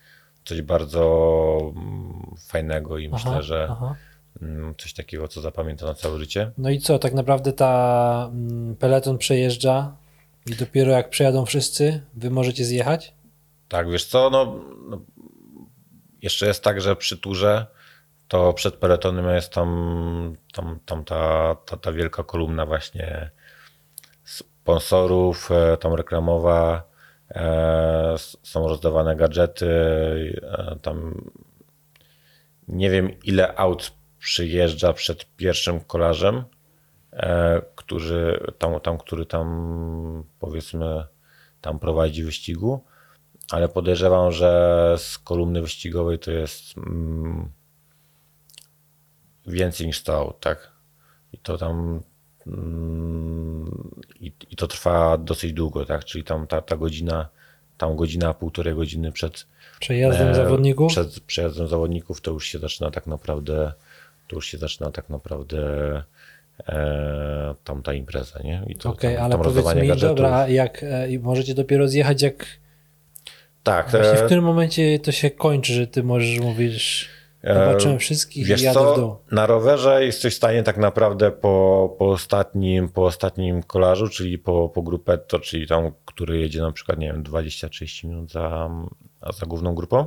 coś 0.45 0.63
bardzo 0.63 1.73
mm, 1.77 2.37
fajnego 2.49 2.99
i 2.99 3.09
myślę, 3.09 3.31
Aha, 3.31 3.43
że 3.43 3.69
aha. 3.71 3.97
mm, 4.43 4.75
coś 4.79 4.95
takiego, 4.95 5.29
co 5.29 5.41
zapamięta 5.41 5.87
na 5.87 5.95
całe 5.95 6.19
życie. 6.19 6.51
No 6.59 6.71
i 6.71 6.79
co, 6.79 6.99
tak 6.99 7.15
naprawdę 7.15 7.53
ta 7.53 8.31
mm, 8.33 8.77
peleton 8.77 9.19
przejeżdża 9.19 9.97
i 10.47 10.55
dopiero 10.55 10.93
jak 10.93 11.11
przejadą 11.11 11.45
wszyscy, 11.45 12.03
wy 12.15 12.31
możecie 12.31 12.65
zjechać? 12.65 13.15
Tak, 13.69 13.91
wiesz 13.91 14.05
co, 14.05 14.31
no, 14.31 14.61
no 14.89 15.01
jeszcze 16.23 16.47
jest 16.47 16.65
tak, 16.65 16.81
że 16.81 16.97
przy 16.97 17.19
turze 17.19 17.67
to 18.29 18.53
przed 18.53 18.77
peletonem 18.77 19.35
jest 19.35 19.53
tam, 19.53 20.37
tam, 20.53 20.79
tam 20.87 21.05
ta, 21.05 21.57
ta, 21.67 21.77
ta 21.77 21.93
wielka 21.93 22.25
kolumna 22.25 22.67
właśnie 22.67 23.31
sponsorów, 24.25 25.51
e, 25.51 25.77
tam 25.77 25.95
reklamowa, 25.95 26.83
e, 27.31 28.15
są 28.43 28.69
rozdawane 28.69 29.17
gadżety, 29.17 29.69
e, 30.43 30.77
tam 30.83 31.25
nie 32.69 32.91
wiem 32.91 33.11
ile 33.25 33.57
aut 33.57 33.93
przyjeżdża 34.19 34.93
przed 34.93 35.37
pierwszym 35.37 35.81
kolarzem, 35.81 36.45
e, 37.13 37.63
który 37.75 38.41
tam, 38.59 38.81
tam, 38.81 38.99
który 38.99 39.27
tam 39.27 40.25
powiedzmy 40.39 41.05
tam 41.61 41.79
prowadzi 41.79 42.25
wyścigu, 42.25 42.85
ale 43.51 43.69
podejrzewam, 43.69 44.33
że 44.33 44.95
z 44.99 45.19
kolumny 45.19 45.63
wyścigowej 45.63 46.19
to 46.19 46.31
jest 46.31 46.79
mm, 46.79 47.51
więcej 49.47 49.87
niż 49.87 49.99
100 49.99 50.17
aut, 50.17 50.41
tak? 50.41 50.71
I 51.33 51.39
to 51.39 51.59
tam 51.59 52.01
mm, 52.47 54.01
i, 54.21 54.33
i 54.51 54.57
to 54.57 54.67
trwa 54.67 55.19
dosyć 55.19 55.53
długo, 55.53 55.87
tak? 55.87 56.05
Czyli 56.05 56.25
tam 56.25 56.47
ta, 56.47 56.63
ta 56.63 56.77
godzina, 56.77 57.29
tam 57.79 57.97
godzina, 57.97 58.35
półtorej 58.35 58.75
godziny 58.75 59.13
przed 59.13 59.47
Przejazdem 59.81 60.29
e, 60.29 60.35
zawodników? 60.35 60.93
Przed 60.93 61.21
przejazdem 61.21 61.69
zawodników 61.69 62.21
to 62.21 62.31
już 62.31 62.47
się 62.47 62.59
zaczyna 62.59 62.91
tak 62.91 63.07
naprawdę, 63.07 63.73
to 64.29 64.37
już 64.37 64.47
się 64.47 64.59
zaczyna 64.59 64.91
tak 64.91 65.09
naprawdę 65.09 65.63
e, 66.69 67.55
tam 67.65 67.83
ta 67.83 67.93
impreza, 67.93 68.41
nie? 68.45 68.65
Okej, 68.85 69.17
tam, 69.17 69.25
ale 69.25 69.39
powiedz 69.39 69.75
mi, 69.75 69.89
gadżetów. 69.89 70.17
dobra, 70.17 70.49
jak 70.49 70.83
e, 70.83 71.11
i 71.11 71.19
możecie 71.19 71.55
dopiero 71.55 71.89
zjechać, 71.89 72.23
jak 72.23 72.47
Tak, 73.63 73.91
właśnie 73.91 74.19
w 74.19 74.23
e, 74.23 74.27
którym 74.27 74.45
momencie 74.45 74.99
to 74.99 75.13
się 75.13 75.31
kończy, 75.31 75.73
że 75.73 75.87
ty 75.87 76.03
możesz 76.03 76.39
mówić, 76.39 77.09
E, 77.45 77.55
zobaczyłem 77.55 77.99
wszystkich 77.99 78.47
Wiesz 78.47 78.61
i 78.61 78.65
jadę 78.65 78.81
co, 78.81 78.95
w 78.95 78.97
dół. 78.97 79.17
na 79.31 79.47
rowerze 79.47 80.05
jesteś 80.05 80.35
w 80.35 80.37
stanie 80.37 80.63
tak 80.63 80.77
naprawdę 80.77 81.31
po, 81.31 81.97
po, 81.99 82.11
ostatnim, 82.11 82.89
po 82.89 83.05
ostatnim 83.05 83.63
kolarzu, 83.63 84.09
czyli 84.09 84.39
po, 84.39 84.69
po 84.69 84.83
grupetto, 84.83 85.39
czyli 85.39 85.67
tam, 85.67 85.93
który 86.05 86.39
jedzie 86.39 86.61
na 86.61 86.73
przykład, 86.73 86.99
nie 86.99 87.07
wiem, 87.07 87.25
20-30 87.25 88.09
minut 88.09 88.33
za, 88.33 88.71
za 89.41 89.47
główną 89.47 89.75
grupą, 89.75 90.07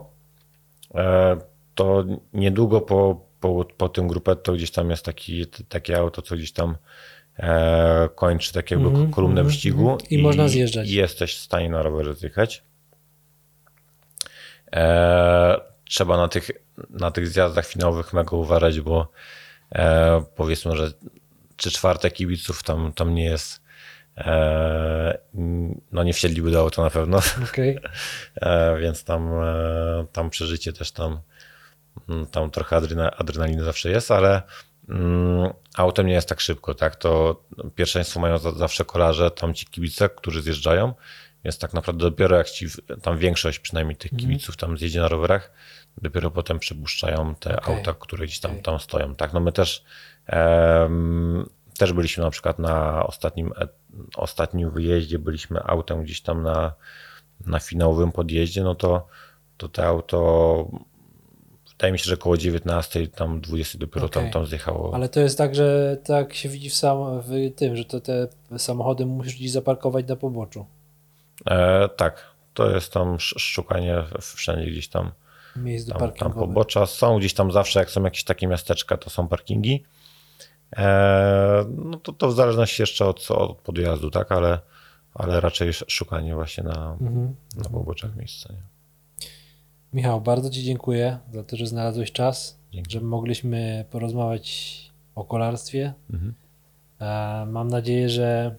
e, 0.95 1.38
to 1.75 2.03
niedługo 2.34 2.81
po, 2.81 3.25
po, 3.39 3.65
po 3.77 3.89
tym 3.89 4.07
grupetto 4.07 4.53
gdzieś 4.53 4.71
tam 4.71 4.89
jest 4.89 5.05
taki, 5.05 5.45
takie 5.69 5.97
auto, 5.97 6.21
co 6.21 6.35
gdzieś 6.35 6.51
tam 6.51 6.75
kończy 8.15 8.53
tak 8.53 8.71
jakby 8.71 8.88
Mhm, 8.88 9.11
kolumnę 9.11 9.41
mhm, 9.41 9.47
wyścigu. 9.47 9.91
mhm. 9.91 10.09
I 10.09 10.17
można 10.17 10.47
zjeżdżać. 10.47 10.89
I 10.89 10.95
jesteś 10.95 11.35
w 11.35 11.39
stanie 11.39 11.69
na 11.69 11.84
rowerze 11.84 12.13
zjechać. 12.13 12.63
E, 14.74 15.62
trzeba 15.86 16.18
na 16.18 16.28
tych, 16.28 16.52
na 16.90 17.12
tych 17.12 17.28
zjazdach 17.28 17.66
finałowych 17.66 18.14
mega 18.14 18.38
uważać, 18.38 18.82
bo 18.82 19.12
e, 19.72 20.24
powiedzmy, 20.36 20.76
że 20.78 20.91
trzy 21.56 21.72
czwarte 21.72 22.12
kibiców 22.12 22.64
tam, 22.64 22.94
tam 22.94 23.16
nie 23.16 23.26
jest. 23.26 23.64
E, 24.18 25.18
no 25.91 26.04
nie 26.04 26.14
wsiedliby 26.14 26.52
do 26.52 26.60
auta 26.60 26.82
na 26.82 26.90
pewno, 26.90 27.20
Okej, 27.44 27.80
e, 28.41 28.78
więc 28.80 29.04
tam, 29.04 29.34
e, 29.34 30.06
tam 30.12 30.30
przeżycie 30.30 30.74
też 30.74 30.91
tam, 30.91 31.20
mm, 32.10 32.26
tam 32.26 32.52
trochę 32.52 32.76
adrena, 32.76 33.12
adrenaliny 33.12 33.64
zawsze 33.64 33.90
jest, 33.90 34.12
ale 34.12 34.41
mm, 34.90 35.54
autem 35.76 36.08
nie 36.08 36.14
jest 36.14 36.30
tak 36.30 36.41
szybko, 36.41 36.74
tak? 36.74 36.95
To 36.95 37.41
pierwszeństwo 37.76 38.20
mają 38.20 38.38
za, 38.38 38.52
zawsze 38.52 38.86
kolarze, 38.86 39.32
tam 39.32 39.54
ci 39.54 39.66
kibice, 39.66 40.10
którzy 40.10 40.41
zjeżdżają, 40.41 40.94
więc 41.45 41.60
tak 41.60 41.74
naprawdę 41.74 42.06
dopiero 42.06 42.38
jak 42.38 42.49
ci, 42.49 42.68
tam 43.02 43.18
większość 43.18 43.60
przynajmniej 43.60 43.95
tych 43.95 44.11
kibiców 44.15 44.57
tam 44.57 44.78
zjedzie 44.78 44.99
na 44.99 45.07
rowerach, 45.07 45.52
dopiero 46.02 46.32
potem 46.32 46.60
przepuszczają 46.60 47.36
te 47.36 47.57
Okej. 47.57 47.76
auta, 47.76 47.94
które 47.94 48.26
gdzieś 48.26 48.40
tam, 48.40 48.52
Okej. 48.52 48.64
tam 48.64 48.80
stoją, 48.80 49.15
tak? 49.15 49.34
No 49.34 49.40
my 49.40 49.52
też 49.52 49.84
em, 50.26 51.49
też 51.78 51.94
byliśmy 51.94 52.24
na 52.24 52.30
przykład 52.30 52.60
na 52.60 53.06
ostatnim, 53.06 53.53
e- 53.57 53.68
ostatnim 54.15 54.72
wyjeździe, 54.72 55.20
byliśmy 55.20 55.64
autem 55.64 56.03
gdzieś 56.03 56.22
tam 56.22 56.44
na, 56.44 56.74
na 57.45 57.60
finałowym 57.60 58.11
podjeździe, 58.11 58.64
no 58.64 58.76
to, 58.76 59.07
to 59.57 59.70
te 59.70 59.86
auto 59.86 60.68
wydaje 61.70 61.91
mi 61.94 61.99
się, 61.99 62.06
że 62.06 62.18
koło 62.18 62.38
19, 62.38 63.07
tam 63.07 63.41
20 63.41 63.78
dopiero 63.78 64.10
tam, 64.10 64.24
Okej. 64.24 64.34
tam 64.34 64.45
zjechało. 64.45 64.95
ale 64.95 65.10
to 65.10 65.20
jest 65.20 65.38
tak, 65.38 65.56
że 65.56 65.98
tak 66.03 66.34
się 66.34 66.49
widzi 66.49 66.70
w, 66.70 66.74
sam, 66.74 67.22
w 67.22 67.56
tym, 67.56 67.76
że 67.76 67.86
to 67.86 68.02
te 68.02 68.28
samochody 68.57 69.06
musisz 69.06 69.36
gdzieś 69.36 69.52
zaparkować 69.52 70.07
na 70.07 70.15
poboczu. 70.15 70.65
E, 71.45 71.90
tak, 71.90 72.26
to 72.53 72.70
jest 72.70 72.94
tam 72.94 73.15
sz- 73.15 73.41
szukanie 73.41 74.03
wszędzie 74.22 74.72
gdzieś 74.72 74.88
tam, 74.88 75.11
Miejsc 75.56 75.90
tam, 75.90 76.11
tam 76.11 76.34
pobocza. 76.34 76.86
Są 76.86 77.20
gdzieś 77.20 77.34
tam 77.34 77.52
zawsze, 77.52 77.80
jak 77.80 77.91
są 77.91 78.03
jakieś 78.03 78.24
takie 78.24 78.48
miasteczka, 78.48 78.98
to 78.98 79.10
są 79.10 79.28
parkingi. 79.28 79.84
E, 80.78 81.65
no 81.76 81.98
to, 81.98 82.14
to 82.14 82.28
w 82.28 82.34
zależności 82.36 82.82
jeszcze 82.82 83.06
od, 83.06 83.32
od 83.32 83.57
podjazdu, 83.57 84.11
tak, 84.11 84.32
ale, 84.32 84.60
ale 85.14 85.40
raczej 85.41 85.70
sz- 85.70 85.91
szukanie 85.91 86.36
właśnie 86.36 86.64
na, 86.64 86.98
Mhm. 87.02 87.36
na 87.57 87.70
poboczach 87.70 88.15
miejsca. 88.15 88.53
Nie? 88.53 88.60
Michał, 89.94 90.22
bardzo 90.22 90.49
Ci 90.49 90.64
dziękuję 90.64 91.18
za 91.34 91.44
to, 91.44 91.56
że 91.57 91.68
znalazłeś 91.68 92.11
czas, 92.11 92.60
Dzięki. 92.72 92.91
że 92.91 93.02
mogliśmy 93.02 93.86
porozmawiać 93.91 94.78
o 95.15 95.24
kolarstwie. 95.24 95.94
Mhm. 96.14 96.34
E, 96.99 97.45
Mam 97.52 97.68
nadzieję, 97.68 98.10
że 98.10 98.56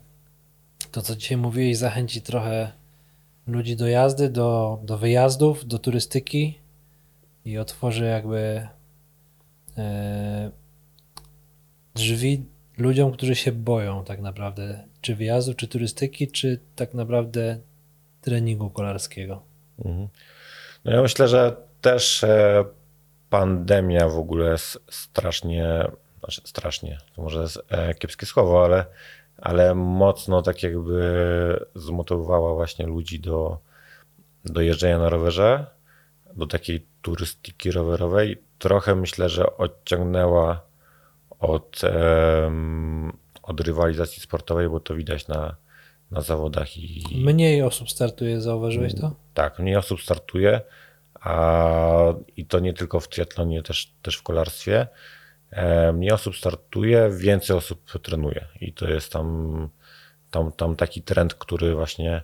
to, 0.94 1.02
co 1.02 1.16
dzisiaj 1.16 1.36
mówiłeś, 1.36 1.76
zachęci 1.76 2.22
trochę 2.22 2.72
ludzi 3.46 3.76
do 3.76 3.86
jazdy, 3.88 4.28
do, 4.28 4.78
do 4.82 4.98
wyjazdów, 4.98 5.66
do 5.66 5.78
turystyki 5.78 6.58
i 7.44 7.58
otworzy 7.58 8.04
jakby 8.04 8.68
e, 9.78 10.50
drzwi 11.94 12.44
ludziom, 12.78 13.12
którzy 13.12 13.34
się 13.34 13.52
boją 13.52 14.04
tak 14.04 14.20
naprawdę, 14.20 14.84
czy 15.00 15.14
wyjazdu, 15.14 15.54
czy 15.54 15.68
turystyki, 15.68 16.28
czy 16.28 16.60
tak 16.76 16.94
naprawdę 16.94 17.58
treningu 18.20 18.70
kolarskiego. 18.70 19.42
Mhm. 19.84 20.08
No 20.84 20.92
ja 20.92 21.02
myślę, 21.02 21.28
że 21.28 21.56
też 21.80 22.24
e, 22.24 22.64
pandemia 23.30 24.08
w 24.08 24.18
ogóle 24.18 24.52
s- 24.52 24.78
strasznie, 24.90 25.84
znaczy 26.18 26.42
strasznie, 26.44 26.98
to 27.16 27.22
może 27.22 27.40
jest 27.42 27.58
e, 27.68 27.94
kiepskie 27.94 28.26
słowo, 28.26 28.64
ale, 28.64 28.86
ale 29.44 29.74
mocno 29.74 30.42
tak 30.42 30.62
jakby 30.62 31.66
zmotywowała 31.74 32.54
właśnie 32.54 32.86
ludzi 32.86 33.20
do, 33.20 33.58
do 34.44 34.60
jeżdżenia 34.60 34.98
na 34.98 35.08
rowerze, 35.08 35.66
do 36.36 36.46
takiej 36.46 36.86
turystyki 37.02 37.70
rowerowej. 37.70 38.42
Trochę 38.58 38.94
myślę, 38.94 39.28
że 39.28 39.56
odciągnęła 39.56 40.60
od, 41.40 41.80
em, 41.84 43.12
od 43.42 43.60
rywalizacji 43.60 44.22
sportowej, 44.22 44.68
bo 44.68 44.80
to 44.80 44.94
widać 44.94 45.28
na, 45.28 45.56
na 46.10 46.20
zawodach 46.20 46.76
i, 46.76 47.04
Mniej 47.24 47.62
osób 47.62 47.90
startuje, 47.90 48.40
zauważyłeś 48.40 48.94
to? 48.94 49.14
tak, 49.34 49.58
mniej 49.58 49.76
osób 49.76 50.02
startuje, 50.02 50.60
a 51.20 52.14
i 52.36 52.46
to 52.46 52.60
nie 52.60 52.74
tylko 52.74 53.00
w 53.00 53.08
triatlonie, 53.08 53.62
też, 53.62 53.92
też 54.02 54.16
w 54.16 54.22
kolarstwie. 54.22 54.86
E, 55.54 55.92
Mniej 55.92 56.12
osób 56.12 56.36
startuje, 56.36 57.10
więcej 57.10 57.56
osób 57.56 57.90
trenuje 58.02 58.46
i 58.60 58.72
to 58.72 58.88
jest 58.88 59.12
tam, 59.12 59.68
tam, 60.30 60.52
tam 60.52 60.76
taki 60.76 61.02
trend, 61.02 61.34
który 61.34 61.74
właśnie 61.74 62.22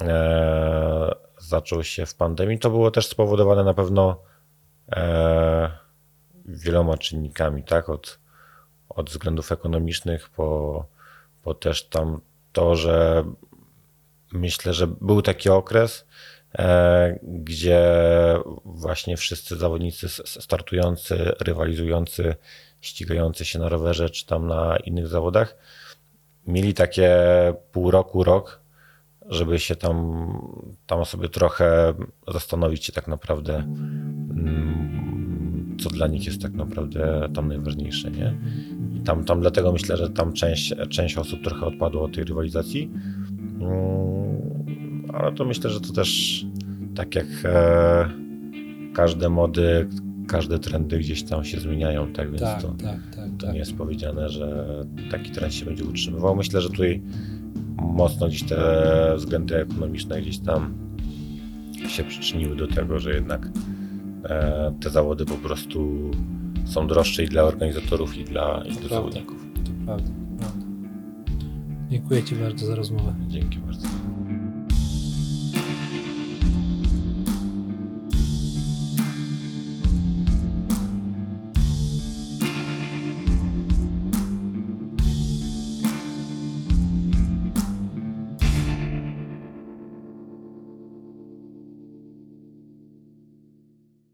e, 0.00 1.14
zaczął 1.38 1.84
się 1.84 2.06
w 2.06 2.14
pandemii. 2.14 2.58
To 2.58 2.70
było 2.70 2.90
też 2.90 3.06
spowodowane 3.06 3.64
na 3.64 3.74
pewno 3.74 4.22
e, 4.92 5.70
wieloma 6.44 6.98
czynnikami, 6.98 7.64
tak? 7.64 7.88
Od, 7.88 8.18
od 8.88 9.10
względów 9.10 9.52
ekonomicznych, 9.52 10.28
po, 10.28 10.84
po 11.42 11.54
też 11.54 11.88
tam 11.88 12.20
to, 12.52 12.76
że 12.76 13.24
myślę, 14.32 14.74
że 14.74 14.86
był 14.86 15.22
taki 15.22 15.48
okres, 15.48 16.06
gdzie 17.22 17.80
właśnie 18.64 19.16
wszyscy 19.16 19.56
zawodnicy 19.56 20.08
startujący, 20.24 21.32
rywalizujący, 21.40 22.34
ścigający 22.80 23.44
się 23.44 23.58
na 23.58 23.68
rowerze 23.68 24.10
czy 24.10 24.26
tam 24.26 24.46
na 24.46 24.76
innych 24.76 25.08
zawodach 25.08 25.56
mieli 26.48 26.74
takie 26.74 27.16
pół 27.72 27.90
roku, 27.90 28.24
rok, 28.24 28.60
żeby 29.28 29.58
się 29.58 29.76
tam, 29.76 30.28
tam 30.86 31.04
sobie 31.04 31.28
trochę 31.28 31.94
zastanowić 32.28 32.84
się 32.84 32.92
tak 32.92 33.08
naprawdę, 33.08 33.56
mm, 33.56 35.76
co 35.80 35.90
dla 35.90 36.06
nich 36.06 36.26
jest 36.26 36.42
tak 36.42 36.52
naprawdę 36.52 37.28
tam 37.34 37.48
najważniejsze, 37.48 38.10
nie? 38.10 38.34
I 38.96 39.00
tam, 39.00 39.24
tam 39.24 39.40
dlatego 39.40 39.72
myślę, 39.72 39.96
że 39.96 40.10
tam 40.10 40.32
część, 40.32 40.74
część 40.90 41.16
osób 41.16 41.44
trochę 41.44 41.66
odpadło 41.66 42.02
od 42.02 42.14
tej 42.14 42.24
rywalizacji. 42.24 42.90
Ale 45.12 45.32
to 45.32 45.44
myślę, 45.44 45.70
że 45.70 45.80
to 45.80 45.92
też 45.92 46.44
tak 46.94 47.14
jak 47.14 47.26
e, 47.44 48.08
każde 48.94 49.28
mody, 49.28 49.88
każde 50.26 50.58
trendy 50.58 50.98
gdzieś 50.98 51.22
tam 51.22 51.44
się 51.44 51.60
zmieniają, 51.60 52.12
tak 52.12 52.28
więc 52.28 52.40
Tak, 52.42 52.62
to, 52.62 52.68
tak, 52.68 53.00
tak. 53.16 53.30
to 53.38 53.46
tak. 53.46 53.52
nie 53.52 53.58
jest 53.58 53.76
powiedziane, 53.76 54.28
że 54.28 54.66
taki 55.10 55.30
trend 55.30 55.54
się 55.54 55.64
będzie 55.66 55.84
utrzymywał. 55.84 56.36
Myślę, 56.36 56.60
że 56.60 56.68
tutaj 56.68 57.02
mocno 57.82 58.28
gdzieś 58.28 58.42
te 58.42 59.14
względy 59.16 59.56
ekonomiczne 59.56 60.20
gdzieś 60.22 60.38
tam 60.38 60.74
się 61.88 62.04
przyczyniły 62.04 62.56
do 62.56 62.66
tego, 62.66 62.98
że 62.98 63.14
jednak 63.14 63.48
e, 64.24 64.74
te 64.80 64.90
zawody 64.90 65.24
po 65.24 65.34
prostu 65.34 66.10
są 66.64 66.86
droższe 66.86 67.24
i 67.24 67.28
dla 67.28 67.42
organizatorów, 67.42 68.16
i 68.16 68.24
dla, 68.24 68.62
i 68.66 68.70
dla 68.70 68.78
prawda. 68.78 68.88
zawodników. 68.96 69.46
To 69.64 69.70
prawda, 69.86 70.10
prawda. 70.38 70.66
Dziękuję 71.90 72.22
Ci 72.22 72.34
bardzo 72.34 72.66
za 72.66 72.74
rozmowę. 72.74 73.14
Dzięki 73.28 73.58
bardzo. 73.58 73.87